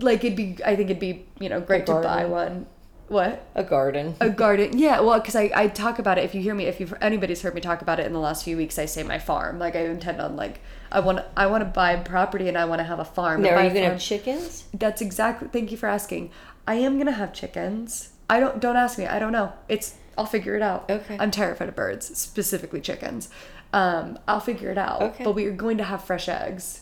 Like 0.00 0.22
it'd 0.22 0.36
be, 0.36 0.58
I 0.64 0.76
think 0.76 0.90
it'd 0.90 1.00
be, 1.00 1.24
you 1.40 1.48
know, 1.48 1.60
great 1.62 1.86
to 1.86 1.94
buy 1.94 2.26
one. 2.26 2.66
What? 3.08 3.46
A 3.54 3.64
garden. 3.64 4.16
a 4.20 4.28
garden 4.28 4.76
yeah 4.78 5.00
well 5.00 5.18
because 5.18 5.34
I, 5.34 5.50
I 5.54 5.68
talk 5.68 5.98
about 5.98 6.18
it 6.18 6.24
if 6.24 6.34
you 6.34 6.42
hear 6.42 6.54
me 6.54 6.66
if 6.66 6.78
you've 6.78 6.92
anybody's 7.00 7.40
heard 7.40 7.54
me 7.54 7.62
talk 7.62 7.80
about 7.80 7.98
it 7.98 8.04
in 8.04 8.12
the 8.12 8.18
last 8.18 8.44
few 8.44 8.54
weeks 8.58 8.78
i 8.78 8.84
say 8.84 9.02
my 9.02 9.18
farm 9.18 9.58
like 9.58 9.74
i 9.76 9.86
intend 9.86 10.20
on 10.20 10.36
like 10.36 10.60
i 10.92 11.00
want 11.00 11.20
i 11.34 11.46
want 11.46 11.62
to 11.62 11.64
buy 11.64 11.96
property 11.96 12.48
and 12.48 12.58
i 12.58 12.66
want 12.66 12.80
to 12.80 12.84
have 12.84 12.98
a 12.98 13.06
farm 13.06 13.40
now, 13.40 13.54
are 13.54 13.62
you 13.62 13.68
gonna 13.70 13.80
farm- 13.80 13.92
have 13.92 14.00
chickens? 14.02 14.64
that's 14.74 15.00
exactly 15.00 15.48
thank 15.48 15.70
you 15.70 15.78
for 15.78 15.86
asking 15.88 16.30
i 16.66 16.74
am 16.74 16.98
gonna 16.98 17.10
have 17.10 17.32
chickens 17.32 18.10
i 18.28 18.38
don't 18.38 18.60
don't 18.60 18.76
ask 18.76 18.98
me 18.98 19.06
i 19.06 19.18
don't 19.18 19.32
know 19.32 19.54
it's 19.70 19.94
i'll 20.18 20.26
figure 20.26 20.54
it 20.54 20.60
out 20.60 20.84
Okay. 20.90 21.16
i'm 21.18 21.30
terrified 21.30 21.70
of 21.70 21.74
birds 21.74 22.14
specifically 22.18 22.82
chickens 22.82 23.30
um 23.72 24.18
i'll 24.26 24.40
figure 24.40 24.70
it 24.70 24.78
out 24.78 25.02
Okay. 25.02 25.24
but 25.24 25.34
we're 25.34 25.52
going 25.52 25.78
to 25.78 25.84
have 25.84 26.02
fresh 26.04 26.28
eggs 26.28 26.80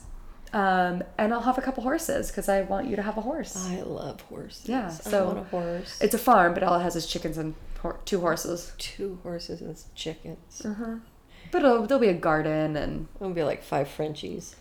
um 0.53 1.03
and 1.18 1.33
i'll 1.35 1.40
have 1.40 1.59
a 1.59 1.61
couple 1.61 1.83
horses 1.83 2.29
because 2.31 2.49
i 2.49 2.62
want 2.62 2.87
you 2.88 2.94
to 2.96 3.03
have 3.03 3.16
a 3.16 3.20
horse 3.20 3.66
I 3.68 3.83
love 3.83 4.20
horses. 4.22 4.68
Yeah, 4.68 4.87
I 4.87 4.90
so- 4.90 5.27
want 5.27 5.38
a 5.38 5.42
horse. 5.44 5.99
it's 6.01 6.14
a 6.14 6.18
farm 6.18 6.55
but 6.55 6.62
all 6.62 6.79
it 6.79 6.83
has 6.83 6.94
is 6.96 7.07
chickens 7.07 7.37
and 7.38 7.55
hor- 7.81 7.99
two 8.05 8.20
horses 8.20 8.72
two 8.79 9.18
horses 9.22 9.61
and 9.61 9.77
chickens. 9.94 10.62
But 11.53 11.62
it'll, 11.64 11.87
there'll 11.87 12.01
be 12.01 12.09
a 12.09 12.12
garden 12.14 12.77
and 12.77 13.07
It'll 13.20 13.33
be 13.33 13.44
like 13.44 13.62
five 13.62 13.88
Frenchies. 13.88 14.57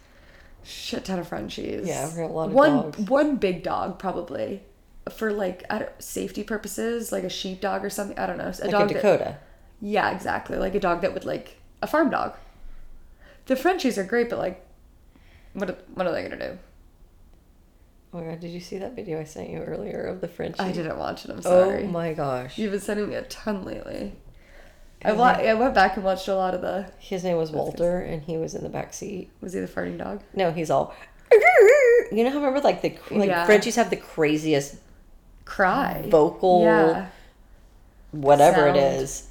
shit 0.63 1.05
ton 1.05 1.17
of 1.19 1.27
Frenchies. 1.27 1.87
Yeah, 1.87 2.05
we 2.13 2.21
have 2.21 2.29
a 2.29 2.33
lot 2.33 2.47
of 2.49 2.53
one 2.53 2.71
dogs. 2.75 2.99
one 3.09 3.35
big 3.37 3.63
dog 3.63 3.97
probably 3.99 4.61
for 5.15 5.31
like 5.33 5.63
I 5.69 5.79
don't, 5.79 5.91
safety 6.01 6.43
purposes, 6.43 7.11
like 7.11 7.23
a 7.23 7.29
sheep 7.29 7.59
dog 7.61 7.83
or 7.83 7.89
something. 7.89 8.17
I 8.19 8.25
don't 8.27 8.37
know. 8.37 8.45
A 8.59 8.61
Like 8.61 8.69
dog 8.71 8.91
a 8.91 8.93
that- 8.93 9.01
Dakota. 9.01 9.37
yeah, 9.81 10.11
exactly. 10.11 10.57
Like 10.57 10.75
a 10.75 10.79
dog 10.79 11.01
that 11.01 11.13
would 11.13 11.25
like 11.25 11.57
a 11.85 11.87
farm 11.87 12.09
dog. 12.09 12.33
The 13.45 13.55
Frenchies 13.55 13.97
are 13.97 14.03
great, 14.03 14.29
but 14.29 14.39
like, 14.39 14.65
what 15.53 15.69
are- 15.69 15.77
what 15.93 16.05
are 16.07 16.11
they 16.11 16.23
gonna 16.23 16.37
do? 16.51 16.57
Oh 18.13 18.19
my 18.21 18.25
god, 18.31 18.39
did 18.39 18.51
you 18.51 18.59
see 18.59 18.77
that 18.79 18.95
video 18.95 19.19
I 19.19 19.23
sent 19.25 19.49
you 19.49 19.59
earlier 19.59 20.01
of 20.03 20.21
the 20.21 20.27
Frenchie? 20.27 20.59
I 20.59 20.71
didn't 20.71 20.97
watch 20.97 21.25
it. 21.25 21.31
I'm 21.31 21.39
oh 21.39 21.41
sorry. 21.41 21.83
Oh 21.83 21.87
my 21.87 22.13
gosh. 22.13 22.57
You've 22.57 22.71
been 22.71 22.79
sending 22.81 23.09
me 23.09 23.15
a 23.15 23.23
ton 23.23 23.63
lately. 23.65 24.13
I, 25.03 25.11
wa- 25.11 25.37
I 25.37 25.53
went 25.53 25.75
back 25.75 25.95
and 25.97 26.03
watched 26.05 26.27
a 26.27 26.35
lot 26.35 26.55
of 26.55 26.61
the. 26.61 26.89
His 26.97 27.23
name 27.23 27.37
was 27.37 27.51
Walter 27.51 27.99
and 27.99 28.23
he 28.23 28.37
was 28.37 28.55
in 28.55 28.63
the 28.63 28.69
back 28.69 28.93
seat. 28.93 29.29
Was 29.41 29.53
he 29.53 29.59
the 29.59 29.67
farting 29.67 29.97
dog? 29.99 30.21
No, 30.33 30.51
he's 30.51 30.69
all 30.71 30.95
you 32.11 32.23
know 32.23 32.29
how 32.29 32.37
remember 32.37 32.61
like 32.61 32.81
the 32.81 32.97
like 33.11 33.27
Yeah. 33.29 33.45
Frenchies 33.45 33.75
have 33.75 33.89
the 33.89 33.97
craziest 33.97 34.77
Cry. 35.43 36.05
vocal 36.07 36.63
Yeah. 36.63 37.07
whatever 38.11 38.67
it 38.67 38.75
Sound. 38.75 39.01
is 39.01 39.24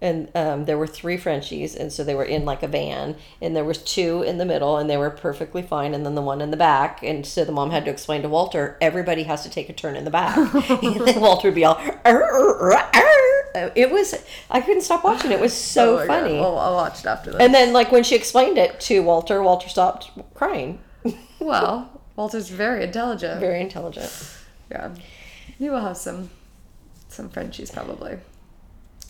and 0.00 0.28
um, 0.34 0.64
there 0.66 0.78
were 0.78 0.86
three 0.86 1.16
frenchies 1.16 1.74
and 1.74 1.92
so 1.92 2.04
they 2.04 2.14
were 2.14 2.24
in 2.24 2.44
like 2.44 2.62
a 2.62 2.68
van 2.68 3.16
and 3.42 3.56
there 3.56 3.64
was 3.64 3.78
two 3.78 4.22
in 4.22 4.38
the 4.38 4.44
middle 4.44 4.76
and 4.76 4.88
they 4.88 4.96
were 4.96 5.10
perfectly 5.10 5.62
fine 5.62 5.92
and 5.94 6.06
then 6.06 6.14
the 6.14 6.22
one 6.22 6.40
in 6.40 6.50
the 6.52 6.56
back 6.56 7.02
and 7.02 7.26
so 7.26 7.44
the 7.44 7.50
mom 7.52 7.70
had 7.70 7.84
to 7.84 7.90
explain 7.90 8.22
to 8.22 8.28
walter 8.28 8.76
everybody 8.80 9.24
has 9.24 9.42
to 9.42 9.50
take 9.50 9.68
a 9.68 9.72
turn 9.72 9.96
in 9.96 10.04
the 10.04 10.10
back 10.10 10.36
and 10.70 11.00
then 11.06 11.20
walter 11.20 11.48
would 11.48 11.54
be 11.54 11.64
all 11.64 11.74
"Arr, 12.04 12.22
arr, 12.22 12.72
arr," 12.74 13.72
it 13.74 13.90
was. 13.90 14.14
I 14.50 14.60
couldn't 14.60 14.82
stop 14.82 15.02
watching. 15.02 15.32
It 15.32 15.40
was 15.40 15.52
so 15.76 15.94
Oh 15.94 15.98
God. 15.98 16.06
funny. 16.06 16.34
Well, 16.38 16.58
I'll 16.58 16.74
watch 16.74 17.00
it 17.00 17.06
after 17.06 17.32
this. 17.32 17.40
and 17.40 17.52
then, 17.52 17.72
like 17.72 17.90
when 17.90 18.04
she 18.04 18.14
explained 18.14 18.56
it 18.58 18.78
to 18.80 19.00
Walter, 19.02 19.42
Walter 19.42 19.68
stopped 19.68 20.10
crying. 20.34 20.78
well, 21.40 21.90
Walter's 22.14 22.50
very 22.50 22.84
intelligent. 22.84 23.40
Very 23.40 23.60
intelligent. 23.60 24.12
Yeah. 24.70 24.94
You 25.58 25.72
will 25.72 25.80
have 25.80 25.96
some 25.96 26.30
some 27.08 27.30
Frenchies 27.30 27.70
probably. 27.72 28.18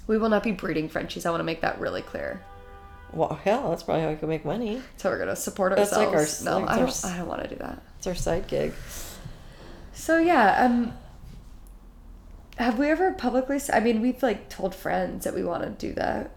We 0.09 0.19
will 0.19 0.29
not 0.31 0.43
be 0.43 0.51
breeding 0.51 0.89
Frenchies. 0.89 1.25
I 1.27 1.31
want 1.31 1.41
to 1.41 1.45
make 1.45 1.61
that 1.61 1.79
really 1.79 2.03
clear. 2.03 2.43
Well, 3.13 3.39
hell, 3.45 3.71
that's 3.71 3.83
probably 3.85 4.03
how 4.03 4.11
we 4.11 4.17
can 4.17 4.29
make 4.29 4.45
money. 4.45 4.83
So 4.97 5.09
we're 5.11 5.19
gonna 5.19 5.37
support 5.37 5.77
That's 5.77 5.93
like 5.93 6.09
ourselves. 6.09 6.47
our- 6.47 6.61
no, 6.61 6.67
like 6.67 6.71
I 6.75 6.79
don't. 6.79 6.89
s- 6.89 7.05
I 7.05 7.17
don't 7.17 7.29
want 7.29 7.43
to 7.43 7.49
do 7.49 7.55
that. 7.57 7.81
It's 7.99 8.07
our 8.07 8.15
side 8.15 8.47
gig. 8.49 8.73
So 9.95 10.19
yeah, 10.19 10.65
um, 10.65 10.93
have 12.59 12.79
we 12.79 12.91
ever 12.91 13.13
publicly? 13.13 13.61
I 13.73 13.81
mean, 13.81 14.01
we've 14.03 14.23
like 14.23 14.49
told 14.49 14.75
friends 14.75 15.25
that 15.25 15.35
we 15.35 15.43
want 15.45 15.63
to 15.63 15.71
do 15.71 15.95
that. 15.95 16.31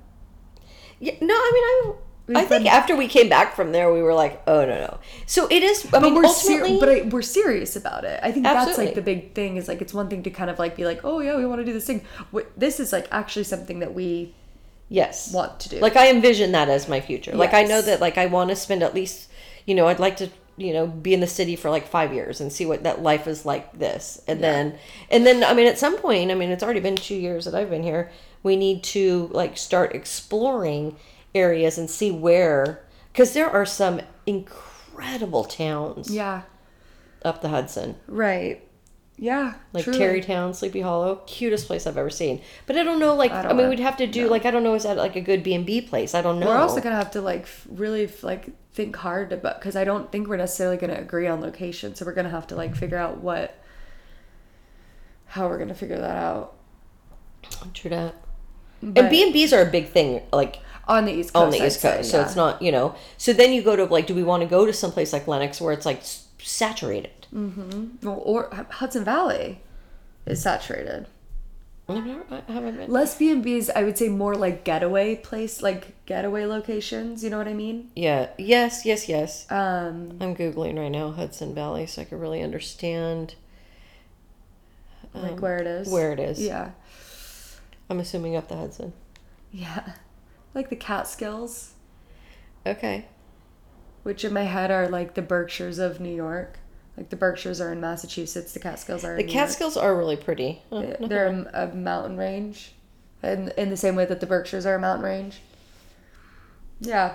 Yeah, 0.99 1.13
no, 1.19 1.33
I 1.33 1.51
mean, 1.53 1.63
I, 1.93 1.97
We've 2.27 2.37
I 2.37 2.45
think 2.45 2.63
been- 2.63 2.73
after 2.73 2.95
we 2.95 3.07
came 3.07 3.29
back 3.29 3.55
from 3.55 3.71
there, 3.71 3.91
we 3.91 4.01
were 4.01 4.13
like, 4.13 4.41
oh 4.47 4.65
no, 4.65 4.79
no. 4.79 4.99
So 5.25 5.47
it 5.49 5.63
is. 5.63 5.87
I 5.93 5.99
mean, 5.99 6.15
we're 6.15 6.25
ultimately, 6.25 6.79
ser- 6.79 6.79
but 6.79 6.89
I, 6.89 7.01
we're 7.09 7.21
serious 7.21 7.75
about 7.75 8.05
it. 8.05 8.19
I 8.23 8.31
think 8.31 8.43
that's 8.43 8.77
like 8.77 8.95
the 8.95 9.01
big 9.01 9.33
thing. 9.33 9.57
Is 9.57 9.67
like 9.67 9.81
it's 9.81 9.93
one 9.93 10.09
thing 10.09 10.23
to 10.23 10.29
kind 10.29 10.49
of 10.49 10.59
like 10.59 10.75
be 10.75 10.85
like, 10.85 11.01
oh 11.03 11.19
yeah, 11.19 11.35
we 11.35 11.45
want 11.45 11.59
to 11.59 11.65
do 11.65 11.73
this 11.73 11.85
thing. 11.85 12.05
This 12.55 12.79
is 12.79 12.93
like 12.93 13.07
actually 13.11 13.43
something 13.43 13.79
that 13.79 13.93
we 13.93 14.33
yes, 14.91 15.33
want 15.33 15.59
to 15.61 15.69
do. 15.69 15.79
Like 15.79 15.95
I 15.95 16.09
envision 16.11 16.51
that 16.51 16.69
as 16.69 16.87
my 16.87 17.01
future. 17.01 17.33
Like 17.33 17.53
I 17.53 17.63
know 17.63 17.81
that 17.81 18.01
like 18.01 18.17
I 18.17 18.27
want 18.27 18.49
to 18.49 18.55
spend 18.55 18.83
at 18.83 18.93
least, 18.93 19.29
you 19.65 19.73
know, 19.73 19.87
I'd 19.87 19.99
like 19.99 20.17
to, 20.17 20.29
you 20.57 20.73
know, 20.73 20.85
be 20.85 21.13
in 21.13 21.21
the 21.21 21.27
city 21.27 21.55
for 21.55 21.69
like 21.69 21.87
5 21.87 22.13
years 22.13 22.41
and 22.41 22.51
see 22.51 22.65
what 22.65 22.83
that 22.83 23.01
life 23.01 23.25
is 23.25 23.45
like 23.45 23.71
this. 23.79 24.21
And 24.27 24.43
then 24.43 24.77
and 25.09 25.25
then 25.25 25.43
I 25.43 25.53
mean 25.53 25.67
at 25.67 25.79
some 25.79 25.97
point, 25.97 26.29
I 26.29 26.35
mean 26.35 26.51
it's 26.51 26.61
already 26.61 26.81
been 26.81 26.97
2 26.97 27.15
years 27.15 27.45
that 27.45 27.55
I've 27.55 27.69
been 27.69 27.83
here, 27.83 28.11
we 28.43 28.55
need 28.55 28.83
to 28.83 29.29
like 29.31 29.57
start 29.57 29.95
exploring 29.95 30.97
areas 31.33 31.77
and 31.77 31.89
see 31.89 32.11
where 32.11 32.83
cuz 33.13 33.33
there 33.33 33.49
are 33.49 33.65
some 33.65 34.01
incredible 34.25 35.43
towns 35.43 36.09
yeah, 36.09 36.43
up 37.23 37.41
the 37.41 37.49
Hudson. 37.49 37.95
right, 38.07 38.61
yeah, 39.17 39.53
Like 39.71 39.83
truly. 39.83 39.99
Tarrytown, 39.99 40.53
Sleepy 40.53 40.81
Hollow, 40.81 41.21
cutest 41.27 41.67
place 41.67 41.85
I've 41.85 41.97
ever 41.97 42.09
seen. 42.09 42.41
But 42.65 42.75
I 42.75 42.83
don't 42.83 42.99
know, 42.99 43.13
like 43.13 43.31
I 43.31 43.49
I, 43.49 43.53
mean, 43.53 43.69
we'd 43.69 43.79
have 43.79 43.97
to 43.97 44.07
do 44.07 44.23
no. 44.23 44.29
like 44.29 44.45
I 44.45 44.51
don't 44.51 44.63
know, 44.63 44.73
is 44.73 44.83
that 44.83 44.97
like 44.97 45.15
a 45.15 45.21
good 45.21 45.43
B 45.43 45.53
and 45.53 45.65
B 45.65 45.79
place? 45.81 46.15
I 46.15 46.21
don't 46.21 46.39
know. 46.39 46.47
We're 46.47 46.57
also 46.57 46.81
gonna 46.81 46.95
have 46.95 47.11
to 47.11 47.21
like 47.21 47.47
really 47.69 48.09
like 48.23 48.49
think 48.73 48.95
hard 48.95 49.31
about 49.31 49.59
because 49.59 49.75
I 49.75 49.83
don't 49.83 50.11
think 50.11 50.27
we're 50.27 50.37
necessarily 50.37 50.77
gonna 50.77 50.95
agree 50.95 51.27
on 51.27 51.39
location. 51.41 51.93
So 51.93 52.05
we're 52.05 52.13
gonna 52.13 52.29
have 52.29 52.47
to 52.47 52.55
like 52.55 52.75
figure 52.75 52.97
out 52.97 53.17
what 53.17 53.55
how 55.27 55.47
we're 55.47 55.59
gonna 55.59 55.75
figure 55.75 55.99
that 55.99 56.17
out. 56.17 56.55
True 57.73 57.89
that. 57.91 58.15
But 58.81 59.03
and 59.03 59.09
B 59.11 59.21
and 59.23 59.31
B's 59.31 59.53
are 59.53 59.61
a 59.61 59.69
big 59.69 59.89
thing, 59.89 60.21
like 60.33 60.61
on 60.87 61.05
the 61.05 61.11
East 61.11 61.33
Coast. 61.33 61.43
on 61.43 61.51
the 61.51 61.65
East 61.65 61.81
say, 61.81 61.97
Coast. 61.97 62.11
So 62.11 62.19
yeah. 62.19 62.25
it's 62.25 62.35
not, 62.35 62.61
you 62.61 62.71
know. 62.71 62.95
So 63.17 63.33
then 63.33 63.53
you 63.53 63.61
go 63.61 63.75
to 63.75 63.85
like, 63.85 64.07
do 64.07 64.15
we 64.15 64.23
want 64.23 64.41
to 64.43 64.47
go 64.47 64.65
to 64.65 64.73
someplace 64.73 65.13
like 65.13 65.27
Lenox 65.27 65.61
where 65.61 65.73
it's 65.73 65.85
like 65.85 66.01
saturated? 66.39 67.27
Well, 67.31 68.21
or 68.23 68.49
Hudson 68.71 69.03
Valley 69.03 69.61
is 70.25 70.41
saturated. 70.41 71.07
I've 71.89 72.05
never, 72.05 72.23
I 72.29 72.51
haven't 72.51 72.77
been. 72.77 72.91
Less 72.91 73.17
B 73.17 73.31
and 73.31 73.43
B's, 73.43 73.69
I 73.69 73.83
would 73.83 73.97
say 73.97 74.07
more 74.07 74.35
like 74.35 74.63
getaway 74.63 75.15
place, 75.15 75.61
like 75.61 75.93
getaway 76.05 76.45
locations. 76.45 77.23
You 77.23 77.29
know 77.29 77.37
what 77.37 77.47
I 77.47 77.53
mean? 77.53 77.91
Yeah. 77.95 78.29
Yes. 78.37 78.85
Yes. 78.85 79.09
Yes. 79.09 79.45
Um, 79.51 80.17
I'm 80.21 80.35
googling 80.35 80.77
right 80.77 80.89
now 80.89 81.11
Hudson 81.11 81.53
Valley, 81.53 81.85
so 81.85 82.01
I 82.01 82.05
can 82.05 82.19
really 82.19 82.41
understand 82.41 83.35
like 85.13 85.41
where 85.41 85.57
it 85.57 85.67
is. 85.67 85.87
Um, 85.87 85.93
where 85.93 86.11
it 86.11 86.19
is. 86.19 86.41
Yeah, 86.41 86.71
I'm 87.89 87.99
assuming 87.99 88.35
up 88.35 88.47
the 88.47 88.55
Hudson. 88.55 88.93
yeah, 89.51 89.93
like 90.53 90.69
the 90.69 90.75
Catskills, 90.75 91.73
Okay. 92.65 93.05
which 94.03 94.23
in 94.25 94.33
my 94.33 94.43
head 94.43 94.71
are 94.71 94.87
like 94.87 95.13
the 95.15 95.21
Berkshires 95.21 95.79
of 95.79 95.99
New 95.99 96.13
York. 96.13 96.57
Like 96.97 97.09
the 97.09 97.15
Berkshires 97.15 97.61
are 97.61 97.71
in 97.71 97.79
Massachusetts, 97.79 98.53
the 98.53 98.59
Catskills 98.59 99.03
are 99.05 99.15
The 99.15 99.21
in 99.21 99.27
New 99.27 99.33
York. 99.33 99.47
Catskills 99.47 99.77
are 99.77 99.95
really 99.95 100.17
pretty. 100.17 100.61
They're- 100.71 100.97
They're 100.99 101.27
a, 101.27 101.63
a 101.71 101.75
mountain 101.75 102.17
range, 102.17 102.73
in 103.23 103.49
in 103.57 103.69
the 103.69 103.77
same 103.77 103.95
way 103.95 104.05
that 104.05 104.19
the 104.19 104.25
Berkshires 104.27 104.65
are 104.65 104.75
a 104.75 104.79
mountain 104.79 105.05
range. 105.05 105.41
Yeah, 106.79 107.13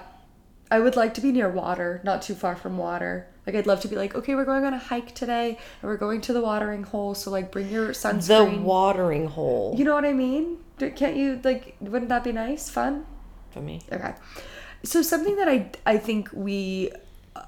I 0.71 0.81
would 0.81 0.97
like 0.97 1.15
to 1.15 1.21
be 1.21 1.33
near 1.33 1.49
water, 1.49 2.01
not 2.05 2.23
too 2.23 2.35
far 2.35 2.57
from 2.57 2.79
water. 2.79 3.27
Like 3.47 3.55
I'd 3.55 3.67
love 3.67 3.81
to 3.83 3.89
be 3.89 3.97
like, 3.97 4.15
okay, 4.15 4.35
we're 4.35 4.45
going 4.45 4.65
on 4.65 4.75
a 4.75 4.79
hike 4.79 5.15
today, 5.15 5.51
and 5.51 5.89
we're 5.91 5.97
going 5.97 6.21
to 6.23 6.33
the 6.33 6.41
watering 6.41 6.83
hole. 6.85 7.15
So 7.15 7.31
like, 7.31 7.53
bring 7.53 7.69
your 7.71 7.91
sunscreen. 7.91 8.57
the 8.57 8.63
watering 8.63 9.27
hole 9.29 9.75
you 9.77 9.85
know 9.85 9.95
what 9.95 10.05
I 10.05 10.13
mean? 10.13 10.59
Can't 10.79 11.17
you 11.17 11.41
like? 11.45 11.77
Wouldn't 11.81 12.09
that 12.09 12.25
be 12.25 12.33
nice, 12.33 12.69
fun? 12.71 13.07
For 13.57 13.63
me. 13.63 13.81
Okay. 13.91 14.13
So 14.85 15.01
something 15.03 15.37
that 15.37 15.49
I 15.49 15.71
I 15.87 15.97
think 15.97 16.29
we 16.33 16.93
uh, 17.35 17.43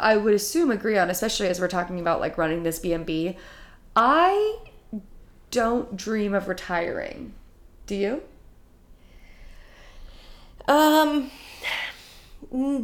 I 0.00 0.16
would 0.16 0.34
assume 0.34 0.70
agree 0.72 0.98
on, 0.98 1.08
especially 1.08 1.46
as 1.48 1.60
we're 1.60 1.68
talking 1.68 2.00
about 2.00 2.20
like 2.20 2.36
running 2.36 2.64
this 2.64 2.78
B&B. 2.80 3.36
I 3.94 4.58
don't 5.52 5.96
dream 5.96 6.34
of 6.34 6.48
retiring. 6.48 7.32
Do 7.86 7.94
you? 7.94 8.22
Um, 10.66 11.30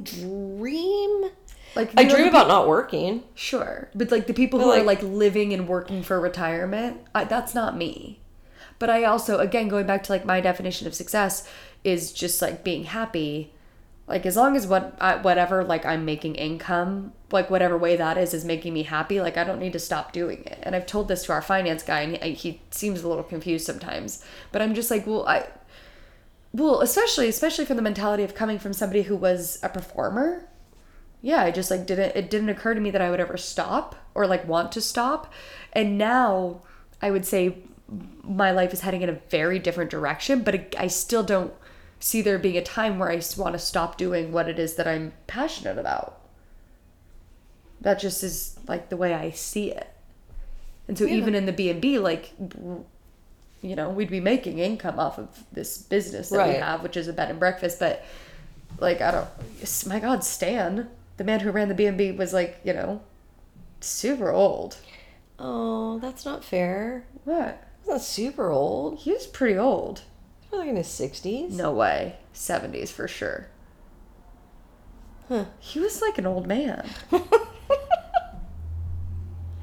dream. 0.02 1.30
Like 1.74 1.90
I 1.96 2.04
dream 2.04 2.28
about 2.28 2.46
not 2.48 2.68
working. 2.68 3.24
sure, 3.34 3.90
but 3.94 4.10
like 4.12 4.28
the 4.28 4.32
people 4.32 4.60
But, 4.60 4.64
who 4.66 4.70
are 4.70 4.76
like- 4.84 5.02
like 5.02 5.10
living 5.10 5.52
and 5.52 5.68
working 5.68 6.02
for 6.04 6.20
retirement, 6.20 7.00
I, 7.14 7.24
that's 7.24 7.54
not 7.54 7.76
me. 7.76 8.20
But 8.78 8.90
I 8.90 9.04
also, 9.04 9.38
again, 9.38 9.68
going 9.68 9.86
back 9.86 10.02
to 10.04 10.12
like 10.12 10.24
my 10.24 10.40
definition 10.40 10.86
of 10.86 10.94
success 10.94 11.46
is 11.84 12.12
just 12.12 12.42
like 12.42 12.64
being 12.64 12.84
happy. 12.84 13.52
Like 14.06 14.26
as 14.26 14.36
long 14.36 14.56
as 14.56 14.66
what 14.66 14.96
I, 15.00 15.16
whatever 15.16 15.62
like 15.64 15.86
I'm 15.86 16.04
making 16.04 16.34
income, 16.34 17.12
like 17.30 17.50
whatever 17.50 17.78
way 17.78 17.96
that 17.96 18.18
is, 18.18 18.34
is 18.34 18.44
making 18.44 18.74
me 18.74 18.82
happy. 18.82 19.20
Like 19.20 19.36
I 19.36 19.44
don't 19.44 19.60
need 19.60 19.72
to 19.74 19.78
stop 19.78 20.12
doing 20.12 20.44
it. 20.44 20.58
And 20.62 20.74
I've 20.74 20.86
told 20.86 21.08
this 21.08 21.24
to 21.24 21.32
our 21.32 21.42
finance 21.42 21.82
guy, 21.82 22.00
and 22.00 22.16
he, 22.16 22.34
he 22.34 22.60
seems 22.70 23.02
a 23.02 23.08
little 23.08 23.24
confused 23.24 23.66
sometimes. 23.66 24.24
But 24.52 24.62
I'm 24.62 24.74
just 24.74 24.90
like, 24.90 25.06
well, 25.06 25.26
I, 25.26 25.46
well, 26.52 26.80
especially 26.80 27.28
especially 27.28 27.64
from 27.64 27.76
the 27.76 27.82
mentality 27.82 28.24
of 28.24 28.34
coming 28.34 28.58
from 28.58 28.72
somebody 28.72 29.02
who 29.02 29.16
was 29.16 29.58
a 29.62 29.68
performer 29.68 30.48
yeah 31.24 31.40
i 31.40 31.50
just 31.50 31.70
like 31.70 31.86
didn't 31.86 32.14
it 32.14 32.28
didn't 32.28 32.50
occur 32.50 32.74
to 32.74 32.80
me 32.80 32.90
that 32.90 33.00
i 33.00 33.10
would 33.10 33.18
ever 33.18 33.38
stop 33.38 33.96
or 34.14 34.26
like 34.26 34.46
want 34.46 34.70
to 34.70 34.80
stop 34.80 35.32
and 35.72 35.96
now 35.96 36.60
i 37.00 37.10
would 37.10 37.24
say 37.24 37.56
my 38.22 38.52
life 38.52 38.74
is 38.74 38.82
heading 38.82 39.00
in 39.00 39.08
a 39.08 39.18
very 39.30 39.58
different 39.58 39.90
direction 39.90 40.42
but 40.42 40.74
i 40.78 40.86
still 40.86 41.22
don't 41.22 41.54
see 42.00 42.22
there 42.22 42.38
being 42.38 42.56
a 42.56 42.62
time 42.62 42.98
where 42.98 43.10
i 43.10 43.20
want 43.36 43.52
to 43.52 43.58
stop 43.58 43.96
doing 43.96 44.32
what 44.32 44.48
it 44.48 44.58
is 44.58 44.76
that 44.76 44.86
i'm 44.86 45.12
passionate 45.26 45.78
about. 45.78 46.20
That 47.80 47.98
just 47.98 48.22
is 48.22 48.58
like 48.66 48.88
the 48.88 48.96
way 48.96 49.14
i 49.14 49.30
see 49.30 49.70
it. 49.70 49.90
And 50.88 50.98
so 50.98 51.06
even 51.06 51.34
in 51.34 51.46
the 51.46 51.52
b&b 51.52 51.98
like 51.98 52.32
you 52.38 53.74
know 53.76 53.88
we'd 53.88 54.10
be 54.10 54.20
making 54.20 54.58
income 54.58 54.98
off 54.98 55.18
of 55.18 55.44
this 55.52 55.78
business 55.78 56.28
that 56.28 56.46
we 56.48 56.54
have 56.54 56.82
which 56.82 56.96
is 56.96 57.08
a 57.08 57.12
bed 57.12 57.30
and 57.30 57.40
breakfast 57.40 57.78
but 57.78 58.04
like 58.78 59.00
i 59.00 59.10
don't 59.10 59.28
my 59.86 59.98
god 59.98 60.22
stan 60.22 60.90
the 61.16 61.24
man 61.24 61.40
who 61.40 61.50
ran 61.50 61.68
the 61.68 61.74
b&b 61.74 62.12
was 62.12 62.34
like 62.34 62.60
you 62.64 62.74
know 62.74 63.00
super 63.84 64.30
old. 64.30 64.76
Oh, 65.38 65.98
that's 65.98 66.24
not 66.24 66.44
fair. 66.44 67.04
what? 67.24 67.62
That's 67.78 67.88
not 67.88 68.00
super 68.02 68.50
old. 68.50 68.98
he 69.00 69.12
was 69.12 69.26
pretty 69.26 69.58
old 69.58 70.02
probably 70.54 70.70
in 70.70 70.76
his 70.76 70.86
sixties. 70.88 71.56
no 71.56 71.72
way 71.72 72.16
70s 72.34 72.88
for 72.90 73.06
sure 73.08 73.48
Huh. 75.28 75.44
he 75.58 75.80
was 75.80 76.00
like 76.02 76.18
an 76.18 76.26
old 76.26 76.46
man 76.46 76.88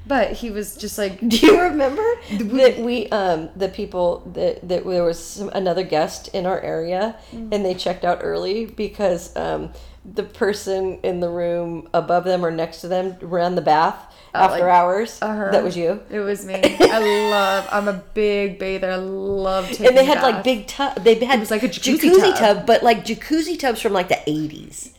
but 0.07 0.33
he 0.33 0.49
was 0.49 0.75
just 0.75 0.97
like 0.97 1.19
Do 1.27 1.37
you 1.45 1.61
remember 1.69 2.03
that 2.31 2.79
we 2.79 3.07
um 3.09 3.49
the 3.55 3.69
people 3.69 4.23
that 4.33 4.67
that 4.67 4.83
there 4.85 5.03
was 5.03 5.23
some, 5.23 5.49
another 5.49 5.83
guest 5.83 6.29
in 6.33 6.45
our 6.45 6.59
area 6.61 7.15
Mm. 7.31 7.53
and 7.53 7.63
they 7.65 7.73
checked 7.75 8.03
out 8.03 8.19
early 8.21 8.65
because 8.65 9.35
um 9.35 9.71
the 10.03 10.23
person 10.23 10.99
in 11.03 11.19
the 11.19 11.29
room 11.29 11.87
above 11.93 12.23
them 12.23 12.43
or 12.43 12.49
next 12.51 12.81
to 12.81 12.87
them 12.87 13.15
ran 13.21 13.53
the 13.55 13.61
bath 13.61 14.10
after 14.33 14.59
like- 14.59 14.73
hours. 14.73 15.19
uh-huh. 15.21 15.51
That 15.51 15.63
was 15.63 15.75
you. 15.75 16.01
it 16.09 16.19
was 16.19 16.45
me 16.45 16.55
i 16.79 17.29
love 17.29 17.67
i'm 17.71 17.87
a 17.87 17.93
big 18.13 18.57
bather 18.59 18.91
i 18.91 18.95
love 18.95 19.67
taking 19.69 19.87
And 19.87 19.97
they 19.97 20.05
had 20.05 20.21
like 20.23 20.43
big 20.43 20.67
tub. 20.67 21.03
They 21.03 21.15
had 21.25 21.39
was 21.39 21.51
like 21.51 21.63
a 21.63 21.69
jacuzzi 21.69 22.37
tub. 22.37 22.65
but 22.65 22.83
like 22.83 23.05
jacuzzi 23.05 23.59
tubs 23.59 23.81
from 23.81 23.93
like 23.93 24.09
the 24.09 24.19
eighties. 24.29 24.93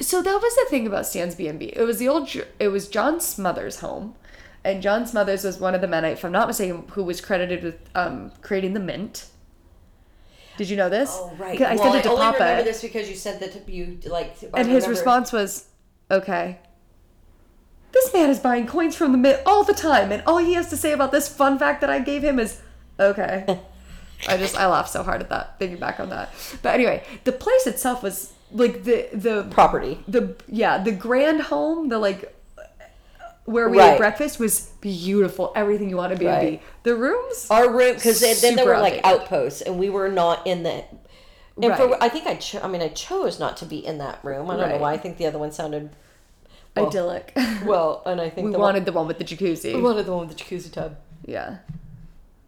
so 0.00 0.22
that 0.22 0.40
was 0.40 0.54
the 0.54 0.66
thing 0.70 0.86
about 0.86 1.06
Stan's 1.06 1.34
B&B. 1.34 1.66
It 1.74 1.82
was 1.82 1.98
the 1.98 2.08
old, 2.08 2.28
it 2.60 2.68
was 2.68 2.88
John 2.88 3.20
Smothers' 3.20 3.80
home. 3.80 4.14
And 4.64 4.82
John 4.82 5.06
Smothers 5.06 5.42
was 5.44 5.58
one 5.58 5.74
of 5.74 5.80
the 5.80 5.88
men, 5.88 6.04
if 6.04 6.24
I'm 6.24 6.32
not 6.32 6.46
mistaken, 6.46 6.84
who 6.90 7.02
was 7.02 7.20
credited 7.20 7.62
with 7.64 7.78
um, 7.94 8.30
creating 8.42 8.74
the 8.74 8.80
mint. 8.80 9.26
Did 10.56 10.70
you 10.70 10.76
know 10.76 10.88
this? 10.88 11.10
Oh 11.12 11.32
right. 11.38 11.60
I 11.60 11.76
sent 11.76 11.94
it 11.96 12.02
to 12.04 12.10
Papa. 12.16 12.62
this 12.64 12.80
because 12.82 13.08
you 13.08 13.16
said 13.16 13.40
that 13.40 13.68
you 13.68 13.98
like. 14.06 14.36
and 14.54 14.68
his 14.68 14.86
response 14.88 15.32
was, 15.32 15.66
okay. 16.10 16.58
This 17.96 18.12
man 18.12 18.28
is 18.28 18.38
buying 18.38 18.66
coins 18.66 18.94
from 18.94 19.12
the 19.12 19.18
mint 19.18 19.40
all 19.46 19.64
the 19.64 19.72
time. 19.72 20.12
And 20.12 20.22
all 20.26 20.36
he 20.38 20.52
has 20.54 20.68
to 20.70 20.76
say 20.76 20.92
about 20.92 21.12
this 21.12 21.28
fun 21.28 21.58
fact 21.58 21.80
that 21.80 21.88
I 21.88 21.98
gave 21.98 22.22
him 22.22 22.38
is, 22.38 22.60
okay. 23.00 23.58
I 24.28 24.36
just 24.36 24.54
I 24.58 24.66
laugh 24.66 24.88
so 24.88 25.02
hard 25.02 25.20
at 25.22 25.30
that 25.30 25.58
thinking 25.58 25.78
back 25.78 25.98
on 25.98 26.10
that. 26.10 26.30
But 26.62 26.74
anyway, 26.74 27.02
the 27.24 27.32
place 27.32 27.66
itself 27.66 28.02
was 28.02 28.32
like 28.52 28.84
the 28.84 29.08
the 29.12 29.46
Property. 29.50 29.98
the 30.08 30.34
yeah 30.48 30.78
the 30.82 30.92
grand 30.92 31.40
home 31.42 31.88
the 31.88 31.98
like 31.98 32.32
where 33.44 33.68
we 33.68 33.78
Right. 33.78 33.92
ate 33.94 33.98
breakfast 33.98 34.38
was 34.38 34.60
beautiful. 34.80 35.52
Everything 35.54 35.88
you 35.88 35.96
want 35.96 36.12
to 36.12 36.18
be 36.18 36.26
Right. 36.26 36.60
be. 36.60 36.62
The 36.82 36.96
rooms 36.96 37.46
Our 37.50 37.70
room, 37.70 37.94
because 37.94 38.20
then 38.42 38.56
there 38.56 38.66
were 38.66 38.78
like 38.78 39.00
outdated. 39.04 39.22
outposts, 39.22 39.60
and 39.62 39.78
we 39.78 39.88
were 39.88 40.08
not 40.08 40.46
in 40.46 40.62
the. 40.64 40.84
And 41.62 41.70
Right. 41.70 41.76
for 41.78 41.96
I 42.02 42.08
think 42.08 42.26
I, 42.26 42.34
cho- 42.34 42.60
I 42.62 42.68
mean, 42.68 42.82
I 42.82 42.88
chose 42.88 43.38
not 43.40 43.56
to 43.58 43.64
be 43.64 43.78
in 43.86 43.98
that 43.98 44.18
room. 44.22 44.50
I 44.50 44.56
don't 44.56 44.68
know 44.68 44.78
why. 44.78 44.92
I 44.92 44.98
think 44.98 45.16
the 45.16 45.26
other 45.26 45.38
one 45.38 45.52
sounded 45.52 45.90
well, 46.76 46.88
idyllic. 46.88 47.32
Well, 47.64 48.02
and 48.06 48.20
I 48.20 48.30
think 48.30 48.50
we 48.52 48.56
wanted 48.56 48.84
the 48.84 48.92
one 48.92 49.06
with 49.06 49.18
the 49.18 49.24
jacuzzi. 49.24 49.72
one, 49.72 49.82
we 49.82 49.88
wanted 49.88 50.06
the 50.06 50.12
one 50.14 50.26
with 50.28 50.36
the 50.36 50.42
jacuzzi 50.44 50.70
tub. 50.72 50.96
Yeah. 51.24 51.58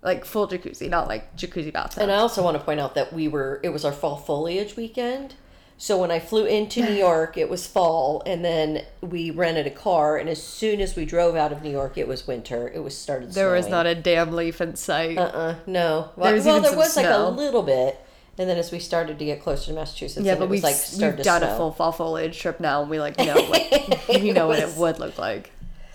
Like 0.03 0.25
full 0.25 0.47
jacuzzi, 0.47 0.89
not 0.89 1.09
like 1.09 1.37
jacuzzi 1.37 1.73
bathtub. 1.73 2.03
And 2.03 2.13
I 2.13 2.17
also 2.17 2.43
want 2.43 2.57
to 2.57 2.63
point 2.63 2.79
out 2.79 2.95
that 2.95 3.13
we 3.13 3.27
were 3.27 3.61
it 3.65 3.71
was 3.71 3.85
our 3.85 3.93
fall 3.93 4.17
foliage 4.17 4.77
weekend. 4.77 5.35
So 5.81 5.97
when 5.97 6.11
I 6.11 6.19
flew 6.19 6.45
into 6.45 6.81
New 6.85 6.93
York, 7.09 7.37
it 7.37 7.49
was 7.49 7.67
fall, 7.67 8.23
and 8.27 8.45
then 8.45 8.85
we 9.01 9.31
rented 9.31 9.67
a 9.67 9.71
car. 9.71 10.17
And 10.17 10.29
as 10.29 10.43
soon 10.43 10.81
as 10.81 10.95
we 10.97 11.05
drove 11.05 11.35
out 11.37 11.53
of 11.53 11.63
New 11.63 11.71
York, 11.71 11.97
it 11.99 12.07
was 12.09 12.27
winter. 12.27 12.69
It 12.73 12.81
was 12.81 12.97
started. 12.99 13.33
there 13.33 13.53
was 13.53 13.69
not 13.69 13.87
a 13.87 13.95
damn 13.95 14.33
leaf 14.33 14.61
in 14.61 14.77
sight. 14.77 15.19
Uh 15.19 15.23
uh 15.23 15.55
no. 15.67 16.11
Well, 16.17 16.27
There 16.27 16.35
was 16.35 16.45
well 16.47 16.57
even 16.57 16.63
there 16.63 16.71
some 16.73 16.79
was 16.79 16.97
like 16.97 17.07
a 17.07 17.29
little 17.29 17.63
bit, 17.63 17.99
and 18.39 18.49
then 18.49 18.57
as 18.57 18.71
we 18.71 18.79
started 18.79 19.19
to 19.19 19.25
get 19.25 19.43
closer 19.43 19.67
to 19.67 19.73
Massachusetts, 19.73 20.25
yeah, 20.25 20.37
but 20.37 20.45
it 20.45 20.49
was 20.49 20.57
we've, 20.59 20.63
like 20.63 20.77
we've 20.93 21.17
to 21.17 21.23
done 21.25 21.43
snow. 21.43 21.53
a 21.53 21.57
full 21.57 21.73
fall 21.73 21.91
foliage 21.91 22.39
trip 22.39 22.61
now, 22.61 22.83
and 22.83 22.91
we 22.91 23.01
like 23.01 23.19
know 23.19 23.35
what 23.35 24.05
we 24.23 24.31
know 24.31 24.47
what 24.47 24.61
it 24.61 24.77
would 24.77 25.01
look 25.01 25.19
like. 25.19 25.51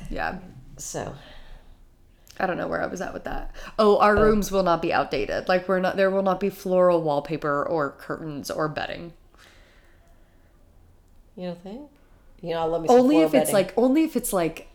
Yeah. 0.09 0.39
So 0.77 1.15
I 2.37 2.45
don't 2.45 2.57
know 2.57 2.67
where 2.67 2.81
I 2.81 2.87
was 2.87 2.99
at 2.99 3.13
with 3.13 3.23
that. 3.23 3.51
Oh, 3.79 3.97
our 3.99 4.17
oh. 4.17 4.21
rooms 4.21 4.51
will 4.51 4.63
not 4.63 4.81
be 4.81 4.91
outdated. 4.91 5.47
Like 5.47 5.69
we're 5.69 5.79
not 5.79 5.95
there 5.95 6.11
will 6.11 6.21
not 6.21 6.41
be 6.41 6.49
floral 6.49 7.01
wallpaper 7.01 7.63
or 7.63 7.91
curtains 7.91 8.51
or 8.51 8.67
bedding. 8.67 9.13
you 11.37 11.47
don't 11.47 11.63
think? 11.63 11.89
You 12.41 12.49
know, 12.51 12.59
I 12.59 12.65
love 12.65 12.81
me 12.81 12.89
Only 12.89 13.19
if 13.19 13.33
it's 13.33 13.51
bedding. 13.51 13.53
like 13.53 13.73
only 13.77 14.03
if 14.03 14.17
it's 14.17 14.33
like 14.33 14.67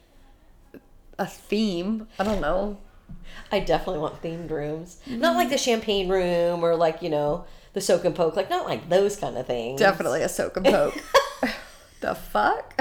a 1.19 1.27
theme. 1.27 2.09
I 2.19 2.25
don't 2.25 2.41
know. 2.41 2.79
I 3.53 3.61
definitely 3.61 4.01
want 4.01 4.23
themed 4.23 4.51
rooms, 4.51 4.99
not 5.07 5.37
like 5.37 5.51
the 5.51 5.59
champagne 5.59 6.09
room 6.09 6.65
or 6.65 6.75
like 6.77 7.03
you 7.03 7.11
know 7.11 7.45
the 7.73 7.81
soak 7.81 8.05
and 8.05 8.15
poke, 8.15 8.37
like 8.37 8.51
not 8.51 8.67
like 8.67 8.89
those 8.89 9.17
kind 9.17 9.37
of 9.37 9.47
things. 9.47 9.79
Definitely 9.79 10.23
a 10.23 10.29
soak 10.29 10.57
and 10.57 10.67
poke. 10.67 10.95
the 12.01 12.15
fuck? 12.15 12.81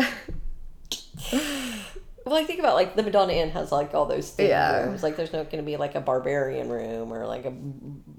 Well, 2.26 2.36
I 2.36 2.44
think 2.44 2.60
about 2.60 2.76
like 2.76 2.96
the 2.98 3.04
Madonna 3.04 3.32
Inn 3.34 3.52
has 3.52 3.72
like 3.72 3.94
all 3.94 4.06
those 4.06 4.32
themed 4.36 4.50
Yeah. 4.50 4.84
rooms. 4.86 5.02
Like 5.02 5.16
there's 5.16 5.32
not 5.32 5.50
going 5.50 5.64
to 5.64 5.66
be 5.66 5.78
like 5.78 5.96
a 5.96 6.02
barbarian 6.02 6.68
room 6.68 7.14
or 7.14 7.26
like 7.26 7.46
a 7.46 7.54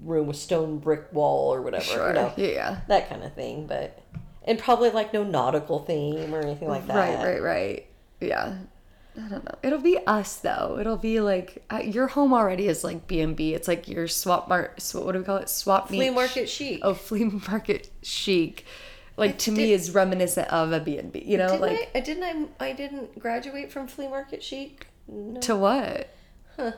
room 0.01 0.25
with 0.25 0.37
stone 0.37 0.79
brick 0.79 1.13
wall 1.13 1.53
or 1.53 1.61
whatever. 1.61 1.83
Sure. 1.83 2.07
You 2.07 2.13
know, 2.13 2.33
Yeah. 2.35 2.81
that 2.87 3.07
kind 3.07 3.23
of 3.23 3.33
thing. 3.33 3.67
But 3.67 4.01
and 4.45 4.57
probably 4.57 4.89
like 4.89 5.13
no 5.13 5.23
nautical 5.23 5.79
theme 5.79 6.33
or 6.33 6.39
anything 6.39 6.69
like 6.69 6.87
that. 6.87 6.95
Right, 6.95 7.23
right, 7.33 7.41
right. 7.41 7.85
Yeah. 8.19 8.55
I 9.17 9.27
don't 9.27 9.43
know. 9.43 9.55
It'll 9.63 9.81
be 9.81 9.97
us 10.05 10.37
though. 10.37 10.77
It'll 10.79 10.97
be 10.97 11.19
like 11.19 11.63
uh, 11.71 11.77
your 11.83 12.07
home 12.07 12.33
already 12.33 12.67
is 12.67 12.83
like 12.83 13.07
B 13.07 13.21
and 13.21 13.35
B. 13.35 13.53
It's 13.53 13.67
like 13.67 13.87
your 13.87 14.07
swap 14.07 14.47
mart. 14.47 14.81
Sw- 14.81 14.95
what 14.95 15.13
do 15.13 15.19
we 15.19 15.25
call 15.25 15.37
it? 15.37 15.49
Swap 15.49 15.89
meet. 15.89 15.97
Flea 15.97 16.09
sh- 16.09 16.15
market 16.15 16.49
chic. 16.49 16.79
Oh, 16.83 16.93
flea 16.93 17.23
market 17.49 17.89
chic. 18.01 18.65
Like 19.17 19.37
to 19.39 19.51
me 19.51 19.73
is 19.73 19.91
reminiscent 19.91 20.47
of 20.47 20.71
a 20.71 20.79
B 20.79 20.97
and 20.97 21.11
B. 21.11 21.21
You 21.25 21.37
know, 21.37 21.47
didn't 21.47 21.61
like 21.61 21.91
I, 21.93 21.97
I 21.97 22.01
didn't 22.01 22.51
I, 22.59 22.67
I 22.67 22.73
didn't 22.73 23.19
graduate 23.19 23.71
from 23.71 23.87
flea 23.87 24.07
market 24.07 24.41
chic. 24.41 24.87
No. 25.07 25.41
to 25.41 25.55
what? 25.55 26.09
Huh. 26.55 26.71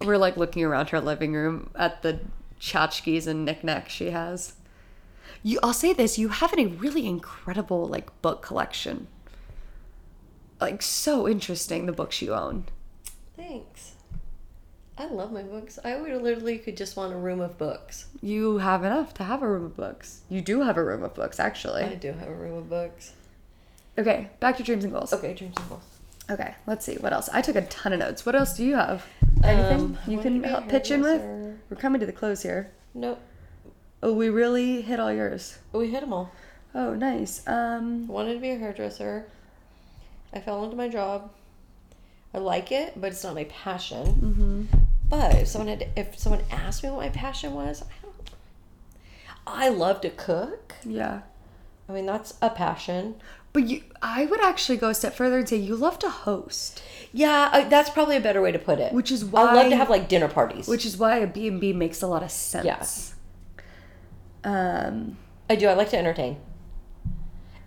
We're 0.00 0.16
like 0.16 0.38
looking 0.38 0.64
around 0.64 0.90
her 0.90 1.00
living 1.00 1.34
room 1.34 1.70
at 1.74 2.00
the 2.02 2.20
tchotchkes 2.58 3.26
and 3.26 3.44
knickknacks 3.44 3.92
she 3.92 4.10
has. 4.10 4.54
You, 5.42 5.58
I'll 5.62 5.74
say 5.74 5.92
this: 5.92 6.18
you 6.18 6.28
have 6.28 6.54
a 6.56 6.66
really 6.66 7.06
incredible 7.06 7.86
like 7.86 8.22
book 8.22 8.40
collection. 8.40 9.08
Like 10.60 10.82
so 10.82 11.26
interesting, 11.26 11.86
the 11.86 11.92
books 11.92 12.20
you 12.20 12.34
own. 12.34 12.64
Thanks. 13.36 13.92
I 14.98 15.06
love 15.06 15.32
my 15.32 15.42
books. 15.42 15.78
I 15.82 15.96
would 15.96 16.12
literally 16.22 16.58
could 16.58 16.76
just 16.76 16.94
want 16.96 17.14
a 17.14 17.16
room 17.16 17.40
of 17.40 17.56
books. 17.56 18.06
You 18.20 18.58
have 18.58 18.84
enough 18.84 19.14
to 19.14 19.24
have 19.24 19.42
a 19.42 19.48
room 19.48 19.64
of 19.64 19.76
books. 19.76 20.20
You 20.28 20.42
do 20.42 20.60
have 20.60 20.76
a 20.76 20.84
room 20.84 21.02
of 21.02 21.14
books, 21.14 21.40
actually. 21.40 21.84
I 21.84 21.94
do 21.94 22.12
have 22.12 22.28
a 22.28 22.34
room 22.34 22.58
of 22.58 22.68
books. 22.68 23.14
Okay, 23.96 24.28
back 24.40 24.58
to 24.58 24.62
dreams 24.62 24.84
and 24.84 24.92
goals. 24.92 25.12
Okay, 25.14 25.32
dreams 25.32 25.54
and 25.58 25.68
goals. 25.70 25.82
Okay, 26.30 26.54
let's 26.66 26.84
see 26.84 26.96
what 26.96 27.14
else. 27.14 27.30
I 27.32 27.40
took 27.40 27.56
a 27.56 27.62
ton 27.62 27.94
of 27.94 27.98
notes. 28.00 28.26
What 28.26 28.34
else 28.36 28.54
do 28.54 28.64
you 28.64 28.74
have? 28.74 29.06
Anything 29.42 29.80
Um, 29.80 29.98
you 30.06 30.18
can 30.18 30.34
to 30.34 30.40
be 30.40 30.44
a 30.46 30.48
help 30.50 30.68
pitch 30.68 30.90
in 30.90 31.00
with? 31.00 31.22
We're 31.70 31.76
coming 31.78 31.98
to 32.00 32.06
the 32.06 32.12
close 32.12 32.42
here. 32.42 32.70
Nope. 32.92 33.20
Oh, 34.02 34.12
we 34.12 34.28
really 34.28 34.82
hit 34.82 35.00
all 35.00 35.12
yours. 35.12 35.58
We 35.72 35.88
hit 35.88 36.02
them 36.02 36.12
all. 36.12 36.30
Oh, 36.74 36.94
nice. 36.94 37.42
Um, 37.48 38.06
I 38.08 38.12
wanted 38.12 38.34
to 38.34 38.40
be 38.40 38.50
a 38.50 38.58
hairdresser. 38.58 39.26
I 40.32 40.40
fell 40.40 40.62
into 40.64 40.76
my 40.76 40.88
job. 40.88 41.30
I 42.32 42.38
like 42.38 42.70
it, 42.70 43.00
but 43.00 43.10
it's 43.12 43.24
not 43.24 43.34
my 43.34 43.44
passion. 43.44 44.68
mhm. 44.72 44.78
But 45.08 45.34
if 45.34 45.48
someone 45.48 45.68
had, 45.68 45.88
if 45.96 46.18
someone 46.18 46.42
asked 46.52 46.84
me 46.84 46.90
what 46.90 47.00
my 47.00 47.08
passion 47.08 47.52
was, 47.54 47.82
I 47.82 47.94
don't. 48.02 48.30
I 49.46 49.68
love 49.68 50.00
to 50.02 50.10
cook. 50.10 50.74
yeah. 50.84 51.22
I 51.88 51.92
mean, 51.92 52.06
that's 52.06 52.34
a 52.40 52.50
passion. 52.50 53.16
But 53.52 53.64
you, 53.66 53.82
I 54.00 54.26
would 54.26 54.40
actually 54.40 54.78
go 54.78 54.90
a 54.90 54.94
step 54.94 55.12
further 55.14 55.38
and 55.38 55.48
say 55.48 55.56
you 55.56 55.74
love 55.74 55.98
to 56.00 56.08
host, 56.08 56.80
Yeah, 57.12 57.50
I, 57.52 57.64
that's 57.64 57.90
probably 57.90 58.14
a 58.16 58.20
better 58.20 58.40
way 58.40 58.52
to 58.52 58.60
put 58.60 58.78
it. 58.78 58.92
which 58.92 59.10
is 59.10 59.24
why 59.24 59.40
I 59.50 59.54
love 59.54 59.70
to 59.70 59.76
have 59.76 59.90
like 59.90 60.08
dinner 60.08 60.28
parties. 60.28 60.68
which 60.68 60.86
is 60.86 60.96
why 60.96 61.16
a 61.16 61.26
B 61.26 61.48
and 61.48 61.60
B 61.60 61.72
makes 61.72 62.00
a 62.00 62.06
lot 62.06 62.22
of 62.22 62.30
sense. 62.30 63.14
Um, 64.44 65.18
I 65.48 65.56
do. 65.56 65.66
I 65.66 65.74
like 65.74 65.90
to 65.90 65.98
entertain, 65.98 66.36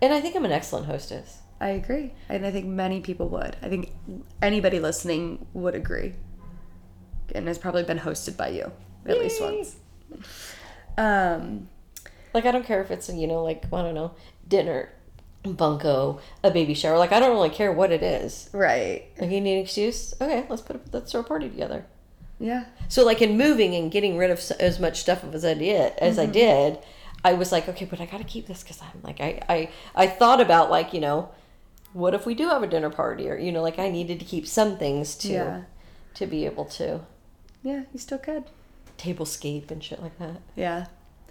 and 0.00 0.12
I 0.14 0.20
think 0.22 0.34
I'm 0.34 0.44
an 0.46 0.52
excellent 0.52 0.86
hostess. 0.86 1.38
I 1.64 1.68
agree, 1.70 2.12
and 2.28 2.44
I 2.46 2.50
think 2.50 2.66
many 2.66 3.00
people 3.00 3.28
would. 3.30 3.56
I 3.62 3.68
think 3.68 3.92
anybody 4.42 4.78
listening 4.80 5.46
would 5.54 5.74
agree, 5.74 6.12
and 7.34 7.48
has 7.48 7.58
probably 7.58 7.82
been 7.84 7.98
hosted 7.98 8.36
by 8.36 8.48
you 8.50 8.70
at 9.06 9.18
least 9.18 9.40
once. 9.40 9.76
Um, 10.96 11.68
Like 12.32 12.46
I 12.46 12.50
don't 12.50 12.66
care 12.66 12.82
if 12.82 12.90
it's 12.90 13.08
you 13.08 13.26
know 13.26 13.42
like 13.42 13.64
I 13.72 13.82
don't 13.82 13.94
know 13.94 14.12
dinner, 14.48 14.90
bunko, 15.44 16.20
a 16.42 16.50
baby 16.50 16.74
shower. 16.74 16.98
Like 16.98 17.12
I 17.12 17.20
don't 17.20 17.30
really 17.32 17.50
care 17.50 17.72
what 17.72 17.92
it 17.92 18.02
is. 18.02 18.50
right? 18.52 19.04
Like 19.18 19.30
you 19.30 19.40
need 19.40 19.56
an 19.58 19.62
excuse. 19.62 20.14
Okay, 20.20 20.44
let's 20.48 20.62
put 20.62 20.76
a, 20.76 20.80
let's 20.92 21.12
throw 21.12 21.20
a 21.20 21.24
party 21.24 21.48
together. 21.48 21.86
Yeah, 22.40 22.64
So 22.88 23.04
like 23.06 23.22
in 23.22 23.38
moving 23.38 23.74
and 23.76 23.90
getting 23.92 24.18
rid 24.18 24.30
of 24.30 24.38
s- 24.38 24.50
as 24.50 24.80
much 24.80 25.00
stuff 25.00 25.22
as 25.32 25.44
I 25.44 25.54
did 25.54 25.92
as 25.98 26.18
I 26.18 26.26
did, 26.26 26.78
I 27.24 27.32
was 27.32 27.52
like, 27.52 27.68
okay, 27.68 27.84
but 27.84 28.00
I 28.00 28.06
got 28.06 28.18
to 28.18 28.24
keep 28.24 28.48
this 28.48 28.62
because 28.62 28.82
I'm 28.82 29.00
like 29.02 29.20
I, 29.20 29.40
I 29.48 29.70
I 29.94 30.06
thought 30.08 30.40
about 30.40 30.68
like 30.68 30.92
you 30.92 31.00
know, 31.00 31.30
what 31.94 32.12
if 32.14 32.26
we 32.26 32.34
do 32.34 32.48
have 32.50 32.62
a 32.62 32.66
dinner 32.66 32.90
party 32.90 33.28
or 33.30 33.36
you 33.38 33.50
know 33.50 33.62
like 33.62 33.78
I 33.78 33.88
needed 33.88 34.18
to 34.20 34.26
keep 34.26 34.46
some 34.46 34.76
things 34.76 35.14
to 35.16 35.28
Yeah. 35.32 35.62
to 36.14 36.26
be 36.26 36.44
able 36.44 36.66
to 36.80 37.00
yeah, 37.62 37.84
you 37.94 37.98
still 37.98 38.18
could. 38.18 38.44
tablescape 38.98 39.70
and 39.70 39.82
shit 39.82 40.02
like 40.02 40.18
that. 40.18 40.36
Yeah. 40.54 40.86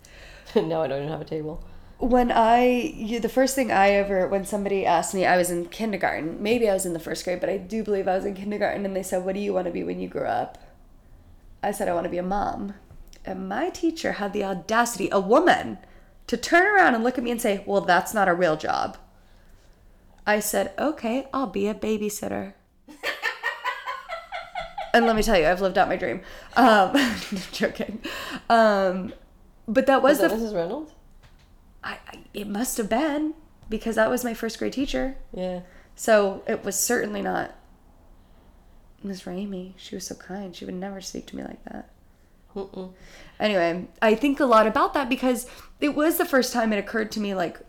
no, 0.55 0.81
I 0.81 0.87
don't 0.87 0.97
even 1.03 1.09
have 1.09 1.21
a 1.21 1.25
table. 1.25 1.63
when 1.99 2.31
I 2.31 2.65
you, 2.65 3.19
the 3.19 3.29
first 3.29 3.53
thing 3.55 3.71
I 3.71 3.91
ever 3.91 4.27
when 4.27 4.43
somebody 4.45 4.85
asked 4.85 5.13
me 5.13 5.25
I 5.25 5.37
was 5.37 5.49
in 5.51 5.67
kindergarten 5.67 6.41
maybe 6.41 6.67
I 6.69 6.73
was 6.73 6.85
in 6.85 6.93
the 6.93 6.99
first 7.07 7.23
grade 7.23 7.39
but 7.39 7.49
I 7.49 7.57
do 7.57 7.83
believe 7.83 8.07
I 8.07 8.15
was 8.15 8.25
in 8.25 8.33
kindergarten 8.33 8.85
and 8.85 8.95
they 8.95 9.03
said 9.03 9.23
what 9.23 9.35
do 9.35 9.39
you 9.41 9.53
want 9.53 9.67
to 9.67 9.71
be 9.71 9.83
when 9.83 9.99
you 9.99 10.07
grow 10.09 10.27
up 10.27 10.57
I 11.61 11.71
said 11.71 11.87
I 11.87 11.93
want 11.93 12.05
to 12.05 12.09
be 12.09 12.17
a 12.17 12.23
mom 12.23 12.73
and 13.25 13.47
my 13.47 13.69
teacher 13.69 14.13
had 14.13 14.33
the 14.33 14.43
audacity 14.43 15.07
a 15.13 15.19
woman 15.19 15.77
to 16.27 16.35
turn 16.35 16.65
around 16.65 16.93
and 16.95 17.03
look 17.05 17.17
at 17.17 17.23
me 17.23 17.31
and 17.31 17.41
say 17.41 17.63
well 17.65 17.81
that's 17.81 18.13
not 18.13 18.27
a 18.27 18.33
real 18.33 18.57
job 18.57 18.97
I 20.25 20.39
said 20.39 20.73
okay 20.77 21.27
I'll 21.33 21.47
be 21.47 21.67
a 21.67 21.73
babysitter 21.73 22.53
and 24.93 25.05
let 25.05 25.15
me 25.15 25.23
tell 25.23 25.37
you 25.37 25.45
I've 25.47 25.61
lived 25.61 25.77
out 25.77 25.87
my 25.87 25.95
dream 25.95 26.21
um 26.55 26.95
joking 27.51 28.01
um 28.49 29.13
but 29.67 29.85
that 29.87 30.01
was 30.01 30.19
Was 30.19 30.31
that 30.31 30.37
the 30.37 30.45
Mrs. 30.45 30.55
Reynolds? 30.55 30.91
I, 31.83 31.97
I, 32.07 32.19
it 32.33 32.47
must 32.47 32.77
have 32.77 32.89
been 32.89 33.33
because 33.69 33.95
that 33.95 34.09
was 34.09 34.23
my 34.23 34.33
first 34.33 34.59
grade 34.59 34.73
teacher. 34.73 35.17
Yeah. 35.33 35.61
So 35.95 36.43
it 36.47 36.63
was 36.63 36.77
certainly 36.77 37.21
not 37.21 37.55
Miss 39.03 39.23
Ramey. 39.23 39.73
She 39.77 39.95
was 39.95 40.07
so 40.07 40.15
kind. 40.15 40.55
She 40.55 40.65
would 40.65 40.75
never 40.75 41.01
speak 41.01 41.27
to 41.27 41.35
me 41.35 41.43
like 41.43 41.63
that. 41.65 41.89
Mm-mm. 42.55 42.93
Anyway, 43.39 43.87
I 44.01 44.15
think 44.15 44.39
a 44.39 44.45
lot 44.45 44.67
about 44.67 44.93
that 44.93 45.09
because 45.09 45.47
it 45.79 45.95
was 45.95 46.17
the 46.17 46.25
first 46.25 46.53
time 46.53 46.71
it 46.71 46.77
occurred 46.77 47.11
to 47.13 47.19
me 47.19 47.33
like 47.33 47.59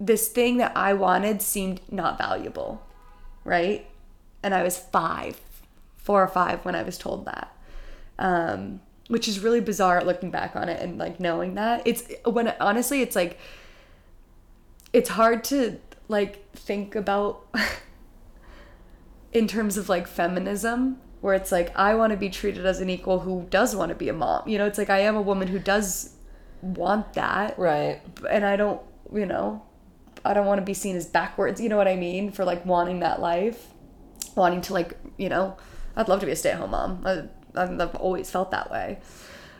this 0.00 0.28
thing 0.28 0.56
that 0.58 0.76
I 0.76 0.92
wanted 0.92 1.42
seemed 1.42 1.80
not 1.90 2.18
valuable, 2.18 2.82
right? 3.44 3.86
And 4.42 4.54
I 4.54 4.62
was 4.62 4.78
five, 4.78 5.40
four 5.96 6.22
or 6.22 6.28
five 6.28 6.64
when 6.64 6.74
I 6.74 6.82
was 6.82 6.98
told 6.98 7.26
that. 7.26 7.56
Um, 8.18 8.80
which 9.08 9.28
is 9.28 9.40
really 9.40 9.60
bizarre 9.60 10.02
looking 10.02 10.30
back 10.30 10.56
on 10.56 10.68
it 10.68 10.80
and 10.80 10.98
like 10.98 11.20
knowing 11.20 11.54
that. 11.54 11.82
It's 11.84 12.04
when 12.24 12.48
honestly, 12.60 13.02
it's 13.02 13.16
like, 13.16 13.38
it's 14.92 15.10
hard 15.10 15.44
to 15.44 15.78
like 16.08 16.50
think 16.52 16.94
about 16.94 17.46
in 19.32 19.46
terms 19.46 19.76
of 19.76 19.88
like 19.88 20.06
feminism 20.06 21.00
where 21.20 21.34
it's 21.34 21.50
like 21.50 21.74
I 21.76 21.94
want 21.94 22.12
to 22.12 22.16
be 22.16 22.28
treated 22.28 22.66
as 22.66 22.80
an 22.80 22.90
equal 22.90 23.20
who 23.20 23.46
does 23.50 23.74
want 23.74 23.88
to 23.88 23.94
be 23.94 24.08
a 24.08 24.12
mom. 24.12 24.48
You 24.48 24.58
know, 24.58 24.66
it's 24.66 24.78
like 24.78 24.90
I 24.90 25.00
am 25.00 25.16
a 25.16 25.22
woman 25.22 25.48
who 25.48 25.58
does 25.58 26.14
want 26.60 27.14
that. 27.14 27.58
Right. 27.58 28.00
And 28.28 28.44
I 28.44 28.56
don't, 28.56 28.80
you 29.12 29.26
know, 29.26 29.62
I 30.24 30.34
don't 30.34 30.46
want 30.46 30.60
to 30.60 30.64
be 30.64 30.74
seen 30.74 30.96
as 30.96 31.06
backwards, 31.06 31.60
you 31.60 31.68
know 31.68 31.76
what 31.76 31.88
I 31.88 31.96
mean, 31.96 32.32
for 32.32 32.44
like 32.44 32.64
wanting 32.64 33.00
that 33.00 33.20
life. 33.20 33.68
Wanting 34.34 34.62
to 34.62 34.72
like, 34.72 34.94
you 35.16 35.28
know, 35.28 35.56
I'd 35.96 36.08
love 36.08 36.20
to 36.20 36.26
be 36.26 36.32
a 36.32 36.36
stay-at-home 36.36 36.70
mom. 36.70 37.02
I, 37.04 37.24
I've 37.54 37.94
always 37.96 38.30
felt 38.30 38.50
that 38.50 38.70
way. 38.70 38.98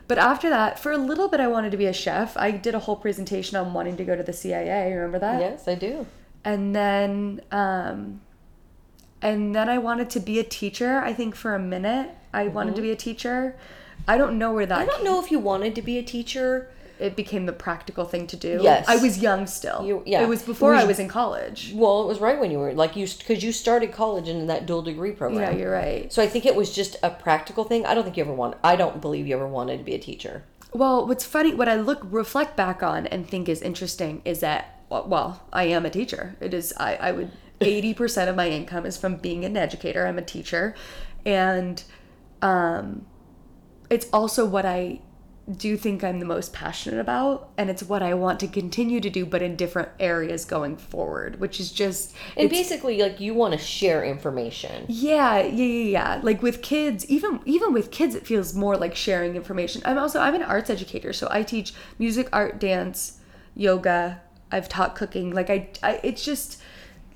But 0.06 0.18
after 0.18 0.50
that, 0.50 0.78
for 0.78 0.92
a 0.92 0.98
little 0.98 1.28
bit, 1.28 1.40
I 1.40 1.46
wanted 1.46 1.70
to 1.70 1.76
be 1.76 1.86
a 1.86 1.92
chef. 1.92 2.36
I 2.36 2.50
did 2.50 2.74
a 2.74 2.78
whole 2.78 2.96
presentation 2.96 3.56
on 3.56 3.72
wanting 3.72 3.96
to 3.96 4.04
go 4.04 4.16
to 4.16 4.22
the 4.22 4.32
CIA. 4.32 4.92
Remember 4.92 5.18
that? 5.18 5.40
Yes, 5.40 5.68
I 5.68 5.76
do. 5.76 6.06
And 6.44 6.76
then, 6.76 7.40
um, 7.50 8.20
and 9.22 9.54
then 9.54 9.68
I 9.68 9.78
wanted 9.78 10.10
to 10.10 10.20
be 10.20 10.38
a 10.38 10.44
teacher. 10.44 10.98
I 10.98 11.14
think 11.14 11.34
for 11.34 11.54
a 11.54 11.58
minute, 11.58 12.10
I 12.32 12.48
wanted 12.48 12.76
to 12.76 12.82
be 12.82 12.90
a 12.90 12.96
teacher. 12.96 13.56
I 14.06 14.18
don't 14.18 14.38
know 14.38 14.52
where 14.52 14.66
that. 14.66 14.78
I 14.78 14.84
don't 14.84 15.04
know 15.04 15.22
if 15.22 15.30
you 15.30 15.38
wanted 15.38 15.74
to 15.76 15.82
be 15.82 15.96
a 15.96 16.02
teacher. 16.02 16.70
It 16.98 17.16
became 17.16 17.46
the 17.46 17.52
practical 17.52 18.04
thing 18.04 18.26
to 18.28 18.36
do. 18.36 18.60
Yes. 18.62 18.86
I 18.88 18.96
was 18.96 19.18
young 19.18 19.46
still. 19.46 19.84
You- 19.84 20.02
yeah. 20.06 20.22
It 20.22 20.28
was 20.28 20.42
before 20.42 20.72
It 20.72 20.76
was- 20.76 20.84
I 20.84 20.86
was 20.86 20.98
in 20.98 21.08
college. 21.08 21.72
Well, 21.74 22.02
it 22.02 22.06
was 22.06 22.20
right 22.20 22.38
when 22.38 22.50
you 22.50 22.58
were 22.58 22.72
like 22.72 22.94
you 22.96 23.06
because 23.06 23.42
you 23.42 23.50
started 23.52 23.92
college 23.92 24.28
in 24.28 24.46
that 24.46 24.66
dual 24.66 24.82
degree 24.82 25.12
program. 25.12 25.42
Yeah, 25.42 25.58
you're 25.58 25.72
right. 25.72 26.12
So 26.12 26.22
I 26.22 26.28
think 26.28 26.46
it 26.46 26.54
was 26.54 26.72
just 26.72 26.96
a 27.02 27.10
practical 27.10 27.64
thing. 27.64 27.84
I 27.84 27.94
don't 27.94 28.04
think 28.04 28.16
you 28.16 28.22
ever 28.24 28.32
want. 28.32 28.56
I 28.62 28.76
don't 28.76 29.00
believe 29.00 29.26
you 29.26 29.34
ever 29.34 29.48
wanted 29.48 29.78
to 29.78 29.84
be 29.84 29.94
a 29.94 29.98
teacher. 29.98 30.44
Well, 30.72 31.06
what's 31.06 31.24
funny, 31.24 31.54
what 31.54 31.68
I 31.68 31.76
look 31.76 32.00
reflect 32.10 32.56
back 32.56 32.82
on 32.82 33.06
and 33.06 33.28
think 33.28 33.48
is 33.48 33.62
interesting 33.62 34.22
is 34.24 34.40
that 34.40 34.80
well, 34.88 35.06
well 35.08 35.42
I 35.52 35.64
am 35.64 35.84
a 35.86 35.90
teacher. 35.90 36.36
It 36.40 36.54
is 36.54 36.72
I 36.78 36.96
I 36.96 37.12
would 37.12 37.30
eighty 37.60 37.94
percent 37.94 38.28
of 38.30 38.36
my 38.36 38.48
income 38.48 38.86
is 38.86 38.96
from 38.96 39.16
being 39.16 39.44
an 39.44 39.56
educator. 39.56 40.06
I'm 40.06 40.18
a 40.18 40.22
teacher, 40.22 40.74
and 41.24 41.82
um, 42.42 43.06
it's 43.90 44.06
also 44.12 44.44
what 44.44 44.64
I 44.66 45.00
do 45.50 45.76
think 45.76 46.02
I'm 46.02 46.20
the 46.20 46.24
most 46.26 46.54
passionate 46.54 46.98
about, 47.00 47.50
and 47.58 47.68
it's 47.68 47.82
what 47.82 48.02
I 48.02 48.14
want 48.14 48.40
to 48.40 48.48
continue 48.48 48.98
to 49.00 49.10
do, 49.10 49.26
but 49.26 49.42
in 49.42 49.56
different 49.56 49.90
areas 50.00 50.44
going 50.46 50.76
forward, 50.76 51.38
which 51.38 51.60
is 51.60 51.70
just 51.70 52.14
And 52.36 52.48
basically, 52.48 52.98
like 53.02 53.20
you 53.20 53.34
want 53.34 53.52
to 53.52 53.58
share 53.58 54.02
information. 54.04 54.86
yeah, 54.88 55.40
yeah, 55.40 55.64
yeah, 55.64 55.84
yeah. 55.90 56.20
Like 56.22 56.42
with 56.42 56.62
kids, 56.62 57.04
even 57.10 57.40
even 57.44 57.72
with 57.74 57.90
kids, 57.90 58.14
it 58.14 58.26
feels 58.26 58.54
more 58.54 58.76
like 58.76 58.94
sharing 58.94 59.36
information. 59.36 59.82
I'm 59.84 59.98
also 59.98 60.18
I'm 60.20 60.34
an 60.34 60.42
arts 60.42 60.70
educator, 60.70 61.12
so 61.12 61.28
I 61.30 61.42
teach 61.42 61.74
music, 61.98 62.28
art, 62.32 62.58
dance, 62.58 63.18
yoga. 63.54 64.22
I've 64.50 64.68
taught 64.68 64.94
cooking. 64.96 65.30
Like 65.32 65.50
I, 65.50 65.68
I 65.82 66.00
it's 66.02 66.24
just 66.24 66.60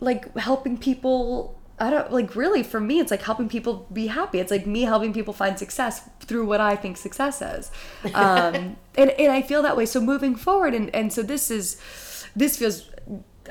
like 0.01 0.37
helping 0.37 0.77
people. 0.77 1.58
I 1.81 1.91
don't 1.91 2.13
like 2.13 2.35
really 2.35 2.63
for 2.63 2.81
me. 2.81 2.99
It's 2.99 3.11
like 3.11 3.23
helping 3.23 3.49
people 3.49 3.87
be 3.93 4.09
happy. 4.09 4.41
It's 4.41 4.51
like 4.51 4.67
me 4.67 4.83
helping 4.83 5.13
people 5.13 5.33
find 5.33 5.59
success 5.59 6.09
through 6.21 6.47
what 6.47 6.61
I 6.61 6.77
think 6.77 6.97
success 6.97 7.41
is, 7.41 7.71
um, 8.15 8.77
and 8.97 9.11
and 9.11 9.33
I 9.33 9.43
feel 9.43 9.63
that 9.63 9.77
way. 9.77 9.87
So 9.87 10.01
moving 10.01 10.35
forward, 10.35 10.75
and 10.75 10.95
and 10.95 11.13
so 11.13 11.23
this 11.23 11.51
is 11.51 11.81
this 12.35 12.57
feels 12.57 12.91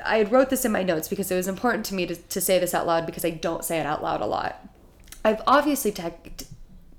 I 0.04 0.18
had 0.18 0.32
wrote 0.32 0.50
this 0.50 0.64
in 0.64 0.72
my 0.72 0.82
notes 0.82 1.08
because 1.08 1.30
it 1.30 1.36
was 1.36 1.48
important 1.48 1.84
to 1.86 1.94
me 1.94 2.06
to, 2.06 2.14
to 2.14 2.40
say 2.40 2.58
this 2.58 2.74
out 2.74 2.86
loud 2.86 3.06
because 3.06 3.24
I 3.24 3.30
don't 3.30 3.64
say 3.64 3.78
it 3.78 3.86
out 3.86 4.02
loud 4.02 4.20
a 4.20 4.26
lot. 4.26 4.66
I've 5.24 5.42
obviously 5.46 5.90
ta- 5.90 6.12
t- 6.36 6.46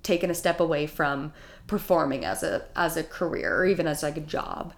taken 0.04 0.30
a 0.30 0.36
step 0.36 0.60
away 0.60 0.88
from 0.88 1.34
performing 1.68 2.26
as 2.26 2.44
a 2.44 2.66
as 2.76 2.98
a 2.98 3.04
career 3.04 3.56
or 3.56 3.66
even 3.66 3.88
as 3.88 4.04
like 4.04 4.18
a 4.18 4.22
job. 4.22 4.74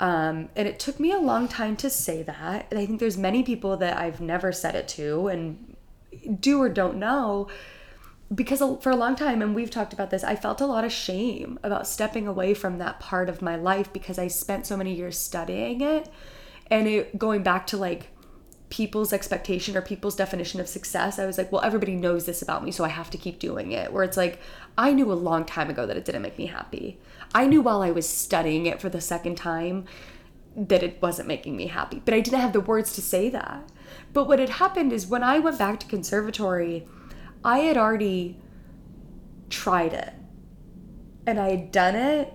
Um, 0.00 0.48
and 0.56 0.66
it 0.66 0.80
took 0.80 0.98
me 0.98 1.12
a 1.12 1.18
long 1.18 1.46
time 1.46 1.76
to 1.76 1.88
say 1.88 2.24
that. 2.24 2.66
And 2.70 2.80
I 2.80 2.86
think 2.86 2.98
there's 2.98 3.16
many 3.16 3.44
people 3.44 3.76
that 3.76 3.96
I've 3.96 4.20
never 4.20 4.50
said 4.50 4.74
it 4.74 4.88
to 4.88 5.28
and 5.28 5.71
do 6.38 6.60
or 6.60 6.68
don't 6.68 6.96
know 6.96 7.48
because 8.34 8.62
for 8.82 8.90
a 8.90 8.96
long 8.96 9.14
time 9.14 9.42
and 9.42 9.54
we've 9.54 9.70
talked 9.70 9.92
about 9.92 10.10
this 10.10 10.24
i 10.24 10.34
felt 10.34 10.60
a 10.60 10.66
lot 10.66 10.84
of 10.84 10.92
shame 10.92 11.58
about 11.62 11.86
stepping 11.86 12.26
away 12.26 12.54
from 12.54 12.78
that 12.78 12.98
part 12.98 13.28
of 13.28 13.42
my 13.42 13.56
life 13.56 13.92
because 13.92 14.18
i 14.18 14.26
spent 14.26 14.66
so 14.66 14.76
many 14.76 14.94
years 14.94 15.18
studying 15.18 15.80
it 15.80 16.08
and 16.70 16.88
it 16.88 17.18
going 17.18 17.42
back 17.42 17.66
to 17.66 17.76
like 17.76 18.08
people's 18.70 19.12
expectation 19.12 19.76
or 19.76 19.82
people's 19.82 20.16
definition 20.16 20.60
of 20.60 20.68
success 20.68 21.18
i 21.18 21.26
was 21.26 21.36
like 21.36 21.52
well 21.52 21.62
everybody 21.62 21.94
knows 21.94 22.24
this 22.24 22.40
about 22.40 22.64
me 22.64 22.70
so 22.70 22.84
i 22.84 22.88
have 22.88 23.10
to 23.10 23.18
keep 23.18 23.38
doing 23.38 23.72
it 23.72 23.92
where 23.92 24.02
it's 24.02 24.16
like 24.16 24.40
i 24.78 24.92
knew 24.94 25.12
a 25.12 25.14
long 25.14 25.44
time 25.44 25.68
ago 25.68 25.84
that 25.84 25.96
it 25.96 26.04
didn't 26.06 26.22
make 26.22 26.38
me 26.38 26.46
happy 26.46 26.98
i 27.34 27.46
knew 27.46 27.60
while 27.60 27.82
i 27.82 27.90
was 27.90 28.08
studying 28.08 28.64
it 28.64 28.80
for 28.80 28.88
the 28.88 29.00
second 29.00 29.34
time 29.34 29.84
that 30.56 30.82
it 30.82 31.00
wasn't 31.00 31.28
making 31.28 31.56
me 31.56 31.66
happy. 31.66 32.02
But 32.04 32.14
I 32.14 32.20
didn't 32.20 32.40
have 32.40 32.52
the 32.52 32.60
words 32.60 32.92
to 32.94 33.02
say 33.02 33.28
that. 33.30 33.70
But 34.12 34.28
what 34.28 34.38
had 34.38 34.50
happened 34.50 34.92
is 34.92 35.06
when 35.06 35.22
I 35.22 35.38
went 35.38 35.58
back 35.58 35.80
to 35.80 35.86
conservatory, 35.86 36.86
I 37.44 37.60
had 37.60 37.76
already 37.76 38.40
tried 39.50 39.92
it. 39.92 40.12
And 41.26 41.38
I 41.38 41.50
had 41.50 41.72
done 41.72 41.94
it. 41.94 42.34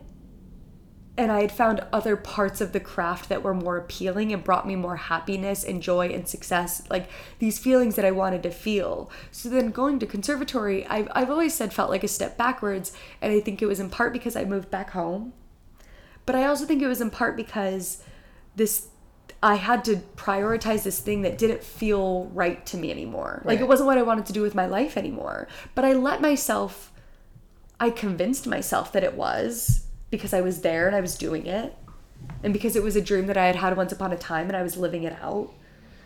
And 1.17 1.31
I 1.31 1.41
had 1.41 1.51
found 1.51 1.81
other 1.91 2.15
parts 2.15 2.61
of 2.61 2.73
the 2.73 2.79
craft 2.79 3.27
that 3.29 3.41
were 3.41 3.53
more 3.53 3.77
appealing 3.77 4.31
and 4.31 4.43
brought 4.43 4.67
me 4.67 4.75
more 4.75 4.97
happiness 4.97 5.63
and 5.63 5.81
joy 5.81 6.09
and 6.09 6.27
success, 6.27 6.83
like 6.91 7.09
these 7.39 7.57
feelings 7.57 7.95
that 7.95 8.05
I 8.05 8.11
wanted 8.11 8.43
to 8.43 8.51
feel. 8.51 9.09
So 9.31 9.49
then 9.49 9.71
going 9.71 9.97
to 9.99 10.05
conservatory, 10.05 10.85
I've, 10.85 11.07
I've 11.13 11.31
always 11.31 11.55
said 11.55 11.73
felt 11.73 11.89
like 11.89 12.03
a 12.03 12.07
step 12.07 12.37
backwards. 12.37 12.93
And 13.19 13.33
I 13.33 13.39
think 13.39 13.61
it 13.61 13.65
was 13.65 13.79
in 13.79 13.89
part 13.89 14.13
because 14.13 14.35
I 14.35 14.45
moved 14.45 14.69
back 14.69 14.91
home 14.91 15.33
but 16.27 16.35
I 16.35 16.45
also 16.45 16.65
think 16.65 16.83
it 16.83 16.87
was 16.87 17.01
in 17.01 17.09
part 17.09 17.37
because 17.37 18.03
this 18.57 18.89
I 19.41 19.55
had 19.55 19.85
to 19.85 19.97
prioritize 20.15 20.83
this 20.83 20.99
thing 20.99 21.21
that 21.21 21.37
didn't 21.37 21.63
feel 21.63 22.25
right 22.33 22.65
to 22.67 22.77
me 22.77 22.89
anymore. 22.89 23.41
Like 23.45 23.59
it 23.59 23.67
wasn't 23.67 23.87
what 23.87 23.97
I 23.97 24.03
wanted 24.03 24.25
to 24.27 24.33
do 24.33 24.41
with 24.41 24.55
my 24.55 24.65
life 24.65 24.97
anymore. 24.97 25.47
But 25.75 25.85
I 25.85 25.93
let 25.93 26.21
myself 26.21 26.91
I 27.79 27.91
convinced 27.91 28.47
myself 28.47 28.91
that 28.93 29.03
it 29.03 29.13
was 29.13 29.85
because 30.09 30.33
I 30.33 30.41
was 30.41 30.61
there 30.61 30.87
and 30.87 30.95
I 30.95 31.01
was 31.01 31.15
doing 31.15 31.45
it 31.45 31.75
and 32.43 32.51
because 32.51 32.75
it 32.75 32.81
was 32.81 32.95
a 32.95 33.01
dream 33.01 33.27
that 33.27 33.37
I 33.37 33.45
had 33.45 33.57
had 33.57 33.77
once 33.77 33.91
upon 33.91 34.11
a 34.11 34.17
time 34.17 34.47
and 34.47 34.57
I 34.57 34.63
was 34.63 34.77
living 34.77 35.03
it 35.03 35.15
out. 35.21 35.53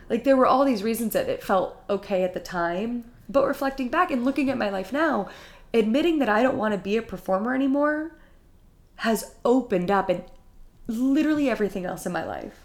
Like 0.10 0.26
there 0.26 0.36
were 0.36 0.46
all 0.46 0.66
these 0.66 0.84
reasons 0.84 1.14
that 1.14 1.30
it 1.30 1.44
felt 1.44 1.82
okay 1.90 2.24
at 2.24 2.34
the 2.34 2.42
time, 2.42 3.06
but 3.30 3.48
reflecting 3.48 3.88
back 3.88 4.12
and 4.12 4.26
looking 4.26 4.50
at 4.50 4.58
my 4.58 4.70
life 4.70 4.92
now, 4.92 5.30
admitting 5.74 6.20
that 6.20 6.28
I 6.28 6.44
don't 6.44 6.58
want 6.58 6.74
to 6.74 6.78
be 6.78 6.98
a 6.98 7.02
performer 7.02 7.56
anymore 7.56 8.12
has 8.98 9.36
opened 9.46 9.90
up 9.90 10.10
and 10.10 10.24
literally 10.88 11.50
everything 11.50 11.86
else 11.86 12.06
in 12.06 12.12
my 12.12 12.26
life. 12.26 12.61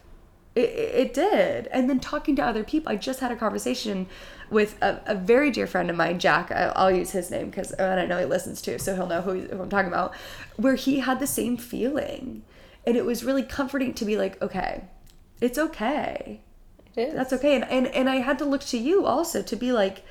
It, 0.57 0.61
it 0.71 1.15
did. 1.15 1.69
And 1.69 1.89
then 1.89 2.01
talking 2.01 2.35
to 2.37 2.45
other 2.45 2.65
people, 2.65 2.91
I 2.91 2.97
just 2.97 3.21
had 3.21 3.31
a 3.31 3.37
conversation 3.37 4.07
with 4.51 4.81
a, 4.83 5.03
a 5.07 5.15
very 5.15 5.51
dear 5.51 5.67
friend 5.67 5.91
of 5.91 5.97
mine, 5.97 6.19
Jack. 6.19 6.51
I, 6.51 6.73
I'll 6.75 6.91
use 6.91 7.11
his 7.11 7.31
name 7.31 7.51
because 7.51 7.79
I 7.79 8.07
know 8.07 8.19
he 8.19 8.25
listens 8.25 8.63
too, 8.63 8.79
so 8.79 8.95
he'll 8.97 9.07
know 9.07 9.21
who, 9.21 9.41
who 9.43 9.63
I'm 9.63 9.69
talking 9.71 9.89
about. 9.89 10.15
Where 10.57 10.75
he 10.75 11.01
had 11.01 11.21
the 11.21 11.27
same 11.27 11.57
feeling, 11.57 12.43
and 12.87 12.97
it 12.97 13.05
was 13.05 13.23
really 13.23 13.43
comforting 13.43 13.95
to 13.95 14.05
be 14.05 14.17
like, 14.17 14.41
okay, 14.43 14.85
it's 15.41 15.59
okay 15.59 16.41
It 16.97 17.09
is. 17.09 17.15
that's 17.15 17.33
okay 17.35 17.55
and, 17.57 17.65
and 17.65 17.87
and 17.89 18.09
i 18.09 18.17
had 18.17 18.39
to 18.39 18.45
look 18.47 18.63
to 18.63 18.79
you 18.79 19.05
also 19.05 19.43
to 19.43 19.55
be 19.57 19.71
like 19.71 20.03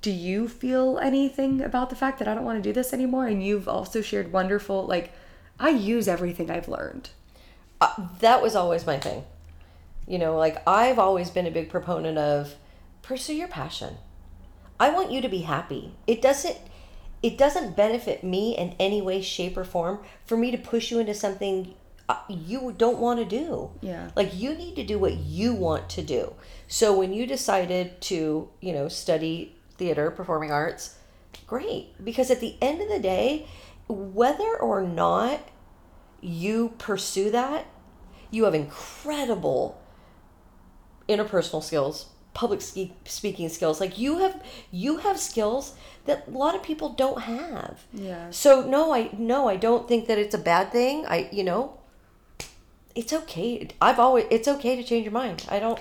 do 0.00 0.10
you 0.10 0.48
feel 0.48 0.98
anything 0.98 1.60
about 1.60 1.90
the 1.90 1.96
fact 1.96 2.18
that 2.18 2.26
i 2.28 2.34
don't 2.34 2.44
want 2.44 2.56
to 2.62 2.66
do 2.66 2.72
this 2.72 2.94
anymore 2.94 3.26
and 3.26 3.44
you've 3.44 3.68
also 3.68 4.00
shared 4.00 4.32
wonderful 4.32 4.86
like 4.86 5.12
i 5.60 5.68
use 5.68 6.08
everything 6.08 6.50
i've 6.50 6.66
learned 6.68 7.10
uh, 7.80 7.92
that 8.20 8.40
was 8.40 8.54
always 8.56 8.86
my 8.86 8.98
thing. 8.98 9.24
You 10.06 10.18
know, 10.18 10.36
like 10.36 10.62
I've 10.66 10.98
always 10.98 11.30
been 11.30 11.46
a 11.46 11.50
big 11.50 11.70
proponent 11.70 12.18
of 12.18 12.54
pursue 13.02 13.34
your 13.34 13.48
passion. 13.48 13.96
I 14.78 14.90
want 14.90 15.10
you 15.10 15.20
to 15.20 15.28
be 15.28 15.42
happy. 15.42 15.94
It 16.06 16.20
doesn't 16.20 16.58
it 17.22 17.38
doesn't 17.38 17.74
benefit 17.74 18.22
me 18.22 18.56
in 18.56 18.74
any 18.78 19.00
way 19.00 19.22
shape 19.22 19.56
or 19.56 19.64
form 19.64 20.00
for 20.26 20.36
me 20.36 20.50
to 20.50 20.58
push 20.58 20.90
you 20.90 20.98
into 20.98 21.14
something 21.14 21.74
uh, 22.06 22.18
you 22.28 22.74
don't 22.76 22.98
want 22.98 23.18
to 23.18 23.24
do. 23.24 23.70
Yeah. 23.80 24.10
Like 24.14 24.34
you 24.34 24.54
need 24.54 24.76
to 24.76 24.84
do 24.84 24.98
what 24.98 25.14
you 25.14 25.54
want 25.54 25.88
to 25.90 26.02
do. 26.02 26.34
So 26.68 26.96
when 26.96 27.14
you 27.14 27.26
decided 27.26 28.00
to, 28.02 28.50
you 28.60 28.72
know, 28.72 28.88
study 28.88 29.56
theater, 29.78 30.10
performing 30.10 30.52
arts, 30.52 30.98
great 31.46 32.04
because 32.04 32.30
at 32.30 32.40
the 32.40 32.56
end 32.60 32.82
of 32.82 32.88
the 32.88 32.98
day, 32.98 33.46
whether 33.88 34.56
or 34.56 34.82
not 34.82 35.40
you 36.20 36.74
pursue 36.78 37.30
that, 37.30 37.66
you 38.30 38.44
have 38.44 38.54
incredible 38.54 39.80
interpersonal 41.08 41.62
skills, 41.62 42.06
public 42.32 42.60
speaking 42.60 43.48
skills. 43.48 43.80
Like 43.80 43.98
you 43.98 44.18
have 44.18 44.42
you 44.70 44.98
have 44.98 45.18
skills 45.18 45.74
that 46.06 46.28
a 46.28 46.30
lot 46.30 46.54
of 46.54 46.62
people 46.62 46.90
don't 46.90 47.22
have. 47.22 47.84
Yeah. 47.92 48.30
So 48.30 48.62
no, 48.62 48.92
I 48.94 49.10
no, 49.16 49.48
I 49.48 49.56
don't 49.56 49.88
think 49.88 50.06
that 50.08 50.18
it's 50.18 50.34
a 50.34 50.38
bad 50.38 50.72
thing. 50.72 51.06
I 51.06 51.28
you 51.32 51.44
know, 51.44 51.78
it's 52.94 53.12
okay. 53.12 53.68
I've 53.80 53.98
always 53.98 54.26
it's 54.30 54.48
okay 54.48 54.76
to 54.76 54.82
change 54.82 55.04
your 55.04 55.12
mind. 55.12 55.46
I 55.48 55.58
don't. 55.58 55.80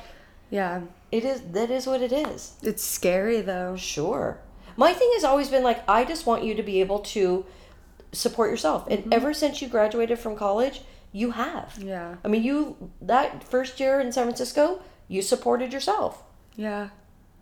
yeah 0.49 0.81
It 1.11 1.25
is 1.25 1.41
that 1.51 1.69
is 1.71 1.87
what 1.87 2.01
it 2.01 2.11
is. 2.11 2.53
it's 2.61 2.83
scary 2.83 3.41
though 3.41 3.75
Sure. 3.75 4.39
My 4.75 4.91
thing 4.93 5.09
has 5.13 5.23
always 5.23 5.49
been 5.49 5.63
like 5.63 5.87
I 5.87 6.03
just 6.05 6.25
want 6.25 6.43
you 6.43 6.55
to 6.55 6.63
be 6.63 6.79
able 6.81 6.99
to 6.99 7.45
support 8.11 8.49
yourself. 8.51 8.87
And 8.89 8.99
mm-hmm. 9.01 9.13
ever 9.13 9.33
since 9.33 9.61
you 9.61 9.67
graduated 9.67 10.19
from 10.19 10.35
college, 10.35 10.81
you 11.11 11.31
have. 11.31 11.77
yeah 11.79 12.15
I 12.23 12.27
mean, 12.27 12.43
you 12.43 12.75
that 13.01 13.43
first 13.43 13.79
year 13.79 13.99
in 13.99 14.11
San 14.11 14.25
Francisco, 14.25 14.81
you 15.07 15.21
supported 15.21 15.73
yourself. 15.73 16.23
yeah 16.55 16.89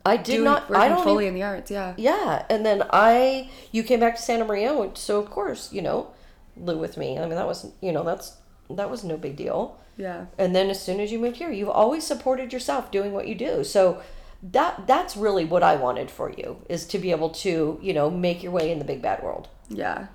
I 0.04 0.16
did 0.16 0.32
doing, 0.32 0.44
not. 0.44 0.74
I 0.74 0.88
don't 0.88 1.04
fully 1.04 1.26
even- 1.26 1.36
in 1.36 1.40
the 1.40 1.46
arts. 1.46 1.70
Yeah. 1.70 1.94
Yeah, 1.96 2.44
and 2.50 2.66
then 2.66 2.82
I 2.90 3.48
you 3.70 3.84
came 3.84 4.00
back 4.00 4.16
to 4.16 4.22
Santa 4.22 4.44
Maria, 4.44 4.90
so 4.94 5.20
of 5.20 5.30
course 5.30 5.72
you 5.72 5.80
know 5.80 6.08
live 6.56 6.78
with 6.78 6.96
me. 6.96 7.18
I 7.18 7.22
mean 7.22 7.36
that 7.36 7.46
was 7.46 7.70
you 7.80 7.92
know 7.92 8.02
that's 8.02 8.36
that 8.68 8.90
was 8.90 9.04
no 9.04 9.16
big 9.16 9.36
deal. 9.36 9.78
Yeah. 9.96 10.26
And 10.38 10.56
then 10.56 10.70
as 10.70 10.82
soon 10.82 10.98
as 11.00 11.12
you 11.12 11.18
moved 11.20 11.36
here, 11.36 11.52
you've 11.52 11.68
always 11.68 12.04
supported 12.04 12.52
yourself 12.52 12.90
doing 12.90 13.12
what 13.12 13.28
you 13.28 13.36
do. 13.36 13.62
So 13.62 14.02
that 14.42 14.88
that's 14.88 15.16
really 15.16 15.44
what 15.44 15.62
I 15.62 15.76
wanted 15.76 16.10
for 16.10 16.30
you 16.30 16.56
is 16.68 16.84
to 16.86 16.98
be 16.98 17.12
able 17.12 17.30
to 17.46 17.78
you 17.80 17.92
know 17.94 18.10
make 18.10 18.42
your 18.42 18.50
way 18.52 18.72
in 18.72 18.78
the 18.80 18.84
big 18.84 19.02
bad 19.02 19.22
world. 19.22 19.46
Yeah. 19.68 20.06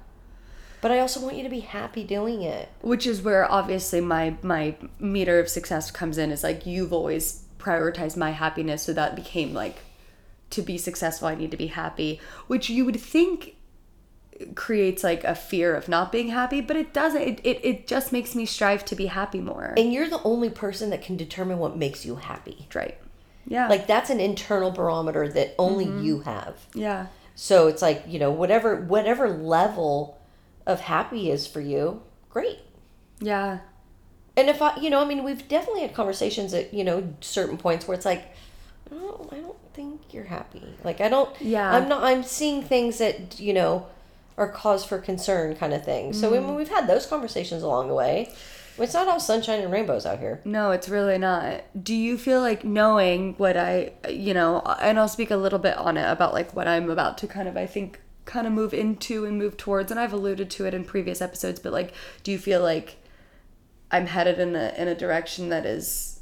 But 0.81 0.91
I 0.91 0.99
also 0.99 1.19
want 1.19 1.35
you 1.35 1.43
to 1.43 1.49
be 1.49 1.61
happy 1.61 2.03
doing 2.03 2.41
it. 2.43 2.69
which 2.81 3.07
is 3.07 3.21
where 3.21 3.49
obviously 3.51 4.01
my 4.01 4.35
my 4.41 4.75
meter 4.99 5.39
of 5.39 5.49
success 5.49 5.91
comes 5.91 6.17
in 6.17 6.31
is 6.31 6.43
like 6.43 6.65
you've 6.65 6.93
always 6.93 7.43
prioritized 7.59 8.15
my 8.17 8.31
happiness 8.31 8.83
so 8.83 8.93
that 8.93 9.15
became 9.15 9.53
like 9.53 9.79
to 10.49 10.61
be 10.61 10.77
successful 10.77 11.27
i 11.27 11.35
need 11.35 11.51
to 11.51 11.57
be 11.57 11.67
happy. 11.67 12.19
Which 12.47 12.69
you 12.69 12.85
would 12.85 12.99
think 12.99 13.55
creates 14.53 15.03
like 15.03 15.23
a 15.23 15.33
fear 15.33 15.75
of 15.75 15.89
not 15.89 16.11
being 16.11 16.27
happy 16.27 16.61
but 16.61 16.77
it 16.77 16.93
doesn't. 16.93 17.21
It, 17.21 17.39
it, 17.43 17.59
it 17.63 17.87
just 17.87 18.11
makes 18.11 18.35
me 18.35 18.45
strive 18.45 18.85
to 18.85 18.95
be 18.95 19.07
happy 19.07 19.41
more. 19.41 19.73
And 19.77 19.91
you're 19.91 20.09
the 20.09 20.21
only 20.23 20.49
person 20.49 20.91
that 20.91 21.01
can 21.01 21.17
determine 21.17 21.57
what 21.57 21.75
makes 21.75 22.05
you 22.05 22.15
happy. 22.17 22.67
right. 22.75 22.97
Yeah. 23.47 23.67
Like 23.67 23.87
that's 23.87 24.09
an 24.09 24.19
internal 24.19 24.71
barometer 24.71 25.27
that 25.29 25.55
only 25.57 25.85
mm-hmm. 25.85 26.03
you 26.03 26.19
have. 26.21 26.67
yeah. 26.73 27.07
So 27.35 27.67
it's 27.67 27.83
like, 27.83 28.03
you 28.07 28.17
know, 28.17 28.31
whatever 28.31 28.75
whatever 28.75 29.29
level 29.29 30.16
of 30.67 30.81
happy 30.81 31.31
is 31.31 31.47
for 31.47 31.61
you, 31.61 32.01
great. 32.29 32.59
yeah 33.19 33.59
And 34.35 34.49
if 34.49 34.61
I, 34.61 34.77
you 34.79 34.91
know, 34.91 35.01
I 35.01 35.05
mean, 35.05 35.23
we've 35.23 35.47
definitely 35.47 35.81
had 35.81 35.95
conversations 35.95 36.53
at, 36.53 36.73
you 36.73 36.83
know, 36.83 37.13
certain 37.21 37.57
points 37.57 37.87
where 37.87 37.95
it's 37.95 38.05
like, 38.05 38.23
I 38.91 38.95
don't, 38.95 39.33
I 39.33 39.37
don't 39.37 39.57
think 39.73 40.13
you're 40.13 40.25
happy. 40.25 40.63
Like, 40.83 41.01
I 41.01 41.09
don't, 41.09 41.29
Yeah. 41.41 41.71
I'm 41.73 41.89
not, 41.89 42.03
I'm 42.03 42.23
seeing 42.23 42.61
things 42.61 42.99
that, 42.99 43.39
you 43.39 43.53
know, 43.53 43.87
are 44.37 44.47
cause 44.47 44.85
for 44.85 44.99
concern 44.99 45.55
kind 45.55 45.73
of 45.73 45.83
thing. 45.83 46.13
So, 46.13 46.29
I 46.29 46.39
mean, 46.39 46.49
mm. 46.49 46.55
we've 46.55 46.69
had 46.69 46.85
those 46.87 47.07
conversations 47.07 47.63
along 47.63 47.87
the 47.87 47.95
way. 47.95 48.31
It's 48.77 48.93
not 48.93 49.07
all 49.07 49.19
sunshine 49.19 49.61
and 49.61 49.71
rainbows 49.73 50.05
out 50.05 50.19
here. 50.19 50.39
No, 50.45 50.69
it's 50.69 50.87
really 50.87 51.17
not. 51.17 51.63
Do 51.83 51.95
you 51.95 52.17
feel 52.17 52.41
like 52.41 52.63
knowing 52.63 53.33
what 53.37 53.57
I, 53.57 53.93
you 54.07 54.35
know, 54.35 54.61
and 54.79 54.99
I'll 54.99 55.07
speak 55.07 55.31
a 55.31 55.37
little 55.37 55.57
bit 55.57 55.75
on 55.77 55.97
it 55.97 56.07
about 56.07 56.33
like 56.33 56.55
what 56.55 56.67
I'm 56.67 56.91
about 56.91 57.17
to 57.19 57.27
kind 57.27 57.47
of, 57.47 57.57
I 57.57 57.65
think, 57.65 57.99
kind 58.27 58.45
of 58.45 58.53
move 58.53 58.73
into 58.73 59.25
and 59.25 59.39
move 59.39 59.57
towards, 59.57 59.89
and 59.89 59.99
I've 59.99 60.13
alluded 60.13 60.51
to 60.51 60.65
it 60.67 60.73
in 60.75 60.83
previous 60.85 61.19
episodes, 61.21 61.59
but 61.59 61.73
like, 61.73 61.93
do 62.21 62.31
you 62.31 62.37
feel 62.37 62.61
like 62.61 62.97
I'm 63.89 64.05
headed 64.05 64.37
in 64.39 64.55
a 64.55 64.73
in 64.77 64.87
a 64.87 64.93
direction 64.95 65.49
that 65.49 65.65
is 65.65 66.19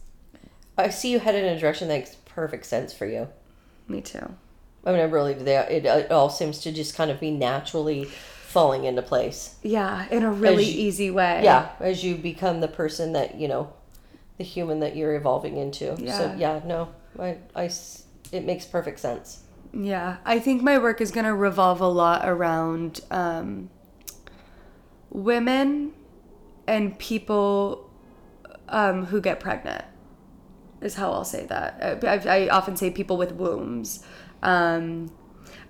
I 0.78 0.90
see 0.90 1.12
you 1.12 1.20
headed 1.20 1.44
in 1.44 1.54
a 1.58 1.60
direction 1.60 1.88
that 1.90 1.94
makes 1.96 2.16
perfect 2.26 2.66
sense 2.66 2.94
for 2.94 3.06
you. 3.06 3.28
me 3.90 4.00
too? 4.02 4.36
I 4.86 4.92
mean, 4.92 5.00
I 5.00 5.06
really, 5.06 5.34
they, 5.34 5.58
it, 5.58 5.86
it 5.86 6.12
all 6.12 6.30
seems 6.30 6.60
to 6.60 6.72
just 6.72 6.96
kind 6.96 7.10
of 7.10 7.20
be 7.20 7.32
naturally 7.32 8.06
falling 8.06 8.84
into 8.86 9.02
place. 9.02 9.56
Yeah, 9.64 10.06
in 10.12 10.22
a 10.24 10.32
really 10.32 10.64
you- 10.66 10.88
easy 10.88 11.10
way. 11.12 11.42
yeah 11.44 11.70
as 11.80 12.04
you 12.04 12.16
become 12.16 12.60
the 12.62 12.68
person 12.68 13.14
that 13.14 13.36
you 13.36 13.48
know 13.48 13.74
the 14.38 14.44
human 14.44 14.80
that 14.82 14.96
you're 14.96 15.16
evolving 15.16 15.58
into 15.58 15.96
Yeah. 15.98 16.18
so 16.18 16.36
yeah 16.38 16.62
no 16.66 16.90
I, 17.18 17.38
I 17.56 17.70
it 18.32 18.44
makes 18.46 18.66
perfect 18.66 19.00
sense 19.00 19.42
Yeah, 19.76 20.18
I 20.24 20.40
think 20.40 20.62
my 20.64 20.78
work 20.78 21.02
is 21.02 21.12
going 21.12 21.26
to 21.26 21.36
revolve 21.36 21.82
a 21.82 21.88
lot 21.88 22.28
around 22.28 23.02
um, 23.12 23.70
women 25.10 25.94
and 26.66 26.98
people 26.98 27.92
um, 28.70 29.08
who 29.08 29.20
get 29.20 29.42
pregnant, 29.42 29.84
is 30.80 30.96
how 30.96 31.12
I'll 31.12 31.26
say 31.26 31.46
that. 31.48 32.04
I, 32.06 32.44
I, 32.44 32.50
often 32.50 32.78
say 32.78 32.90
people 32.90 33.18
with 33.18 33.34
wombs. 33.34 34.02
Um, 34.42 35.12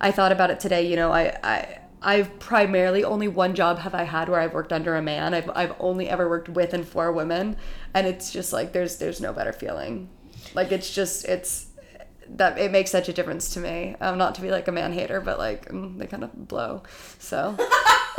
I 0.00 0.12
thought 0.12 0.30
about 0.30 0.50
it 0.50 0.60
today. 0.60 0.88
You 0.88 0.94
know, 0.94 1.10
I, 1.10 1.36
I 1.42 1.78
I've 2.00 2.38
primarily 2.38 3.02
only 3.02 3.26
one 3.26 3.56
job 3.56 3.80
have 3.80 3.94
I 3.94 4.04
had 4.04 4.28
where 4.28 4.40
I've 4.40 4.54
worked 4.54 4.72
under 4.72 4.94
a 4.94 5.02
man. 5.02 5.34
I've 5.34 5.50
I've 5.50 5.74
only 5.80 6.08
ever 6.08 6.28
worked 6.28 6.48
with 6.48 6.72
and 6.72 6.86
for 6.86 7.10
women, 7.10 7.56
and 7.92 8.06
it's 8.06 8.30
just 8.30 8.52
like 8.52 8.72
there's 8.72 8.98
there's 8.98 9.20
no 9.20 9.32
better 9.32 9.52
feeling. 9.52 10.08
Like 10.54 10.70
it's 10.70 10.94
just 10.94 11.24
it's 11.24 11.66
that 12.30 12.58
it 12.58 12.70
makes 12.70 12.90
such 12.90 13.08
a 13.08 13.12
difference 13.12 13.54
to 13.54 13.60
me. 13.60 13.96
Um, 14.00 14.18
not 14.18 14.34
to 14.36 14.40
be 14.40 14.50
like 14.50 14.68
a 14.68 14.72
man 14.72 14.92
hater, 14.92 15.20
but 15.20 15.38
like 15.38 15.68
mm, 15.68 15.98
they 15.98 16.06
kind 16.06 16.24
of 16.24 16.48
blow. 16.48 16.82
So, 17.18 17.54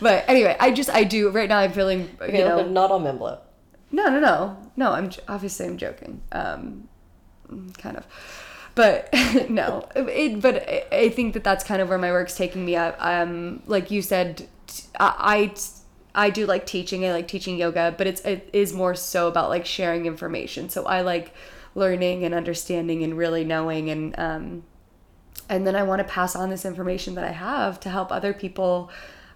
but 0.00 0.24
anyway, 0.28 0.56
I 0.58 0.70
just 0.72 0.90
I 0.90 1.04
do 1.04 1.30
right 1.30 1.48
now. 1.48 1.58
I'm 1.58 1.72
feeling 1.72 2.00
you 2.00 2.26
okay, 2.26 2.44
know 2.44 2.56
but 2.56 2.70
not 2.70 2.90
on 2.90 3.04
Memblo. 3.04 3.38
no, 3.92 4.08
no, 4.08 4.20
no, 4.20 4.56
no. 4.76 4.92
I'm 4.92 5.10
obviously 5.28 5.66
I'm 5.66 5.78
joking. 5.78 6.20
Um, 6.32 6.88
kind 7.78 7.96
of, 7.96 8.06
but 8.74 9.08
no. 9.48 9.88
It, 9.94 10.40
but 10.40 10.68
I, 10.68 10.86
I 10.92 11.08
think 11.10 11.34
that 11.34 11.44
that's 11.44 11.64
kind 11.64 11.80
of 11.80 11.88
where 11.88 11.98
my 11.98 12.10
work's 12.10 12.36
taking 12.36 12.64
me. 12.64 12.76
up. 12.76 12.96
um, 12.98 13.62
like 13.66 13.90
you 13.90 14.02
said, 14.02 14.48
I 14.98 15.54
I 16.14 16.30
do 16.30 16.46
like 16.46 16.66
teaching. 16.66 17.04
I 17.04 17.12
like 17.12 17.28
teaching 17.28 17.56
yoga, 17.56 17.94
but 17.96 18.06
it's 18.06 18.20
it 18.22 18.48
is 18.52 18.72
more 18.72 18.94
so 18.94 19.28
about 19.28 19.48
like 19.48 19.66
sharing 19.66 20.06
information. 20.06 20.68
So 20.68 20.84
I 20.84 21.00
like 21.00 21.32
learning 21.74 22.24
and 22.24 22.34
understanding 22.34 23.02
and 23.02 23.16
really 23.16 23.44
knowing 23.44 23.90
and 23.90 24.18
um, 24.18 24.62
and 25.48 25.66
then 25.66 25.76
I 25.76 25.82
want 25.82 26.00
to 26.00 26.04
pass 26.04 26.34
on 26.34 26.50
this 26.50 26.64
information 26.64 27.14
that 27.16 27.24
I 27.24 27.32
have 27.32 27.78
to 27.80 27.90
help 27.90 28.10
other 28.10 28.32
people 28.32 28.90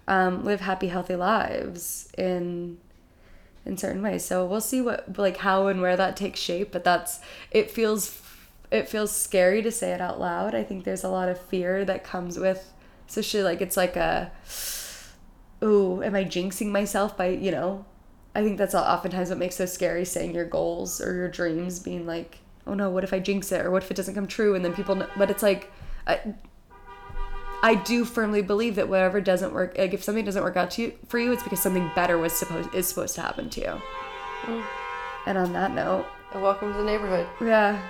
um, 0.07 0.43
live 0.43 0.61
happy, 0.61 0.87
healthy 0.87 1.15
lives 1.15 2.09
in 2.17 2.77
in 3.65 3.77
certain 3.77 4.01
ways. 4.01 4.25
So 4.25 4.45
we'll 4.45 4.61
see 4.61 4.81
what 4.81 5.17
like 5.17 5.37
how 5.37 5.67
and 5.67 5.81
where 5.81 5.97
that 5.97 6.17
takes 6.17 6.39
shape, 6.39 6.71
but 6.71 6.83
that's 6.83 7.19
it 7.51 7.69
feels 7.69 8.21
it 8.71 8.87
feels 8.87 9.15
scary 9.15 9.61
to 9.61 9.71
say 9.71 9.91
it 9.91 10.01
out 10.01 10.19
loud. 10.19 10.55
I 10.55 10.63
think 10.63 10.83
there's 10.83 11.03
a 11.03 11.09
lot 11.09 11.29
of 11.29 11.39
fear 11.39 11.85
that 11.85 12.03
comes 12.03 12.39
with 12.39 12.73
especially 13.07 13.43
like 13.43 13.61
it's 13.61 13.77
like 13.77 13.95
a 13.95 14.31
ooh, 15.63 16.01
am 16.01 16.15
I 16.15 16.23
jinxing 16.23 16.67
myself 16.67 17.17
by, 17.17 17.27
you 17.27 17.51
know, 17.51 17.85
I 18.35 18.43
think 18.43 18.57
that's 18.57 18.75
oftentimes 18.75 19.29
what 19.29 19.37
makes 19.39 19.55
so 19.55 19.65
scary 19.65 20.05
saying 20.05 20.35
your 20.35 20.45
goals 20.45 21.01
or 21.01 21.13
your 21.15 21.27
dreams 21.29 21.79
being 21.79 22.05
like, 22.05 22.37
oh 22.67 22.73
no, 22.73 22.89
what 22.89 23.03
if 23.03 23.11
I 23.13 23.19
jinx 23.19 23.51
it 23.51 23.65
or 23.65 23.71
what 23.71 23.83
if 23.83 23.89
it 23.91 23.95
doesn't 23.97 24.15
come 24.15 24.27
true 24.27 24.55
and 24.55 24.63
then 24.63 24.73
people 24.73 24.95
know, 24.95 25.07
but 25.17 25.31
it's 25.31 25.41
like 25.43 25.71
I, 26.05 26.19
I 27.63 27.75
do 27.75 28.05
firmly 28.05 28.41
believe 28.41 28.75
that 28.75 28.87
whatever 28.87 29.19
doesn't 29.19 29.53
work, 29.53 29.75
like 29.77 29.93
if 29.93 30.03
something 30.03 30.23
doesn't 30.25 30.43
work 30.43 30.55
out 30.57 30.71
to 30.71 30.83
you 30.83 30.93
for 31.07 31.19
you, 31.19 31.31
it's 31.31 31.43
because 31.43 31.59
something 31.61 31.89
better 31.95 32.17
was 32.17 32.31
supposed 32.33 32.73
is 32.73 32.87
supposed 32.87 33.15
to 33.15 33.21
happen 33.21 33.49
to 33.49 33.61
you. 33.61 33.81
Mm. 34.43 34.63
And 35.25 35.37
on 35.37 35.53
that 35.53 35.71
note, 35.71 36.05
And 36.31 36.41
welcome 36.41 36.71
to 36.71 36.77
the 36.77 36.85
neighborhood. 36.85 37.27
yeah, 37.41 37.81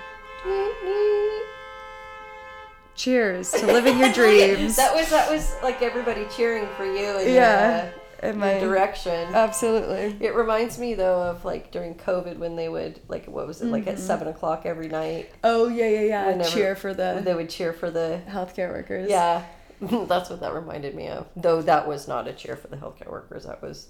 cheers 2.95 3.51
to 3.51 3.65
living 3.67 3.99
your 3.99 4.11
dreams. 4.13 4.75
that 4.75 4.93
was 4.95 5.09
that 5.09 5.29
was 5.29 5.55
like 5.63 5.81
everybody 5.81 6.25
cheering 6.35 6.67
for 6.75 6.85
you 6.85 7.19
in 7.19 7.33
yeah, 7.33 7.83
your, 7.85 7.93
in 8.21 8.37
my 8.37 8.59
direction. 8.59 9.33
absolutely. 9.33 10.17
it 10.25 10.35
reminds 10.35 10.77
me 10.77 10.93
though 10.93 11.21
of 11.23 11.45
like 11.45 11.71
during 11.71 11.95
COVID 11.95 12.37
when 12.37 12.55
they 12.55 12.67
would 12.69 12.99
like 13.07 13.25
what 13.27 13.47
was 13.47 13.61
it 13.61 13.67
like 13.67 13.87
at 13.87 13.99
seven 13.99 14.27
o'clock 14.27 14.65
every 14.65 14.87
night 14.89 15.31
Oh 15.43 15.67
yeah, 15.67 15.87
yeah, 15.87 16.01
yeah. 16.01 16.25
Whenever- 16.27 16.49
Cheer 16.49 16.75
for 16.75 16.93
the 16.93 17.21
they 17.23 17.33
would 17.33 17.49
cheer 17.49 17.73
for 17.73 17.89
the 17.89 18.21
healthcare 18.27 18.69
workers. 18.71 19.09
Yeah, 19.09 19.45
that's 19.81 20.29
what 20.29 20.41
that 20.41 20.53
reminded 20.53 20.95
me 20.95 21.07
of. 21.07 21.27
Though 21.35 21.61
that 21.61 21.87
was 21.87 22.07
not 22.07 22.27
a 22.27 22.33
cheer 22.33 22.55
for 22.55 22.67
the 22.67 22.77
healthcare 22.77 23.09
workers. 23.11 23.45
That 23.45 23.61
was 23.61 23.87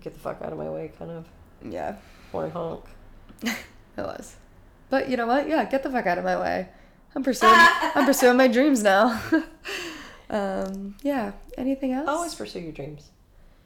get 0.00 0.14
the 0.14 0.20
fuck 0.20 0.40
out 0.42 0.52
of 0.52 0.58
my 0.58 0.68
way, 0.70 0.92
kind 0.98 1.10
of 1.10 1.26
yeah, 1.62 1.96
horn 2.32 2.50
honk. 2.50 2.84
it 3.42 3.56
was. 3.96 4.36
But 4.88 5.08
you 5.08 5.16
know 5.16 5.26
what? 5.26 5.48
Yeah, 5.48 5.64
get 5.64 5.82
the 5.82 5.90
fuck 5.90 6.06
out 6.06 6.18
of 6.18 6.24
my 6.24 6.38
way. 6.38 6.68
I'm 7.14 7.22
pursuing. 7.22 7.52
I'm 7.54 8.04
pursuing 8.04 8.36
my 8.36 8.46
dreams 8.48 8.82
now. 8.82 9.20
um, 10.30 10.96
yeah. 11.02 11.32
Anything 11.56 11.92
else? 11.92 12.08
Always 12.08 12.34
pursue 12.34 12.60
your 12.60 12.72
dreams. 12.72 13.10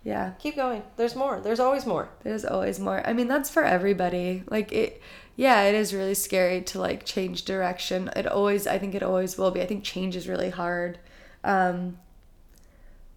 Yeah. 0.03 0.33
Keep 0.39 0.57
going. 0.57 0.83
There's 0.97 1.15
more. 1.15 1.41
There's 1.41 1.61
always 1.61 1.85
more. 1.85 2.09
There's 2.23 2.45
always 2.45 2.81
more. 2.81 3.07
I 3.07 3.13
mean, 3.13 3.29
that's 3.29 3.51
for 3.51 3.65
everybody. 3.65 4.45
Like 4.49 4.73
it 4.73 5.03
yeah, 5.37 5.63
it 5.63 5.75
is 5.75 5.95
really 5.95 6.15
scary 6.15 6.63
to 6.63 6.81
like 6.81 7.05
change 7.05 7.45
direction. 7.45 8.11
It 8.17 8.27
always 8.27 8.67
I 8.67 8.79
think 8.79 8.95
it 8.95 9.03
always 9.03 9.37
will 9.37 9.51
be. 9.51 9.61
I 9.61 9.67
think 9.67 9.85
change 9.85 10.17
is 10.17 10.29
really 10.29 10.51
hard. 10.51 10.99
Um 11.45 11.99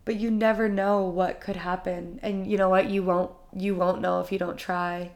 but 0.06 0.18
you 0.18 0.30
never 0.30 0.68
know 0.68 1.04
what 1.04 1.40
could 1.40 1.56
happen. 1.56 2.20
And 2.22 2.46
you 2.46 2.58
know 2.58 2.70
what? 2.70 2.90
You 2.90 3.04
won't 3.04 3.32
you 3.56 3.76
won't 3.76 4.02
know 4.02 4.20
if 4.20 4.32
you 4.32 4.38
don't 4.38 4.58
try. 4.58 5.12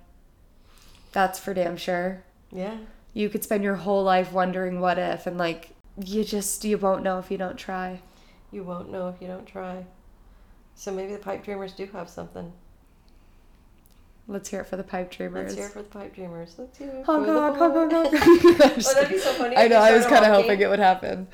That's 1.12 1.40
for 1.40 1.54
damn 1.54 1.76
sure. 1.76 2.24
Yeah. 2.52 2.78
You 3.14 3.30
could 3.30 3.44
spend 3.44 3.64
your 3.64 3.76
whole 3.76 4.04
life 4.04 4.32
wondering 4.32 4.80
what 4.80 4.98
if 4.98 5.28
and 5.28 5.38
like 5.38 5.72
you 6.02 6.24
just 6.24 6.64
you 6.64 6.78
won't 6.78 7.04
know 7.04 7.20
if 7.20 7.30
you 7.30 7.38
don't 7.38 7.58
try. 7.58 8.02
You 8.52 8.64
won't 8.64 8.90
know 8.90 9.10
if 9.10 9.22
you 9.22 9.28
don't 9.28 9.46
try. 9.46 9.86
So 10.78 10.92
maybe 10.92 11.12
the 11.12 11.20
pipe 11.20 11.44
dreamers 11.44 11.74
do 11.74 11.88
have 11.88 12.08
something. 12.08 12.54
Let's 14.28 14.50
hear 14.50 14.62
it 14.62 14.68
for 14.68 14.78
the 14.78 14.84
pipe 14.84 15.10
dreamers. 15.10 15.56
Let's 15.56 15.56
hear 15.56 15.66
it 15.66 15.72
for 15.72 15.82
the 15.82 15.90
pipe 15.90 16.14
dreamers. 16.14 16.54
Let's 16.58 16.78
hear 16.78 16.90
it 16.90 17.06
Honk, 17.06 17.26
for 17.26 17.34
the 17.34 17.40
honk, 17.40 17.58
honk, 17.58 17.92
honk, 17.92 18.14
Oh, 18.14 18.94
that'd 18.94 19.10
be 19.10 19.18
so 19.18 19.34
funny 19.34 19.58
I 19.58 19.68
know. 19.68 19.78
I 19.78 19.94
was 19.94 20.06
kind 20.06 20.24
of 20.24 20.32
hoping 20.32 20.62
it 20.62 20.70
would 20.70 20.80
happen. 20.80 21.28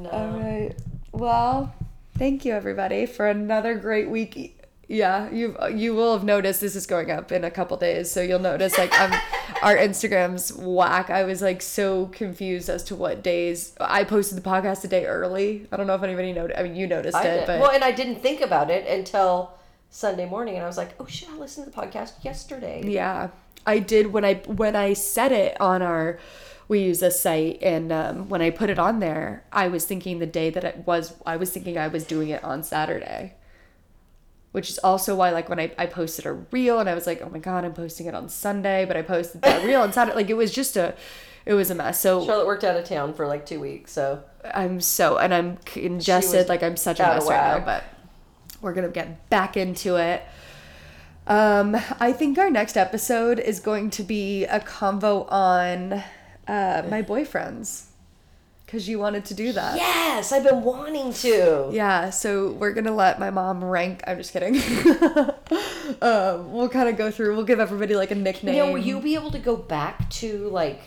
No. 0.00 0.08
All 0.10 0.28
right. 0.28 0.72
Well, 1.12 1.74
thank 2.16 2.44
you 2.44 2.52
everybody 2.52 3.06
for 3.06 3.26
another 3.26 3.74
great 3.74 4.08
week 4.08 4.60
Yeah, 4.88 5.30
you 5.30 5.56
you 5.72 5.94
will 5.94 6.12
have 6.12 6.24
noticed 6.24 6.60
this 6.60 6.76
is 6.76 6.86
going 6.86 7.10
up 7.10 7.32
in 7.32 7.44
a 7.44 7.50
couple 7.50 7.76
days, 7.76 8.10
so 8.10 8.20
you'll 8.20 8.38
notice 8.38 8.76
like 8.76 8.98
um, 9.00 9.12
our 9.62 9.76
Instagram's 9.76 10.52
whack. 10.52 11.10
I 11.10 11.24
was 11.24 11.40
like 11.40 11.62
so 11.62 12.06
confused 12.06 12.68
as 12.68 12.84
to 12.84 12.96
what 12.96 13.22
days 13.22 13.74
I 13.80 14.04
posted 14.04 14.36
the 14.36 14.42
podcast 14.42 14.84
a 14.84 14.88
day 14.88 15.06
early. 15.06 15.66
I 15.72 15.76
don't 15.76 15.86
know 15.86 15.94
if 15.94 16.02
anybody 16.02 16.32
noticed. 16.32 16.58
I 16.58 16.62
mean, 16.64 16.76
you 16.76 16.86
noticed 16.86 17.16
I 17.16 17.24
it, 17.24 17.46
but 17.46 17.60
well, 17.60 17.70
and 17.70 17.82
I 17.82 17.92
didn't 17.92 18.20
think 18.20 18.40
about 18.40 18.70
it 18.70 18.86
until 18.86 19.54
Sunday 19.90 20.26
morning, 20.26 20.56
and 20.56 20.64
I 20.64 20.66
was 20.66 20.76
like, 20.76 20.94
"Oh 21.00 21.06
shit! 21.06 21.30
I 21.30 21.36
listened 21.36 21.66
to 21.66 21.70
the 21.70 21.86
podcast 21.86 22.22
yesterday." 22.22 22.82
Yeah, 22.84 23.28
I 23.66 23.78
did 23.78 24.12
when 24.12 24.24
I 24.24 24.34
when 24.46 24.76
I 24.76 24.92
said 24.92 25.32
it 25.32 25.58
on 25.60 25.82
our 25.82 26.18
we 26.66 26.80
use 26.80 27.02
a 27.02 27.10
site 27.10 27.62
and 27.62 27.92
um, 27.92 28.28
when 28.28 28.40
I 28.40 28.50
put 28.50 28.70
it 28.70 28.78
on 28.78 29.00
there, 29.00 29.44
I 29.52 29.68
was 29.68 29.84
thinking 29.84 30.18
the 30.18 30.26
day 30.26 30.50
that 30.50 30.64
it 30.64 30.78
was 30.86 31.14
I 31.26 31.36
was 31.36 31.50
thinking 31.50 31.78
I 31.78 31.88
was 31.88 32.04
doing 32.04 32.28
it 32.28 32.42
on 32.44 32.62
Saturday. 32.62 33.34
Which 34.54 34.70
is 34.70 34.78
also 34.78 35.16
why 35.16 35.30
like 35.30 35.48
when 35.48 35.58
I, 35.58 35.72
I 35.76 35.86
posted 35.86 36.26
a 36.26 36.32
reel 36.32 36.78
and 36.78 36.88
I 36.88 36.94
was 36.94 37.08
like, 37.08 37.20
oh 37.22 37.28
my 37.28 37.40
god, 37.40 37.64
I'm 37.64 37.74
posting 37.74 38.06
it 38.06 38.14
on 38.14 38.28
Sunday, 38.28 38.84
but 38.84 38.96
I 38.96 39.02
posted 39.02 39.42
that 39.42 39.64
reel 39.64 39.80
on 39.80 39.92
Saturday. 39.92 40.14
Like 40.14 40.30
it 40.30 40.36
was 40.36 40.52
just 40.52 40.76
a 40.76 40.94
it 41.44 41.54
was 41.54 41.72
a 41.72 41.74
mess. 41.74 42.00
So 42.00 42.24
Charlotte 42.24 42.46
worked 42.46 42.62
out 42.62 42.76
of 42.76 42.84
town 42.84 43.14
for 43.14 43.26
like 43.26 43.46
two 43.46 43.58
weeks, 43.58 43.90
so 43.90 44.22
I'm 44.44 44.80
so 44.80 45.18
and 45.18 45.34
I'm 45.34 45.56
congested, 45.64 46.48
like 46.48 46.62
I'm 46.62 46.76
such 46.76 47.00
a 47.00 47.02
mess 47.02 47.26
right 47.28 47.58
now, 47.58 47.64
but 47.64 47.82
we're 48.60 48.74
gonna 48.74 48.88
get 48.90 49.28
back 49.28 49.56
into 49.56 49.96
it. 49.96 50.22
Um, 51.26 51.74
I 51.98 52.12
think 52.12 52.38
our 52.38 52.50
next 52.50 52.76
episode 52.76 53.38
is 53.40 53.58
going 53.58 53.90
to 53.90 54.02
be 54.04 54.44
a 54.44 54.60
convo 54.60 55.26
on 55.32 55.94
uh, 56.46 56.82
my 56.88 57.02
boyfriends, 57.02 57.86
because 58.66 58.88
you 58.88 58.98
wanted 58.98 59.24
to 59.26 59.34
do 59.34 59.52
that. 59.52 59.76
yes, 59.76 60.32
I've 60.32 60.42
been 60.44 60.62
wanting 60.62 61.12
to. 61.14 61.68
Yeah, 61.72 62.10
so 62.10 62.52
we're 62.52 62.72
gonna 62.72 62.94
let 62.94 63.18
my 63.20 63.30
mom 63.30 63.62
rank. 63.64 64.02
I'm 64.06 64.16
just 64.18 64.32
kidding. 64.32 64.56
um, 66.02 66.52
we'll 66.52 66.68
kind 66.68 66.88
of 66.88 66.96
go 66.96 67.10
through. 67.10 67.34
We'll 67.36 67.44
give 67.44 67.60
everybody 67.60 67.94
like 67.96 68.10
a 68.10 68.14
nickname. 68.14 68.54
You 68.54 68.64
know, 68.66 68.72
will 68.72 68.78
you 68.78 69.00
be 69.00 69.14
able 69.14 69.30
to 69.32 69.38
go 69.38 69.56
back 69.56 70.08
to 70.10 70.48
like 70.48 70.80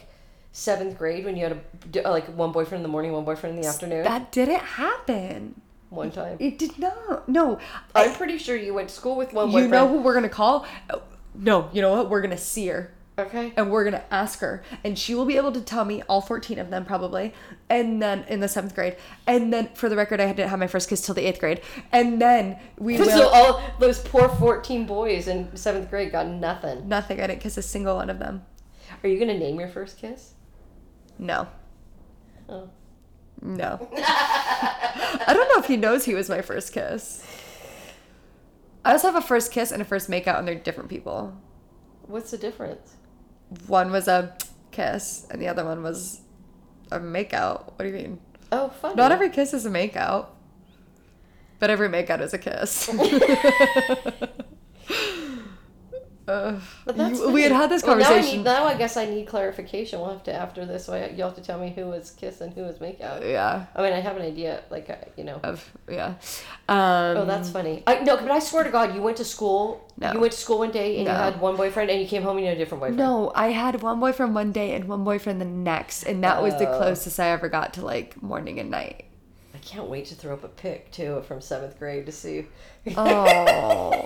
seventh 0.52 0.98
grade 0.98 1.26
when 1.26 1.36
you 1.36 1.44
had 1.44 1.62
a 2.06 2.12
like 2.12 2.26
one 2.36 2.52
boyfriend 2.52 2.80
in 2.80 2.84
the 2.84 2.90
morning, 2.90 3.12
one 3.12 3.26
boyfriend 3.26 3.56
in 3.56 3.62
the 3.62 3.68
afternoon? 3.68 4.04
that 4.04 4.32
didn't 4.32 4.62
happen. 4.62 5.62
one 5.90 6.12
time. 6.12 6.38
It 6.40 6.58
did 6.58 6.78
not. 6.80 7.30
No, 7.30 7.60
I'm 7.96 8.14
pretty 8.14 8.38
sure 8.38 8.56
you 8.56 8.74
went 8.74 8.90
to 8.90 8.96
school 8.96 9.16
with 9.16 9.34
one 9.34 9.52
you 9.52 9.68
know 9.68 9.88
who 9.88 10.02
we're 10.02 10.14
gonna 10.14 10.30
call? 10.30 10.66
Oh, 10.90 11.02
No, 11.36 11.70
you 11.72 11.82
know 11.82 11.92
what? 11.96 12.10
We're 12.10 12.22
gonna 12.22 12.38
see 12.38 12.68
her. 12.68 12.92
Okay. 13.20 13.52
and 13.58 13.72
we're 13.72 13.84
gonna 13.84 14.04
ask 14.12 14.40
her 14.40 14.62
and 14.84 14.98
she 14.98 15.16
will 15.16 15.26
be 15.26 15.38
able 15.38 15.52
to 15.52 15.62
tell 15.62 15.86
me 15.86 16.04
all 16.08 16.22
14 16.22 16.60
of 16.60 16.70
them 16.70 16.86
probably 16.86 17.34
and 17.68 18.00
then 18.00 18.24
in 18.28 18.42
the 18.42 18.48
seventh 18.48 18.76
grade 18.76 18.96
and 19.26 19.52
then 19.52 19.70
for 19.74 19.90
the 19.90 19.96
record 19.96 20.20
i 20.22 20.28
didn't 20.28 20.50
have 20.50 20.60
my 20.60 20.68
first 20.68 20.88
kiss 20.88 21.02
till 21.02 21.16
the 21.16 21.26
eighth 21.26 21.40
grade 21.40 21.62
and 21.92 22.22
then 22.22 22.60
we 22.78 22.96
will 23.00 23.06
So 23.06 23.30
all 23.30 23.62
those 23.80 24.00
poor 24.02 24.30
14 24.30 24.86
boys 24.86 25.28
in 25.28 25.56
seventh 25.58 25.90
grade 25.90 26.12
got 26.12 26.28
nothing. 26.28 26.88
nothing 26.88 27.20
i 27.20 27.26
didn't 27.26 27.42
kiss 27.42 27.58
a 27.58 27.64
single 27.64 27.96
one 27.96 28.12
of 28.12 28.20
them 28.20 28.46
Are 29.04 29.10
you 29.10 29.18
gonna 29.18 29.38
name 29.38 29.60
your 29.60 29.70
first 29.70 29.98
kiss? 29.98 30.34
no 31.18 31.48
Oh. 32.50 32.70
no 33.42 33.90
i 33.98 35.32
don't 35.34 35.50
know 35.50 35.60
if 35.60 35.66
he 35.66 35.76
knows 35.76 36.06
he 36.06 36.14
was 36.14 36.30
my 36.30 36.42
first 36.44 36.72
kiss 36.72 37.26
i 38.86 38.92
also 38.92 39.08
have 39.12 39.16
a 39.16 39.26
first 39.26 39.52
kiss 39.52 39.72
and 39.72 39.82
a 39.82 39.86
first 39.86 40.08
makeout 40.08 40.38
and 40.38 40.48
they're 40.48 40.54
different 40.54 40.90
people 40.90 41.36
What's 42.10 42.32
the 42.32 42.38
difference? 42.38 42.96
One 43.68 43.92
was 43.92 44.08
a 44.08 44.36
kiss 44.72 45.28
and 45.32 45.42
the 45.42 45.48
other 45.48 45.66
one 45.66 45.82
was 45.84 46.22
a 46.92 47.00
makeout 47.00 47.74
what 47.76 47.80
do 47.80 47.88
you 47.88 47.94
mean 47.94 48.20
Oh, 48.52 48.70
funny. 48.70 48.96
Not 48.96 49.12
every 49.12 49.30
kiss 49.30 49.54
is 49.54 49.66
a 49.66 49.70
makeout, 49.70 50.28
but 51.60 51.70
every 51.70 51.90
makeout 51.90 52.22
is 52.22 52.34
a 52.34 52.38
kiss. 52.38 52.88
Uh, 56.28 56.56
But 56.86 56.98
that's 56.98 57.20
you- 57.20 57.30
we 57.32 57.42
had 57.44 57.52
had 57.54 57.70
this 57.70 57.84
Well, 57.84 57.96
now 57.96 58.02
I 58.04 58.08
conversation. 58.08 58.38
need- 58.40 58.44
Now 58.44 58.66
I, 58.66 58.74
guess 58.74 58.98
I 58.98 59.06
need 59.06 59.28
clarification. 59.28 60.00
We'll 60.02 60.10
have 60.10 60.24
to 60.24 60.34
after 60.34 60.66
this. 60.66 60.86
So 60.86 60.96
you'll 61.16 61.28
have 61.30 61.38
to 61.38 61.42
tell 61.42 61.58
me 61.58 61.72
who 61.74 61.86
was 61.86 62.12
kiss 62.12 62.42
and 62.42 62.54
who 62.54 62.64
was 62.64 62.80
makeout. 62.80 63.22
yeah, 63.30 63.66
I 63.76 63.82
mean, 63.82 63.94
I 63.94 64.00
have 64.02 64.18
an 64.18 64.24
idea. 64.24 64.62
Like, 64.70 64.90
uh, 64.90 64.96
you 65.16 65.24
know. 65.24 65.40
of 65.44 65.72
yeah. 65.90 66.16
Um, 66.68 67.18
Oh, 67.18 67.26
that's 67.26 67.50
funny. 67.50 67.84
I 67.88 68.00
no, 68.00 68.18
but 68.18 68.30
I 68.30 68.40
swear 68.40 68.64
to 68.66 68.70
God, 68.70 68.94
you 68.94 69.02
went 69.02 69.18
to 69.18 69.26
school. 69.26 69.90
No. 69.98 70.12
You 70.12 70.20
went 70.20 70.34
to 70.34 70.38
school 70.40 70.60
one 70.60 70.72
day 70.72 70.98
and 70.98 71.06
No. 71.06 71.12
you 71.14 71.18
had 71.18 71.40
one 71.40 71.56
boyfriend, 71.56 71.90
and 71.90 72.02
you 72.02 72.08
came 72.08 72.24
home 72.24 72.38
and 72.38 72.42
you 72.42 72.48
had 72.50 72.58
a 72.58 72.60
different 72.60 72.82
boyfriend. 72.82 72.98
no. 72.98 73.32
I 73.34 73.52
had 73.52 73.82
one 73.82 74.00
boyfriend 74.02 74.36
one 74.36 74.52
day 74.52 74.74
and 74.76 74.86
one 74.90 75.04
boyfriend 75.06 75.40
the 75.40 75.46
next, 75.46 76.04
and 76.04 76.24
that 76.26 76.44
was 76.44 76.56
the 76.58 76.70
Oh. 76.70 76.78
closest 76.78 77.20
I 77.20 77.30
ever 77.30 77.48
got 77.50 77.74
to 77.76 77.86
like 77.86 78.22
morning 78.22 78.60
and 78.60 78.70
night. 78.70 79.06
I 79.56 79.60
can't 79.60 79.88
wait 79.90 80.06
to 80.08 80.16
throw 80.16 80.34
up 80.34 80.44
a 80.44 80.50
pic 80.50 80.92
too 80.92 81.24
from 81.28 81.42
seventh 81.42 81.80
grade 81.80 82.06
to 82.06 82.12
see. 82.12 82.48
Oh 82.96 83.92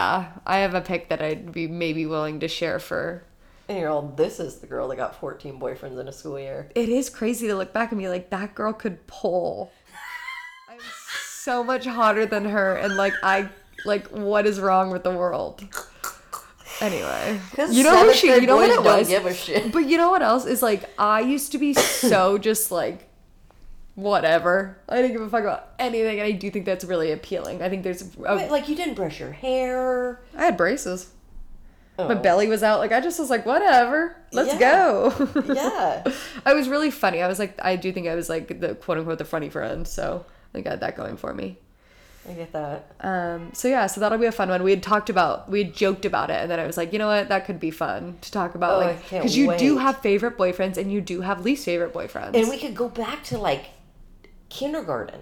yeah. 0.00 0.32
I 0.46 0.58
have 0.58 0.74
a 0.74 0.80
pic 0.80 1.08
that 1.08 1.20
I'd 1.22 1.52
be 1.52 1.66
maybe 1.68 2.06
willing 2.06 2.40
to 2.40 2.48
share 2.48 2.78
for 2.78 3.24
And 3.68 3.78
you're 3.78 3.90
all, 3.90 4.02
this 4.02 4.40
is 4.40 4.56
the 4.56 4.66
girl 4.66 4.88
that 4.88 4.96
got 4.96 5.14
14 5.20 5.58
boyfriends 5.60 6.00
in 6.00 6.08
a 6.08 6.12
school 6.12 6.38
year. 6.38 6.70
it 6.74 6.88
is 6.88 7.10
crazy 7.10 7.46
to 7.48 7.54
look 7.54 7.72
back 7.72 7.92
and 7.92 8.00
be 8.00 8.08
like, 8.08 8.30
that 8.30 8.54
girl 8.54 8.72
could 8.72 9.06
pull. 9.06 9.72
I'm 10.68 10.78
so 11.24 11.62
much 11.62 11.86
hotter 11.86 12.26
than 12.26 12.44
her, 12.46 12.76
and 12.76 12.96
like 12.96 13.14
I 13.22 13.48
like 13.84 14.08
what 14.08 14.46
is 14.46 14.60
wrong 14.60 14.90
with 14.90 15.04
the 15.04 15.12
world? 15.12 15.66
Anyway, 16.80 17.38
you 17.70 17.82
know 17.82 18.06
who 18.06 18.14
she? 18.14 18.28
You 18.28 18.46
know 18.46 18.56
what 18.56 18.70
it 18.70 18.82
was? 18.82 19.08
give 19.08 19.26
a 19.26 19.34
shit. 19.34 19.70
But 19.70 19.86
you 19.86 19.98
know 19.98 20.10
what 20.10 20.22
else 20.22 20.46
is 20.46 20.62
like? 20.62 20.88
I 20.98 21.20
used 21.20 21.52
to 21.52 21.58
be 21.58 21.74
so 21.74 22.38
just 22.38 22.70
like 22.70 23.09
whatever. 24.00 24.78
I 24.88 24.96
didn't 24.96 25.12
give 25.12 25.22
a 25.22 25.28
fuck 25.28 25.42
about 25.42 25.68
anything, 25.78 26.18
and 26.18 26.26
I 26.26 26.32
do 26.32 26.50
think 26.50 26.64
that's 26.66 26.84
really 26.84 27.12
appealing. 27.12 27.62
I 27.62 27.68
think 27.68 27.82
there's. 27.84 28.02
A, 28.02 28.36
Wait, 28.36 28.50
like 28.50 28.68
you 28.68 28.76
didn't 28.76 28.94
brush 28.94 29.20
your 29.20 29.32
hair. 29.32 30.20
I 30.36 30.44
had 30.44 30.56
braces. 30.56 31.10
Oh. 31.98 32.08
My 32.08 32.14
belly 32.14 32.48
was 32.48 32.62
out. 32.62 32.78
Like 32.80 32.92
I 32.92 33.00
just 33.00 33.18
was 33.18 33.28
like, 33.28 33.44
whatever, 33.44 34.16
let's 34.32 34.54
Yeah. 34.54 34.58
go. 34.58 35.30
Yeah. 35.54 36.12
I 36.46 36.54
was 36.54 36.68
really 36.68 36.90
funny. 36.90 37.20
I 37.22 37.28
was 37.28 37.38
like, 37.38 37.58
I 37.62 37.76
do 37.76 37.92
think 37.92 38.06
I 38.08 38.14
was 38.14 38.28
like 38.28 38.60
the 38.60 38.74
quote 38.74 38.98
unquote 38.98 39.18
the 39.18 39.24
funny 39.26 39.50
friend. 39.50 39.86
So 39.86 40.24
I 40.54 40.62
got 40.62 40.80
that 40.80 40.96
going 40.96 41.16
for 41.18 41.34
me. 41.34 41.58
I 42.28 42.32
get 42.34 42.52
that. 42.52 42.92
Um, 43.00 43.50
so 43.54 43.66
yeah, 43.68 43.86
so 43.86 44.00
that'll 44.00 44.18
be 44.18 44.26
a 44.26 44.32
fun 44.32 44.50
one. 44.50 44.62
We 44.62 44.70
had 44.70 44.82
talked 44.82 45.08
about, 45.08 45.50
we 45.50 45.64
had 45.64 45.74
joked 45.74 46.04
about 46.04 46.30
it, 46.30 46.36
and 46.36 46.50
then 46.50 46.60
I 46.60 46.66
was 46.66 46.76
like, 46.76 46.92
you 46.92 46.98
know 46.98 47.06
what, 47.06 47.28
that 47.30 47.46
could 47.46 47.58
be 47.58 47.70
fun 47.70 48.18
to 48.20 48.30
talk 48.30 48.54
about, 48.54 48.74
Oh, 48.74 48.80
I 48.80 48.86
like, 48.92 49.10
because 49.10 49.36
you 49.36 49.56
do 49.56 49.78
have 49.78 50.00
favorite 50.00 50.36
boyfriends 50.36 50.76
and 50.76 50.92
you 50.92 51.00
do 51.00 51.22
have 51.22 51.44
least 51.46 51.64
favorite 51.64 51.94
boyfriends. 51.94 52.34
And 52.34 52.48
we 52.50 52.58
could 52.58 52.74
go 52.74 52.88
back 52.90 53.24
to 53.24 53.38
like 53.38 53.66
kindergarten. 54.50 55.20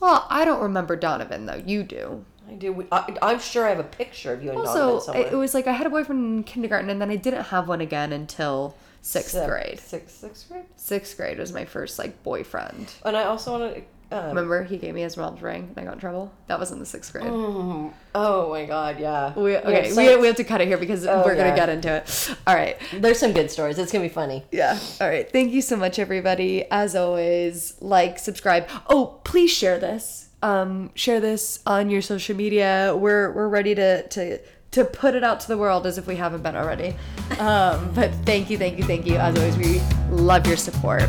well, 0.00 0.26
I 0.28 0.44
don't 0.44 0.60
remember 0.60 0.94
Donovan 0.96 1.46
though. 1.46 1.62
You 1.64 1.82
do. 1.82 2.24
I 2.48 2.52
do. 2.54 2.86
I, 2.92 3.16
I'm 3.22 3.40
sure 3.40 3.66
I 3.66 3.70
have 3.70 3.80
a 3.80 3.84
picture 3.84 4.32
of 4.32 4.42
you 4.42 4.50
and 4.50 4.58
Donovan 4.58 4.82
Also, 4.82 5.06
somewhere. 5.06 5.26
it, 5.26 5.32
it 5.32 5.36
was 5.36 5.54
like 5.54 5.66
I 5.66 5.72
had 5.72 5.86
a 5.86 5.90
boyfriend 5.90 6.36
in 6.38 6.44
kindergarten, 6.44 6.90
and 6.90 7.00
then 7.00 7.10
I 7.10 7.16
didn't 7.16 7.44
have 7.44 7.66
one 7.66 7.80
again 7.80 8.12
until 8.12 8.76
sixth 9.02 9.30
Six- 9.32 9.46
grade. 9.46 9.80
Sixth, 9.80 10.16
sixth 10.18 10.48
grade. 10.48 10.64
Sixth 10.76 11.16
grade 11.16 11.38
was 11.38 11.52
my 11.52 11.64
first 11.64 11.98
like 11.98 12.22
boyfriend. 12.22 12.92
And 13.04 13.16
I 13.16 13.24
also 13.24 13.58
want 13.58 13.74
to. 13.74 13.82
Um, 14.12 14.26
Remember, 14.28 14.62
he 14.62 14.76
gave 14.76 14.94
me 14.94 15.00
his 15.02 15.16
mom's 15.16 15.42
ring, 15.42 15.68
and 15.70 15.78
I 15.78 15.84
got 15.84 15.94
in 15.94 15.98
trouble. 15.98 16.32
That 16.46 16.60
was 16.60 16.70
in 16.70 16.78
the 16.78 16.86
sixth 16.86 17.12
grade. 17.12 17.24
mm, 17.26 17.92
oh 18.14 18.50
my 18.50 18.64
God! 18.64 19.00
Yeah. 19.00 19.34
We, 19.34 19.52
Yeah, 19.52 19.58
okay, 19.64 19.90
so- 19.90 20.00
we, 20.00 20.16
we 20.20 20.26
have 20.28 20.36
to 20.36 20.44
cut 20.44 20.60
it 20.60 20.68
here 20.68 20.78
because 20.78 21.04
Oh, 21.06 21.22
we're 21.24 21.34
gonna 21.34 21.48
yeah. 21.48 21.56
get 21.56 21.68
into 21.68 21.92
it. 21.92 22.36
All 22.46 22.54
right. 22.54 22.76
There's 22.94 23.18
some 23.18 23.32
good 23.32 23.50
stories. 23.50 23.78
It's 23.78 23.90
gonna 23.90 24.04
be 24.04 24.08
funny. 24.08 24.44
Yeah. 24.52 24.78
All 25.00 25.08
right. 25.08 25.28
Thank 25.30 25.52
you 25.52 25.60
so 25.60 25.76
much, 25.76 25.98
everybody. 25.98 26.64
As 26.70 26.94
always, 26.94 27.74
like, 27.80 28.18
subscribe. 28.20 28.68
Oh, 28.88 29.20
please 29.24 29.50
share 29.50 29.78
this. 29.78 30.28
Um, 30.42 30.90
share 30.94 31.18
this 31.18 31.58
on 31.66 31.90
your 31.90 32.02
social 32.02 32.36
media. 32.36 32.94
We're 32.96 33.32
we're 33.32 33.48
ready 33.48 33.74
to 33.74 34.06
to 34.06 34.38
to 34.72 34.84
put 34.84 35.14
it 35.16 35.24
out 35.24 35.40
to 35.40 35.48
the 35.48 35.56
world 35.58 35.86
as 35.86 35.98
if 35.98 36.06
we 36.06 36.14
haven't 36.16 36.42
been 36.42 36.54
already. 36.54 36.94
Um, 37.40 37.90
but 37.94 38.12
thank 38.24 38.50
you, 38.50 38.58
thank 38.58 38.78
you, 38.78 38.84
thank 38.84 39.06
you. 39.06 39.16
As 39.16 39.36
always, 39.36 39.56
we 39.56 39.80
love 40.10 40.46
your 40.46 40.56
support. 40.58 41.08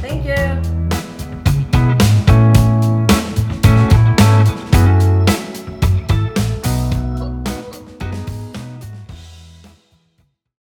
Thank 0.00 0.24
you. 0.26 0.83